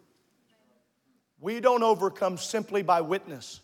We 1.40 1.62
don't 1.62 1.82
overcome 1.82 2.38
simply 2.38 2.82
by 2.82 3.00
witness, 3.00 3.62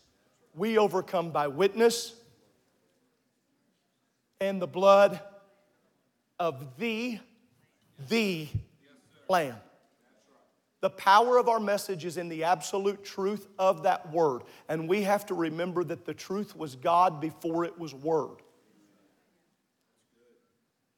we 0.56 0.78
overcome 0.78 1.32
by 1.32 1.48
witness 1.48 2.16
and 4.40 4.62
the 4.62 4.68
blood 4.68 5.20
of 6.40 6.78
the, 6.78 7.20
the 8.08 8.48
Lamb. 9.28 9.58
The 10.86 10.92
power 10.92 11.40
of 11.40 11.50
our 11.50 11.60
message 11.60 12.06
is 12.06 12.18
in 12.18 12.30
the 12.30 12.44
absolute 12.44 13.04
truth 13.04 13.48
of 13.58 13.82
that 13.82 14.12
word. 14.12 14.44
And 14.70 14.88
we 14.88 15.02
have 15.02 15.26
to 15.26 15.34
remember 15.34 15.84
that 15.84 16.06
the 16.06 16.14
truth 16.14 16.56
was 16.56 16.76
God 16.76 17.20
before 17.20 17.66
it 17.66 17.80
was 17.80 17.96
word. 17.96 18.44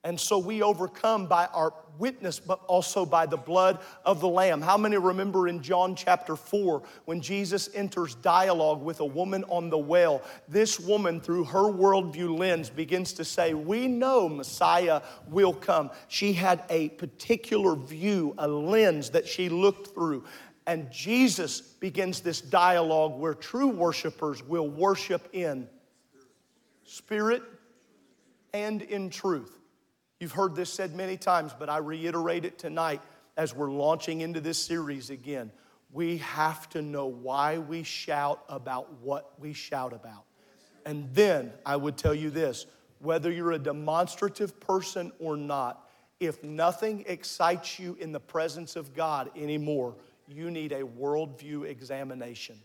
And 0.07 0.17
so 0.17 0.37
we 0.37 0.61
overcome 0.61 1.25
by 1.27 1.47
our 1.47 1.73
witness, 1.99 2.39
but 2.39 2.61
also 2.67 3.05
by 3.05 3.25
the 3.25 3.35
blood 3.35 3.79
of 4.05 4.21
the 4.21 4.27
Lamb. 4.29 4.61
How 4.61 4.77
many 4.77 4.95
remember 4.95 5.49
in 5.49 5.61
John 5.61 5.97
chapter 5.97 6.37
4 6.37 6.81
when 7.03 7.19
Jesus 7.19 7.69
enters 7.73 8.15
dialogue 8.15 8.81
with 8.81 9.01
a 9.01 9.05
woman 9.05 9.43
on 9.49 9.69
the 9.69 9.77
well? 9.77 10.21
This 10.47 10.79
woman, 10.79 11.19
through 11.19 11.43
her 11.43 11.63
worldview 11.63 12.39
lens, 12.39 12.69
begins 12.69 13.11
to 13.13 13.25
say, 13.25 13.53
We 13.53 13.89
know 13.89 14.29
Messiah 14.29 15.01
will 15.27 15.51
come. 15.51 15.91
She 16.07 16.31
had 16.31 16.63
a 16.69 16.87
particular 16.87 17.75
view, 17.75 18.33
a 18.37 18.47
lens 18.47 19.09
that 19.09 19.27
she 19.27 19.49
looked 19.49 19.93
through. 19.93 20.23
And 20.65 20.89
Jesus 20.89 21.59
begins 21.59 22.21
this 22.21 22.39
dialogue 22.39 23.19
where 23.19 23.33
true 23.33 23.67
worshipers 23.67 24.41
will 24.41 24.69
worship 24.69 25.27
in 25.33 25.67
spirit 26.85 27.43
and 28.53 28.81
in 28.81 29.09
truth. 29.09 29.56
You've 30.19 30.31
heard 30.31 30.55
this 30.55 30.73
said 30.73 30.95
many 30.95 31.15
times, 31.15 31.53
but 31.57 31.69
I 31.69 31.77
reiterate 31.77 32.43
it 32.43 32.57
tonight 32.57 33.01
as 33.35 33.53
we're 33.55 33.71
launching 33.71 34.21
into 34.21 34.41
this 34.41 34.57
series 34.57 35.09
again. 35.11 35.51
We 35.91 36.17
have 36.17 36.67
to 36.69 36.81
know 36.81 37.05
why 37.05 37.59
we 37.59 37.83
shout 37.83 38.43
about 38.49 38.91
what 39.01 39.39
we 39.39 39.53
shout 39.53 39.93
about. 39.93 40.23
And 40.85 41.07
then 41.13 41.53
I 41.65 41.75
would 41.75 41.97
tell 41.97 42.15
you 42.15 42.29
this 42.29 42.65
whether 42.99 43.31
you're 43.31 43.51
a 43.51 43.59
demonstrative 43.59 44.59
person 44.59 45.11
or 45.19 45.37
not, 45.37 45.87
If 46.19 46.43
nothing 46.43 47.05
excites 47.07 47.77
you 47.77 47.95
in 47.99 48.11
the 48.11 48.19
presence 48.19 48.75
of 48.75 48.95
God 48.95 49.29
anymore, 49.35 49.95
you 50.27 50.49
need 50.49 50.71
a 50.71 50.81
worldview 50.81 51.65
examination. 51.65 52.59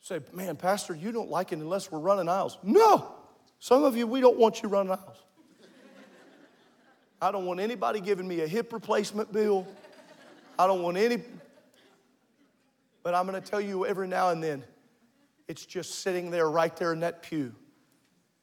Say, 0.00 0.20
man, 0.34 0.56
Pastor, 0.56 0.94
you 0.94 1.12
don't 1.12 1.30
like 1.30 1.52
it 1.52 1.58
unless 1.58 1.90
we're 1.90 1.98
running 1.98 2.28
aisles. 2.28 2.58
No, 2.62 3.13
some 3.64 3.82
of 3.82 3.96
you, 3.96 4.06
we 4.06 4.20
don't 4.20 4.36
want 4.36 4.62
you 4.62 4.68
running 4.68 4.92
aisles. 4.92 5.16
I 7.22 7.32
don't 7.32 7.46
want 7.46 7.60
anybody 7.60 7.98
giving 7.98 8.28
me 8.28 8.42
a 8.42 8.46
hip 8.46 8.74
replacement 8.74 9.32
bill. 9.32 9.66
I 10.58 10.66
don't 10.66 10.82
want 10.82 10.98
any. 10.98 11.22
But 13.02 13.14
I'm 13.14 13.26
going 13.26 13.42
to 13.42 13.50
tell 13.50 13.62
you 13.62 13.86
every 13.86 14.06
now 14.06 14.28
and 14.28 14.44
then, 14.44 14.64
it's 15.48 15.64
just 15.64 16.00
sitting 16.00 16.30
there 16.30 16.50
right 16.50 16.76
there 16.76 16.92
in 16.92 17.00
that 17.00 17.22
pew, 17.22 17.54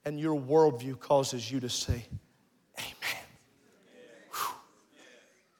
and 0.05 0.19
your 0.19 0.41
worldview 0.41 0.99
causes 0.99 1.51
you 1.51 1.59
to 1.59 1.69
say, 1.69 2.03
Amen. 2.79 3.23
Whew. 4.33 4.55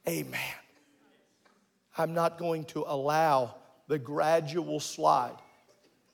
Amen. 0.07 0.55
I'm 1.99 2.15
not 2.15 2.39
going 2.39 2.63
to 2.65 2.83
allow 2.87 3.57
the 3.87 3.99
gradual 3.99 4.79
slide 4.79 5.37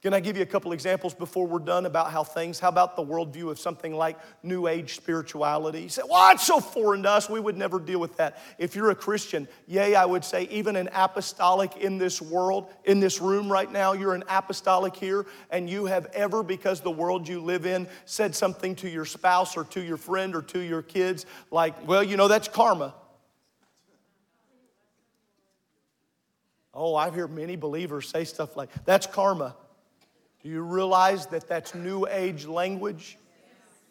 can 0.07 0.13
I 0.13 0.21
give 0.21 0.37
you 0.37 0.43
a 0.43 0.45
couple 0.45 0.71
examples 0.71 1.13
before 1.13 1.45
we're 1.45 1.59
done 1.59 1.85
about 1.85 2.13
how 2.13 2.23
things, 2.23 2.61
how 2.61 2.69
about 2.69 2.95
the 2.95 3.03
worldview 3.03 3.51
of 3.51 3.59
something 3.59 3.93
like 3.93 4.17
New 4.41 4.67
Age 4.67 4.95
spirituality? 4.95 5.81
You 5.81 5.89
say, 5.89 6.01
well, 6.09 6.31
it's 6.31 6.47
so 6.47 6.61
foreign 6.61 7.03
to 7.03 7.09
us, 7.09 7.29
we 7.29 7.41
would 7.41 7.57
never 7.57 7.77
deal 7.77 7.99
with 7.99 8.15
that. 8.15 8.37
If 8.57 8.73
you're 8.73 8.91
a 8.91 8.95
Christian, 8.95 9.49
yea, 9.65 9.95
I 9.95 10.05
would 10.05 10.23
say, 10.23 10.43
even 10.43 10.77
an 10.77 10.87
apostolic 10.93 11.75
in 11.75 11.97
this 11.97 12.21
world, 12.21 12.69
in 12.85 13.01
this 13.01 13.19
room 13.19 13.51
right 13.51 13.69
now, 13.69 13.91
you're 13.91 14.13
an 14.13 14.23
apostolic 14.29 14.95
here, 14.95 15.25
and 15.49 15.69
you 15.69 15.87
have 15.87 16.05
ever, 16.13 16.41
because 16.41 16.79
the 16.79 16.89
world 16.89 17.27
you 17.27 17.41
live 17.41 17.65
in, 17.65 17.85
said 18.05 18.33
something 18.33 18.75
to 18.75 18.89
your 18.89 19.03
spouse 19.03 19.57
or 19.57 19.65
to 19.65 19.81
your 19.81 19.97
friend 19.97 20.37
or 20.37 20.41
to 20.43 20.59
your 20.59 20.83
kids 20.83 21.25
like, 21.51 21.85
well, 21.85 22.01
you 22.01 22.15
know, 22.15 22.29
that's 22.29 22.47
karma. 22.47 22.95
Oh, 26.73 26.95
I 26.95 27.11
hear 27.11 27.27
many 27.27 27.57
believers 27.57 28.07
say 28.07 28.23
stuff 28.23 28.55
like, 28.55 28.69
that's 28.85 29.05
karma. 29.05 29.57
Do 30.47 30.53
you 30.53 30.61
realize 30.61 31.25
that 31.25 31.49
that's 31.49 31.75
new 31.75 32.07
age 32.07 32.45
language 32.45 33.17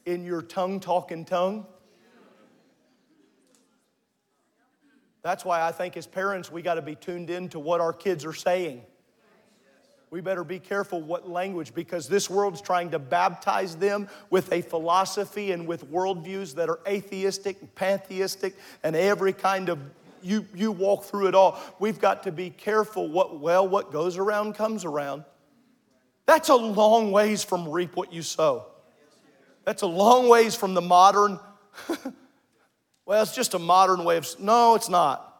in 0.06 0.24
your 0.24 0.40
tongue 0.40 0.80
talking 0.80 1.26
tongue? 1.26 1.66
That's 5.20 5.44
why 5.44 5.60
I 5.60 5.70
think 5.70 5.98
as 5.98 6.06
parents, 6.06 6.50
we 6.50 6.62
got 6.62 6.76
to 6.76 6.80
be 6.80 6.94
tuned 6.94 7.28
in 7.28 7.50
to 7.50 7.58
what 7.58 7.82
our 7.82 7.92
kids 7.92 8.24
are 8.24 8.32
saying. 8.32 8.80
We 10.08 10.22
better 10.22 10.44
be 10.44 10.58
careful 10.58 11.02
what 11.02 11.28
language 11.28 11.74
because 11.74 12.08
this 12.08 12.30
world's 12.30 12.62
trying 12.62 12.90
to 12.92 12.98
baptize 12.98 13.76
them 13.76 14.08
with 14.30 14.50
a 14.50 14.62
philosophy 14.62 15.52
and 15.52 15.66
with 15.66 15.92
worldviews 15.92 16.54
that 16.54 16.70
are 16.70 16.80
atheistic, 16.88 17.60
and 17.60 17.74
pantheistic, 17.74 18.54
and 18.82 18.96
every 18.96 19.34
kind 19.34 19.68
of 19.68 19.78
you, 20.22 20.46
you 20.54 20.72
walk 20.72 21.04
through 21.04 21.26
it 21.26 21.34
all. 21.34 21.60
We've 21.78 22.00
got 22.00 22.22
to 22.22 22.32
be 22.32 22.48
careful 22.48 23.10
what, 23.10 23.40
well, 23.40 23.68
what 23.68 23.92
goes 23.92 24.16
around 24.16 24.54
comes 24.54 24.86
around. 24.86 25.24
That's 26.26 26.48
a 26.48 26.56
long 26.56 27.12
ways 27.12 27.44
from 27.44 27.68
reap 27.68 27.96
what 27.96 28.12
you 28.12 28.22
sow. 28.22 28.66
That's 29.64 29.82
a 29.82 29.86
long 29.86 30.28
ways 30.28 30.54
from 30.54 30.74
the 30.74 30.80
modern, 30.80 31.40
well, 33.06 33.22
it's 33.22 33.34
just 33.34 33.54
a 33.54 33.58
modern 33.58 34.04
way 34.04 34.16
of, 34.16 34.28
no, 34.38 34.74
it's 34.74 34.88
not. 34.88 35.32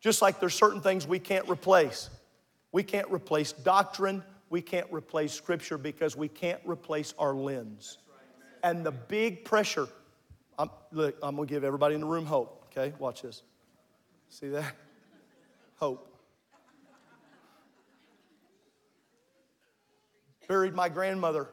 Just 0.00 0.22
like 0.22 0.40
there's 0.40 0.54
certain 0.54 0.80
things 0.80 1.06
we 1.06 1.18
can't 1.18 1.48
replace. 1.48 2.10
We 2.72 2.82
can't 2.82 3.10
replace 3.10 3.52
doctrine, 3.52 4.22
we 4.50 4.60
can't 4.60 4.86
replace 4.90 5.32
scripture 5.32 5.78
because 5.78 6.16
we 6.16 6.28
can't 6.28 6.60
replace 6.64 7.14
our 7.18 7.34
lens. 7.34 7.98
And 8.62 8.84
the 8.84 8.92
big 8.92 9.44
pressure, 9.44 9.88
I'm, 10.58 10.70
look, 10.92 11.16
I'm 11.22 11.36
gonna 11.36 11.46
give 11.46 11.64
everybody 11.64 11.94
in 11.94 12.00
the 12.00 12.06
room 12.06 12.26
hope, 12.26 12.66
okay? 12.70 12.94
Watch 12.98 13.22
this. 13.22 13.42
See 14.30 14.48
that? 14.48 14.74
Hope. 15.76 16.13
Buried 20.48 20.74
my 20.74 20.88
grandmother. 20.88 21.48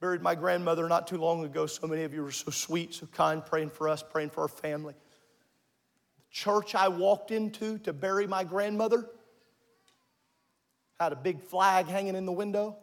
Buried 0.00 0.22
my 0.22 0.34
grandmother 0.34 0.88
not 0.88 1.06
too 1.06 1.18
long 1.18 1.44
ago. 1.44 1.66
So 1.66 1.86
many 1.86 2.02
of 2.04 2.14
you 2.14 2.22
were 2.22 2.32
so 2.32 2.50
sweet, 2.50 2.94
so 2.94 3.06
kind, 3.06 3.44
praying 3.44 3.70
for 3.70 3.88
us, 3.88 4.02
praying 4.02 4.30
for 4.30 4.42
our 4.42 4.48
family. 4.48 4.94
The 6.16 6.24
church 6.30 6.74
I 6.74 6.88
walked 6.88 7.30
into 7.30 7.78
to 7.78 7.92
bury 7.92 8.26
my 8.26 8.44
grandmother 8.44 9.06
had 10.98 11.12
a 11.12 11.16
big 11.16 11.40
flag 11.40 11.86
hanging 11.86 12.14
in 12.14 12.26
the 12.26 12.32
window 12.32 12.76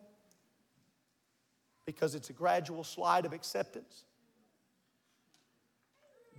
because 1.85 2.15
it's 2.15 2.29
a 2.29 2.33
gradual 2.33 2.83
slide 2.83 3.25
of 3.25 3.33
acceptance 3.33 4.05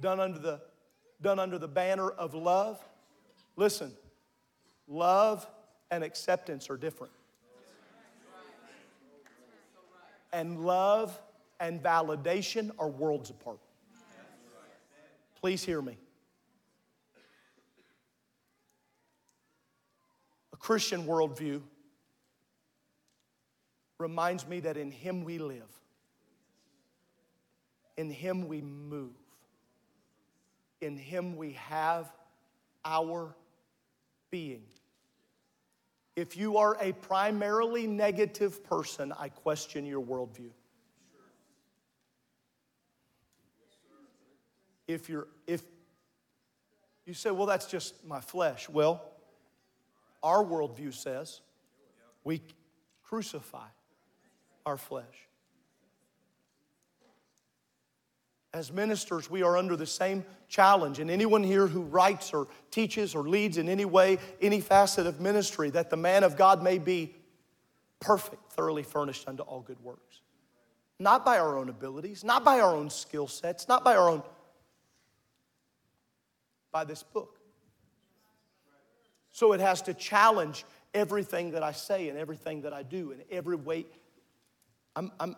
done 0.01 0.21
under 0.21 0.39
the 0.39 0.61
done 1.23 1.39
under 1.39 1.59
the 1.59 1.69
banner 1.69 2.11
of 2.11 2.35
love 2.35 2.81
listen 3.57 3.93
love 4.87 5.47
and 5.91 6.05
acceptance 6.05 6.69
are 6.69 6.77
different 6.77 7.13
and 10.33 10.65
love 10.65 11.21
and 11.61 11.83
validation 11.83 12.71
are 12.79 12.89
worlds 12.89 13.31
apart. 13.31 13.59
Please 15.41 15.65
hear 15.65 15.81
me. 15.81 15.97
A 20.53 20.57
Christian 20.57 21.05
worldview 21.05 21.63
reminds 23.99 24.47
me 24.47 24.61
that 24.61 24.77
in 24.77 24.91
Him 24.91 25.25
we 25.25 25.39
live, 25.39 25.71
in 27.97 28.11
Him 28.11 28.49
we 28.49 28.61
move, 28.61 29.11
in 30.81 30.97
Him 30.97 31.37
we 31.37 31.53
have 31.53 32.13
our 32.85 33.35
being. 34.31 34.63
If 36.19 36.37
you 36.37 36.57
are 36.57 36.77
a 36.81 36.95
primarily 36.95 37.87
negative 37.87 38.65
person, 38.65 39.13
I 39.17 39.29
question 39.29 39.87
your 39.87 40.03
worldview. 40.03 40.51
If 44.89 45.09
you're, 45.09 45.29
if 45.47 45.63
you 47.07 47.15
say, 47.15 47.31
well, 47.31 47.47
that's 47.47 47.67
just 47.67 48.05
my 48.05 48.21
flesh. 48.21 48.69
Well, 48.69 49.01
our 50.21 50.45
worldview 50.45 50.93
says 50.93 51.41
we 52.25 52.43
crucify 53.05 53.69
our 54.67 54.77
flesh. 54.77 55.29
As 58.59 58.73
ministers, 58.73 59.31
we 59.31 59.45
are 59.45 59.57
under 59.57 59.77
the 59.77 59.87
same 59.87 60.25
challenge. 60.49 60.99
And 60.99 61.13
anyone 61.13 61.45
here 61.45 61.69
who 61.69 61.83
writes 61.83 62.35
or 62.35 62.49
teaches 62.73 63.15
or 63.15 63.23
leads 63.23 63.57
in 63.57 63.69
any 63.69 63.85
way, 63.85 64.19
any 64.43 64.61
facet 64.61 65.07
of 65.07 65.21
ministry, 65.21 65.71
that 65.71 65.91
the 65.91 65.97
man 65.97 66.25
of 66.25 66.37
God 66.37 66.61
may 66.61 66.79
be 66.79 67.15
perfect, 68.01 68.51
thoroughly 68.51 68.83
furnished 68.83 69.29
unto 69.29 69.45
all 69.45 69.61
good 69.61 69.81
works. 69.85 70.23
Not 70.99 71.25
by 71.25 71.39
our 71.39 71.57
own 71.57 71.69
abilities, 71.69 72.25
not 72.25 72.45
by 72.45 72.59
our 72.59 72.75
own 72.75 72.91
skill 72.91 73.29
sets, 73.29 73.69
not 73.69 73.85
by 73.85 73.95
our 73.95 74.09
own, 74.09 74.25
by 76.73 76.83
this 76.83 77.05
book. 77.05 77.39
So 79.31 79.53
it 79.53 79.61
has 79.61 79.83
to 79.83 79.95
challenge 79.95 80.65
everything 80.95 81.53
that 81.53 81.63
I 81.63 81.71
say 81.71 82.09
and 82.09 82.19
everything 82.19 82.63
that 82.63 82.73
I 82.73 82.83
do 82.83 83.13
in 83.13 83.23
every 83.31 83.55
way. 83.55 83.87
I'm, 84.97 85.13
I'm, 85.21 85.37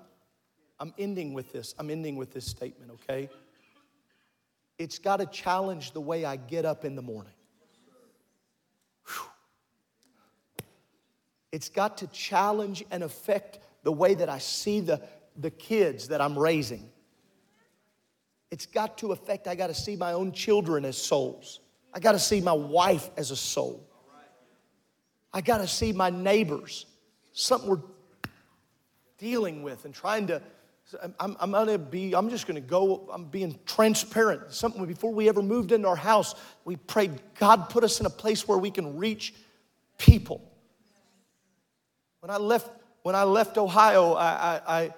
I'm 0.81 0.95
ending 0.99 1.35
with 1.35 1.53
this. 1.53 1.75
I'm 1.79 1.91
ending 1.91 2.17
with 2.17 2.33
this 2.33 2.47
statement, 2.47 2.91
okay? 2.93 3.29
It's 4.79 4.99
got 4.99 5.19
to 5.19 5.27
challenge 5.27 5.93
the 5.93 6.01
way 6.01 6.25
I 6.25 6.37
get 6.37 6.65
up 6.65 6.87
in 6.87 6.97
the 6.97 7.03
morning. 7.03 7.35
Whew. 9.07 9.27
It's 11.53 11.69
got 11.69 11.99
to 11.99 12.07
challenge 12.07 12.83
and 12.91 13.03
affect 13.03 13.59
the 13.83 13.93
way 13.93 14.15
that 14.15 14.31
I 14.31 14.39
see 14.39 14.81
the, 14.81 15.03
the 15.37 15.51
kids 15.51 16.09
that 16.09 16.23
I'm 16.23 16.39
raising. 16.39 16.89
It's 18.51 18.65
got 18.65 18.97
to 18.99 19.13
affect, 19.13 19.47
I 19.47 19.55
got 19.55 19.67
to 19.67 19.75
see 19.75 19.97
my 19.97 20.13
own 20.13 20.33
children 20.33 20.87
as 20.87 20.97
souls. 20.97 21.61
I 21.93 22.01
got 22.01 22.13
to 22.13 22.19
see 22.19 22.41
my 22.41 22.53
wife 22.53 23.11
as 23.19 23.31
a 23.31 23.37
soul. 23.37 23.87
I 25.33 25.43
got 25.43 25.59
to 25.59 25.69
see 25.69 25.93
my 25.93 26.09
neighbors, 26.11 26.87
something 27.33 27.69
we're 27.69 27.83
dealing 29.19 29.63
with 29.63 29.85
and 29.85 29.95
trying 29.95 30.27
to 30.29 30.43
I'm, 31.19 31.37
I'm 31.41 31.51
gonna 31.53 31.79
be, 31.79 32.15
I'm 32.15 32.31
just 32.31 32.47
gonna 32.47 32.61
go, 32.61 33.09
I'm 33.13 33.25
being 33.25 33.59
transparent. 33.67 34.53
Something 34.53 34.85
before 34.87 35.13
we 35.13 35.29
ever 35.29 35.43
moved 35.43 35.73
into 35.73 35.89
our 35.89 35.97
house, 35.97 36.35
we 36.65 36.77
prayed, 36.77 37.21
God 37.39 37.69
put 37.71 37.85
us 37.85 38.01
in 38.01 38.07
a 38.07 38.11
place 38.11 38.47
where 38.47 38.59
we 38.59 38.71
can 38.71 38.97
reach 38.97 39.35
people. 39.99 40.43
When 42.21 42.31
I 42.31 42.37
left, 42.37 42.71
when 43.03 43.15
I 43.15 43.25
left 43.25 43.59
Ohio, 43.59 44.15
I, 44.15 44.29
I, 44.29 44.61
I 44.67 44.95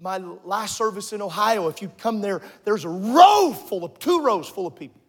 my 0.00 0.18
last 0.18 0.76
service 0.76 1.12
in 1.12 1.22
Ohio, 1.22 1.68
if 1.68 1.80
you 1.80 1.88
come 1.98 2.20
there, 2.20 2.42
there's 2.64 2.84
a 2.84 2.88
row 2.88 3.52
full 3.52 3.84
of, 3.84 3.98
two 3.98 4.22
rows 4.22 4.48
full 4.48 4.66
of 4.66 4.74
people. 4.74 5.00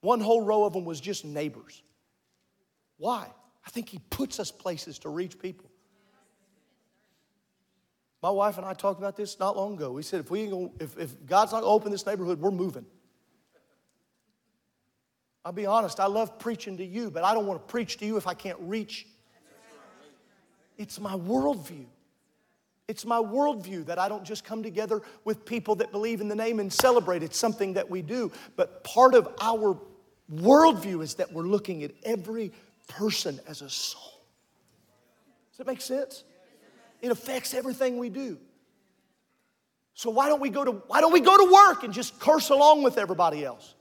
One 0.00 0.20
whole 0.20 0.42
row 0.42 0.64
of 0.64 0.72
them 0.72 0.84
was 0.84 1.00
just 1.00 1.24
neighbors. 1.24 1.82
Why? 2.96 3.26
I 3.66 3.70
think 3.70 3.88
He 3.88 4.00
puts 4.10 4.40
us 4.40 4.50
places 4.50 4.98
to 5.00 5.10
reach 5.10 5.38
people. 5.38 5.70
My 8.26 8.32
wife 8.32 8.58
and 8.58 8.66
I 8.66 8.74
talked 8.74 8.98
about 8.98 9.14
this 9.14 9.38
not 9.38 9.56
long 9.56 9.74
ago. 9.74 9.92
We 9.92 10.02
said 10.02 10.18
if 10.18 10.32
we 10.32 10.48
gonna, 10.48 10.70
if, 10.80 10.98
if 10.98 11.14
God's 11.26 11.52
not 11.52 11.62
open 11.62 11.92
this 11.92 12.04
neighborhood, 12.04 12.40
we're 12.40 12.50
moving. 12.50 12.84
I'll 15.44 15.52
be 15.52 15.64
honest, 15.64 16.00
I 16.00 16.06
love 16.06 16.36
preaching 16.36 16.76
to 16.78 16.84
you, 16.84 17.08
but 17.08 17.22
I 17.22 17.34
don't 17.34 17.46
want 17.46 17.60
to 17.60 17.70
preach 17.70 17.98
to 17.98 18.04
you 18.04 18.16
if 18.16 18.26
I 18.26 18.34
can't 18.34 18.58
reach. 18.62 19.06
It's 20.76 20.98
my 20.98 21.12
worldview. 21.12 21.84
It's 22.88 23.04
my 23.04 23.18
worldview 23.18 23.86
that 23.86 24.00
I 24.00 24.08
don't 24.08 24.24
just 24.24 24.42
come 24.42 24.60
together 24.60 25.02
with 25.22 25.44
people 25.44 25.76
that 25.76 25.92
believe 25.92 26.20
in 26.20 26.26
the 26.26 26.34
name 26.34 26.58
and 26.58 26.72
celebrate. 26.72 27.22
It's 27.22 27.38
something 27.38 27.74
that 27.74 27.88
we 27.88 28.02
do. 28.02 28.32
But 28.56 28.82
part 28.82 29.14
of 29.14 29.28
our 29.40 29.78
worldview 30.34 31.00
is 31.04 31.14
that 31.14 31.32
we're 31.32 31.46
looking 31.46 31.84
at 31.84 31.92
every 32.02 32.50
person 32.88 33.38
as 33.46 33.62
a 33.62 33.70
soul. 33.70 34.20
Does 35.52 35.58
that 35.58 35.68
make 35.68 35.80
sense? 35.80 36.24
It 37.06 37.12
affects 37.12 37.54
everything 37.54 37.98
we 37.98 38.10
do. 38.10 38.36
So 39.94 40.10
why 40.10 40.28
don't 40.28 40.40
we 40.40 40.50
go 40.50 40.64
to 40.64 40.72
why 40.72 41.00
don't 41.00 41.12
we 41.12 41.20
go 41.20 41.36
to 41.36 41.52
work 41.52 41.84
and 41.84 41.94
just 41.94 42.18
curse 42.18 42.50
along 42.50 42.82
with 42.82 42.98
everybody 42.98 43.44
else? 43.44 43.76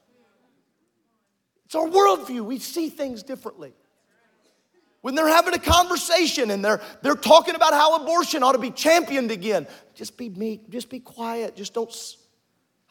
It's 1.65 1.73
our 1.73 1.87
worldview. 1.87 2.45
We 2.45 2.59
see 2.59 2.89
things 2.89 3.23
differently. 3.23 3.73
When 5.01 5.15
they're 5.15 5.27
having 5.27 5.55
a 5.55 5.59
conversation 5.59 6.51
and 6.51 6.63
they're, 6.63 6.81
they're 7.01 7.15
talking 7.15 7.55
about 7.55 7.73
how 7.73 7.95
abortion 7.95 8.43
ought 8.43 8.51
to 8.51 8.59
be 8.59 8.69
championed 8.71 9.31
again, 9.31 9.65
just 9.95 10.17
be 10.17 10.29
meek, 10.29 10.69
just 10.69 10.89
be 10.89 10.99
quiet, 10.99 11.55
just 11.55 11.73
don't. 11.73 11.91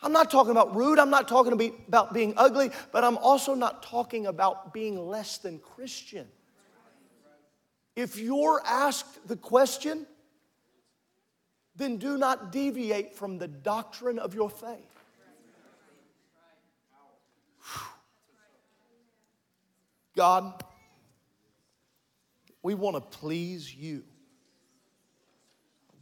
I'm 0.02 0.12
not 0.12 0.30
talking 0.32 0.50
about 0.50 0.74
rude, 0.74 0.98
I'm 0.98 1.10
not 1.10 1.28
talking 1.28 1.52
about 1.86 2.12
being 2.12 2.34
ugly, 2.36 2.70
but 2.92 3.04
I'm 3.04 3.16
also 3.18 3.54
not 3.54 3.84
talking 3.84 4.26
about 4.26 4.72
being 4.72 5.08
less 5.08 5.38
than 5.38 5.60
Christian. 5.60 6.26
If 7.96 8.18
you're 8.18 8.60
asked 8.66 9.26
the 9.28 9.36
question, 9.36 10.06
then 11.76 11.96
do 11.96 12.16
not 12.16 12.52
deviate 12.52 13.14
from 13.14 13.38
the 13.38 13.48
doctrine 13.48 14.18
of 14.18 14.34
your 14.34 14.50
faith. 14.50 14.90
God, 20.16 20.62
we 22.62 22.74
want 22.74 22.96
to 22.96 23.18
please 23.18 23.74
you. 23.74 24.04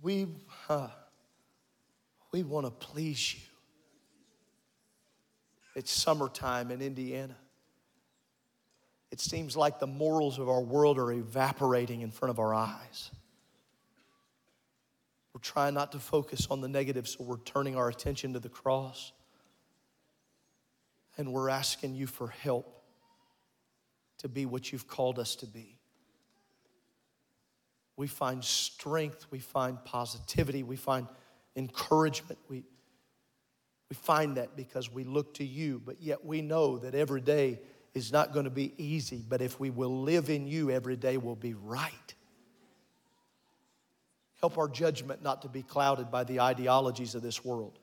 We, 0.03 0.27
uh, 0.69 0.89
we 2.31 2.43
want 2.43 2.67
to 2.67 2.71
please 2.71 3.35
you. 3.35 3.41
It's 5.75 5.91
summertime 5.91 6.71
in 6.71 6.83
Indiana. 6.83 7.37
It 9.11 9.21
seems 9.21 9.57
like 9.57 9.79
the 9.79 9.87
morals 9.87 10.39
of 10.39 10.49
our 10.49 10.61
world 10.61 10.99
are 10.99 11.13
evaporating 11.13 12.03
in 12.03 12.11
front 12.11 12.31
of 12.31 12.39
our 12.39 12.55
eyes. 12.55 13.11
Trying 15.43 15.75
not 15.75 15.93
to 15.93 15.99
focus 15.99 16.47
on 16.51 16.61
the 16.61 16.69
negative, 16.69 17.07
so 17.09 17.25
we're 17.25 17.39
turning 17.39 17.77
our 17.77 17.89
attention 17.89 18.33
to 18.33 18.39
the 18.39 18.49
cross. 18.49 19.13
And 21.19 21.33
we're 21.33 21.51
asking 21.51 21.95
you 21.95 22.07
for 22.07 22.29
help 22.29 22.83
to 24.19 24.29
be 24.29 24.47
what 24.47 24.73
you've 24.73 24.89
called 24.89 25.19
us 25.19 25.37
to 25.37 25.47
be 25.47 25.79
we 27.97 28.07
find 28.07 28.43
strength, 28.43 29.27
we 29.31 29.39
find 29.39 29.83
positivity, 29.85 30.63
we 30.63 30.77
find 30.77 31.07
encouragement. 31.57 32.39
We, 32.49 32.65
we 33.89 33.95
find 33.95 34.37
that 34.39 34.57
because 34.57 34.91
we 34.93 35.05
look 35.05 35.35
to 35.35 35.45
you, 35.45 35.81
but 35.85 36.01
yet 36.01 36.25
we 36.25 36.43
know 36.43 36.79
that 36.79 36.95
every 36.95 37.21
day 37.21 37.61
is 37.95 38.11
not 38.11 38.33
going 38.33 38.45
to 38.45 38.51
be 38.51 38.73
easy, 38.79 39.23
but 39.29 39.43
if 39.43 39.61
we 39.61 39.71
will 39.71 40.03
live 40.03 40.31
in 40.31 40.47
you, 40.47 40.71
every 40.71 40.97
day 40.97 41.19
will 41.19 41.37
be 41.37 41.55
right. 41.55 42.15
Help 44.43 44.59
our 44.59 44.69
judgment 44.69 45.23
not 45.23 45.41
to 45.43 45.49
be 45.49 45.63
clouded 45.63 46.11
by 46.11 46.25
the 46.25 46.41
ideologies 46.41 47.15
of 47.15 47.23
this 47.23 47.45
world. 47.45 47.79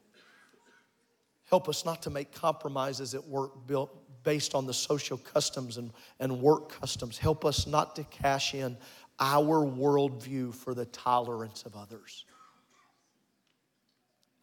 Help 1.45 1.69
us 1.69 1.85
not 1.85 2.01
to 2.01 2.09
make 2.09 2.33
compromises 2.33 3.15
at 3.15 3.25
work 3.25 3.65
built 3.65 3.95
based 4.23 4.53
on 4.53 4.67
the 4.67 4.73
social 4.73 5.17
customs 5.17 5.77
and, 5.77 5.91
and 6.19 6.41
work 6.41 6.69
customs. 6.81 7.17
Help 7.17 7.45
us 7.45 7.65
not 7.65 7.95
to 7.95 8.03
cash 8.03 8.53
in 8.53 8.77
our 9.21 9.65
worldview 9.65 10.53
for 10.53 10.73
the 10.73 10.85
tolerance 10.87 11.63
of 11.63 11.77
others. 11.77 12.25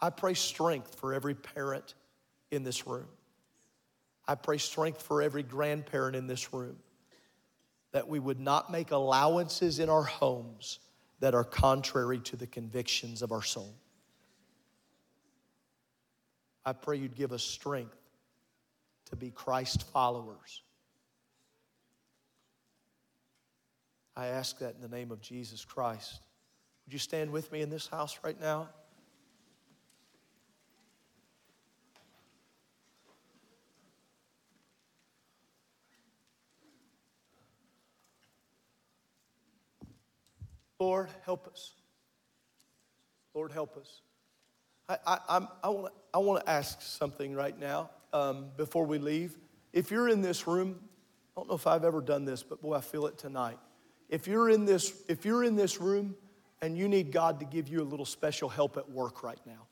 I 0.01 0.09
pray 0.09 0.33
strength 0.33 0.95
for 0.95 1.12
every 1.12 1.35
parent 1.35 1.95
in 2.51 2.64
this 2.64 2.87
room. 2.87 3.09
I 4.27 4.37
pray 4.37 4.57
strength 4.57 5.03
for 5.03 5.21
every 5.21 5.43
grandparent 5.43 6.17
in 6.17 6.27
this 6.27 6.53
room 6.55 6.77
that 7.93 8.09
we 8.09 8.19
would 8.19 8.41
not 8.41 8.73
make 8.73 8.91
allowances 8.91 9.79
in 9.79 9.91
our 9.91 10.03
homes 10.03 10.79
that 11.21 11.35
are 11.35 11.45
contrary 11.45 12.19
to 12.21 12.37
the 12.37 12.47
convictions 12.47 13.23
of 13.23 13.33
our 13.33 13.43
soul. 13.43 13.75
I 16.64 16.73
pray 16.73 16.97
you'd 16.97 17.14
give 17.14 17.33
us 17.33 17.43
strength 17.43 17.97
to 19.11 19.17
be 19.17 19.31
Christ 19.31 19.85
followers 19.93 20.62
I 24.17 24.29
ask 24.29 24.59
that 24.61 24.75
in 24.75 24.81
the 24.81 24.89
name 24.89 25.12
of 25.12 25.21
Jesus 25.21 25.64
Christ. 25.64 26.21
Would 26.87 26.93
you 26.95 26.99
stand 26.99 27.31
with 27.31 27.53
me 27.53 27.61
in 27.61 27.69
this 27.69 27.87
house 27.87 28.19
right 28.25 28.41
now? 28.41 28.71
Lord, 40.79 41.09
help 41.24 41.47
us. 41.47 41.72
Lord, 43.35 43.53
help 43.53 43.77
us. 43.77 44.01
I, 44.89 44.99
I, 45.07 45.47
I, 45.62 45.68
want, 45.68 45.87
to, 45.87 45.93
I 46.14 46.18
want 46.18 46.45
to 46.45 46.51
ask 46.51 46.81
something 46.81 47.35
right 47.35 47.59
now 47.59 47.91
um, 48.12 48.47
before 48.57 48.87
we 48.87 48.99
leave. 48.99 49.37
If 49.72 49.91
you're 49.91 50.09
in 50.09 50.22
this 50.22 50.47
room, 50.47 50.79
I 51.37 51.41
don't 51.41 51.49
know 51.49 51.55
if 51.55 51.66
I've 51.66 51.85
ever 51.85 52.01
done 52.01 52.24
this, 52.24 52.43
but 52.43 52.62
boy, 52.62 52.74
I 52.74 52.81
feel 52.81 53.07
it 53.07 53.18
tonight. 53.18 53.59
If 54.09 54.27
you're 54.27 54.49
in 54.49 54.64
this, 54.64 55.03
if 55.09 55.24
you're 55.24 55.45
in 55.45 55.57
this 55.57 55.81
room 55.81 56.14
and 56.62 56.79
you 56.79 56.89
need 56.89 57.11
God 57.11 57.41
to 57.41 57.47
give 57.47 57.68
you 57.68 57.83
a 57.83 57.85
little 57.85 58.07
special 58.07 58.49
help 58.49 58.77
at 58.77 58.89
work 58.89 59.22
right 59.22 59.41
now, 59.45 59.66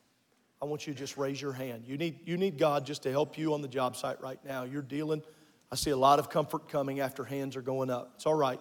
I 0.60 0.66
want 0.66 0.86
you 0.86 0.92
to 0.92 0.98
just 0.98 1.16
raise 1.16 1.40
your 1.40 1.52
hand. 1.52 1.84
You 1.86 1.96
need, 1.96 2.20
you 2.26 2.36
need 2.36 2.58
God 2.58 2.84
just 2.84 3.02
to 3.04 3.10
help 3.10 3.38
you 3.38 3.54
on 3.54 3.62
the 3.62 3.68
job 3.68 3.96
site 3.96 4.20
right 4.20 4.38
now. 4.44 4.64
You're 4.64 4.82
dealing, 4.82 5.22
I 5.70 5.76
see 5.76 5.90
a 5.90 5.96
lot 5.96 6.18
of 6.18 6.28
comfort 6.28 6.68
coming 6.68 7.00
after 7.00 7.24
hands 7.24 7.54
are 7.56 7.62
going 7.62 7.90
up. 7.90 8.12
It's 8.16 8.26
all 8.26 8.34
right. 8.34 8.60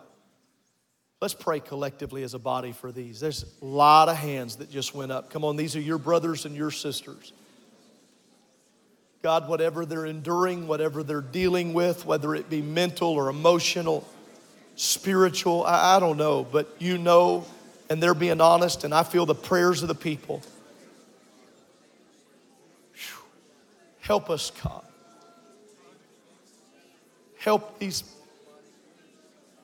Let's 1.24 1.34
pray 1.34 1.62
collectively 1.62 2.24
as 2.24 2.34
a 2.34 2.38
body 2.38 2.74
for 2.74 2.92
these. 2.92 3.22
There's 3.22 3.46
a 3.62 3.66
lot 3.66 4.10
of 4.10 4.18
hands 4.18 4.58
that 4.58 4.70
just 4.70 4.94
went 4.94 5.10
up. 5.10 5.30
Come 5.30 5.46
on, 5.46 5.56
these 5.56 5.74
are 5.78 5.80
your 5.80 5.98
brothers 5.98 6.44
and 6.44 6.54
your 6.54 6.70
sisters. 6.70 7.32
God, 9.22 9.48
whatever 9.48 9.86
they're 9.86 10.06
enduring, 10.06 10.68
whatever 10.68 11.02
they're 11.02 11.22
dealing 11.22 11.74
with, 11.74 12.06
whether 12.06 12.36
it 12.36 12.50
be 12.50 12.62
mental 12.62 13.08
or 13.08 13.30
emotional, 13.30 14.06
spiritual, 14.76 15.64
I, 15.64 15.96
I 15.96 16.00
don't 16.02 16.18
know, 16.18 16.44
but 16.44 16.76
you 16.80 16.98
know, 16.98 17.46
and 17.90 18.04
they're 18.04 18.14
being 18.14 18.42
honest, 18.42 18.84
and 18.84 18.94
I 18.94 19.04
feel 19.04 19.26
the 19.26 19.34
prayers 19.34 19.82
of 19.82 19.88
the 19.88 19.96
people. 19.96 20.42
Whew. 22.96 23.24
Help 24.02 24.30
us, 24.30 24.52
God. 24.62 24.84
Help 27.38 27.80
these, 27.80 28.04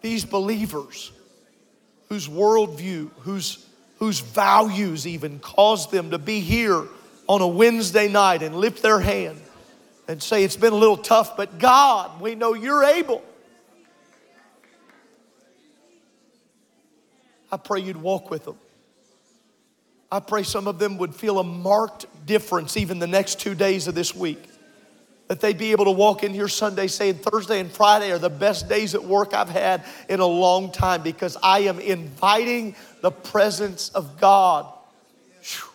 these 0.01 0.24
believers 0.24 1.12
whose 2.10 2.28
worldview, 2.28 3.12
whose, 3.20 3.66
whose 3.99 4.20
values 4.20 5.07
even 5.07 5.39
cause 5.39 5.89
them 5.89 6.12
to 6.12 6.18
be 6.18 6.41
here 6.41 6.86
on 7.28 7.41
a 7.41 7.47
Wednesday 7.47 8.07
night 8.07 8.41
and 8.41 8.55
lift 8.55 8.82
their 8.82 8.99
hand 8.99 9.39
and 10.07 10.22
say, 10.22 10.43
It's 10.43 10.57
been 10.57 10.74
a 10.74 10.78
little 10.78 10.97
tough, 10.97 11.38
but 11.38 11.60
God, 11.60 12.20
we 12.20 12.36
know 12.36 12.53
you're 12.53 12.84
able. 12.84 13.24
I 17.51 17.57
pray 17.57 17.80
you'd 17.80 17.97
walk 17.97 18.30
with 18.30 18.45
them. 18.45 18.57
I 20.12 20.20
pray 20.20 20.41
some 20.41 20.68
of 20.68 20.80
them 20.80 20.97
would 20.97 21.14
feel 21.14 21.38
a 21.38 21.43
marked 21.43 22.07
difference 22.26 22.78
even 22.78 22.97
the 22.97 23.07
next 23.07 23.39
two 23.39 23.53
days 23.53 23.88
of 23.88 23.93
this 23.93 24.16
week. 24.16 24.49
That 25.30 25.41
they'd 25.41 25.59
be 25.59 25.73
able 25.73 25.86
to 25.86 25.91
walk 25.91 26.23
in 26.23 26.34
here 26.34 26.47
Sunday 26.47 26.88
saying 26.88 27.19
Thursday 27.19 27.59
and 27.59 27.71
Friday 27.71 28.11
are 28.11 28.17
the 28.17 28.32
best 28.32 28.67
days 28.67 28.95
at 28.95 29.03
work 29.03 29.36
I've 29.36 29.47
had 29.47 29.86
in 30.09 30.19
a 30.19 30.25
long 30.25 30.71
time 30.71 31.03
because 31.03 31.38
I 31.43 31.59
am 31.59 31.80
inviting 31.80 32.75
the 33.01 33.11
presence 33.11 33.89
of 33.89 34.19
God. 34.19 34.65
Whew. 35.43 35.69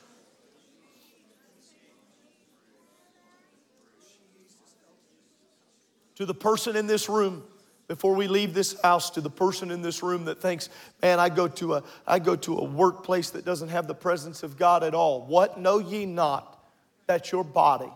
To 6.16 6.26
the 6.26 6.34
person 6.34 6.74
in 6.74 6.88
this 6.88 7.08
room 7.08 7.44
before 7.86 8.16
we 8.16 8.26
leave 8.26 8.54
this 8.54 8.80
house 8.80 9.10
to 9.10 9.20
the 9.20 9.30
person 9.30 9.70
in 9.70 9.82
this 9.82 10.02
room 10.02 10.24
that 10.24 10.40
thinks, 10.40 10.68
man, 11.00 11.20
I 11.20 11.28
go 11.28 11.46
to 11.46 11.74
a, 11.74 11.84
I 12.08 12.18
go 12.18 12.34
to 12.34 12.58
a 12.58 12.64
workplace 12.64 13.30
that 13.30 13.44
doesn't 13.44 13.68
have 13.68 13.86
the 13.86 13.94
presence 13.94 14.42
of 14.42 14.56
God 14.56 14.82
at 14.82 14.94
all. 14.94 15.24
What 15.26 15.60
know 15.60 15.78
ye 15.78 16.06
not 16.06 16.58
that 17.06 17.30
your 17.30 17.44
body 17.44 17.92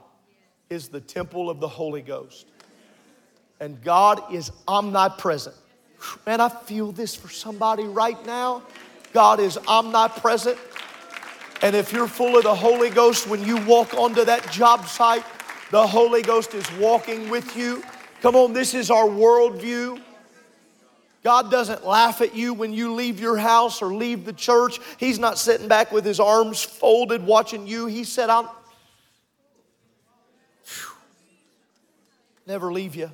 is 0.71 0.89
the 0.89 1.01
temple 1.01 1.49
of 1.51 1.61
the 1.61 1.69
Holy 1.69 2.03
Ghost? 2.03 2.47
And 3.61 3.83
God 3.83 4.33
is 4.33 4.53
omnipresent. 4.67 5.57
Man, 6.27 6.41
I 6.41 6.49
feel 6.49 6.93
this 6.93 7.15
for 7.15 7.29
somebody 7.29 7.85
right 7.85 8.25
now. 8.27 8.63
God 9.13 9.41
is 9.41 9.59
omnipresent. 9.67 10.59
And 11.63 11.75
if 11.75 11.93
you're 11.93 12.07
full 12.07 12.37
of 12.37 12.45
the 12.45 12.55
Holy 12.55 12.91
Ghost, 12.91 13.27
when 13.27 13.45
you 13.45 13.57
walk 13.65 13.95
onto 13.95 14.25
that 14.25 14.49
job 14.53 14.87
site, 14.87 15.25
the 15.71 15.87
Holy 15.87 16.23
Ghost 16.23 16.55
is 16.55 16.71
walking 16.73 17.29
with 17.29 17.57
you. 17.57 17.83
Come 18.21 18.37
on, 18.37 18.53
this 18.53 18.75
is 18.75 18.91
our 18.91 19.07
worldview. 19.07 20.01
God 21.25 21.51
doesn't 21.51 21.85
laugh 21.85 22.21
at 22.21 22.35
you 22.35 22.55
when 22.55 22.73
you 22.73 22.95
leave 22.95 23.19
your 23.19 23.37
house 23.37 23.83
or 23.83 23.93
leave 23.93 24.25
the 24.25 24.33
church. 24.33 24.79
He's 24.99 25.19
not 25.19 25.37
sitting 25.37 25.67
back 25.67 25.91
with 25.91 26.05
his 26.05 26.21
arms 26.21 26.63
folded 26.63 27.27
watching 27.27 27.67
you. 27.67 27.87
He 27.87 28.05
said, 28.05 28.31
I'll 28.31 28.55
never 32.49 32.73
leave 32.73 32.97
you, 32.97 33.13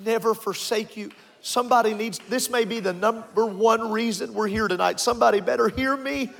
never 0.00 0.34
forsake 0.34 0.96
you. 0.96 1.12
Somebody 1.42 1.94
needs, 1.94 2.18
this 2.28 2.50
may 2.50 2.64
be 2.64 2.80
the 2.80 2.92
number 2.92 3.46
one 3.46 3.92
reason 3.92 4.34
we're 4.34 4.48
here 4.48 4.66
tonight. 4.66 4.98
Somebody 4.98 5.40
better 5.40 5.68
hear 5.68 5.96
me. 5.96 6.30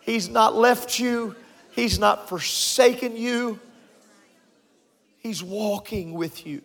He's 0.00 0.28
not 0.28 0.54
left 0.54 0.98
you, 0.98 1.36
He's 1.70 1.98
not 1.98 2.28
forsaken 2.28 3.16
you, 3.16 3.60
He's 5.20 5.42
walking 5.42 6.12
with 6.12 6.44
you. 6.44 6.60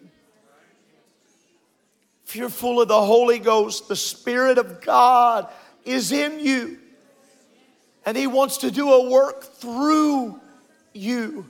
If 2.25 2.35
you're 2.35 2.49
full 2.49 2.81
of 2.81 2.87
the 2.87 3.01
Holy 3.01 3.39
Ghost, 3.39 3.87
the 3.87 3.95
Spirit 3.95 4.57
of 4.57 4.81
God 4.81 5.47
is 5.85 6.11
in 6.11 6.39
you. 6.39 6.79
And 8.05 8.17
He 8.17 8.27
wants 8.27 8.57
to 8.57 8.71
do 8.71 8.91
a 8.91 9.09
work 9.09 9.43
through 9.43 10.39
you. 10.93 11.49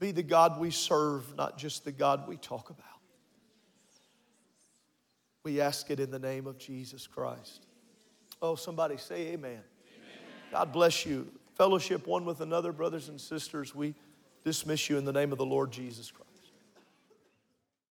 Be 0.00 0.12
the 0.12 0.22
God 0.22 0.58
we 0.58 0.70
serve, 0.70 1.36
not 1.36 1.58
just 1.58 1.84
the 1.84 1.92
God 1.92 2.26
we 2.26 2.36
talk 2.38 2.70
about. 2.70 2.86
We 5.44 5.60
ask 5.60 5.90
it 5.90 6.00
in 6.00 6.10
the 6.10 6.18
name 6.18 6.46
of 6.46 6.58
Jesus 6.58 7.06
Christ. 7.06 7.66
Oh, 8.42 8.54
somebody 8.56 8.96
say 8.96 9.28
amen. 9.28 9.52
amen. 9.52 9.62
God 10.50 10.72
bless 10.72 11.04
you. 11.04 11.28
Fellowship 11.54 12.06
one 12.06 12.24
with 12.24 12.40
another, 12.40 12.72
brothers 12.72 13.10
and 13.10 13.20
sisters. 13.20 13.74
We 13.74 13.94
dismiss 14.42 14.88
you 14.88 14.96
in 14.96 15.04
the 15.04 15.12
name 15.12 15.32
of 15.32 15.38
the 15.38 15.46
Lord 15.46 15.70
Jesus 15.70 16.10
Christ. 16.10 16.29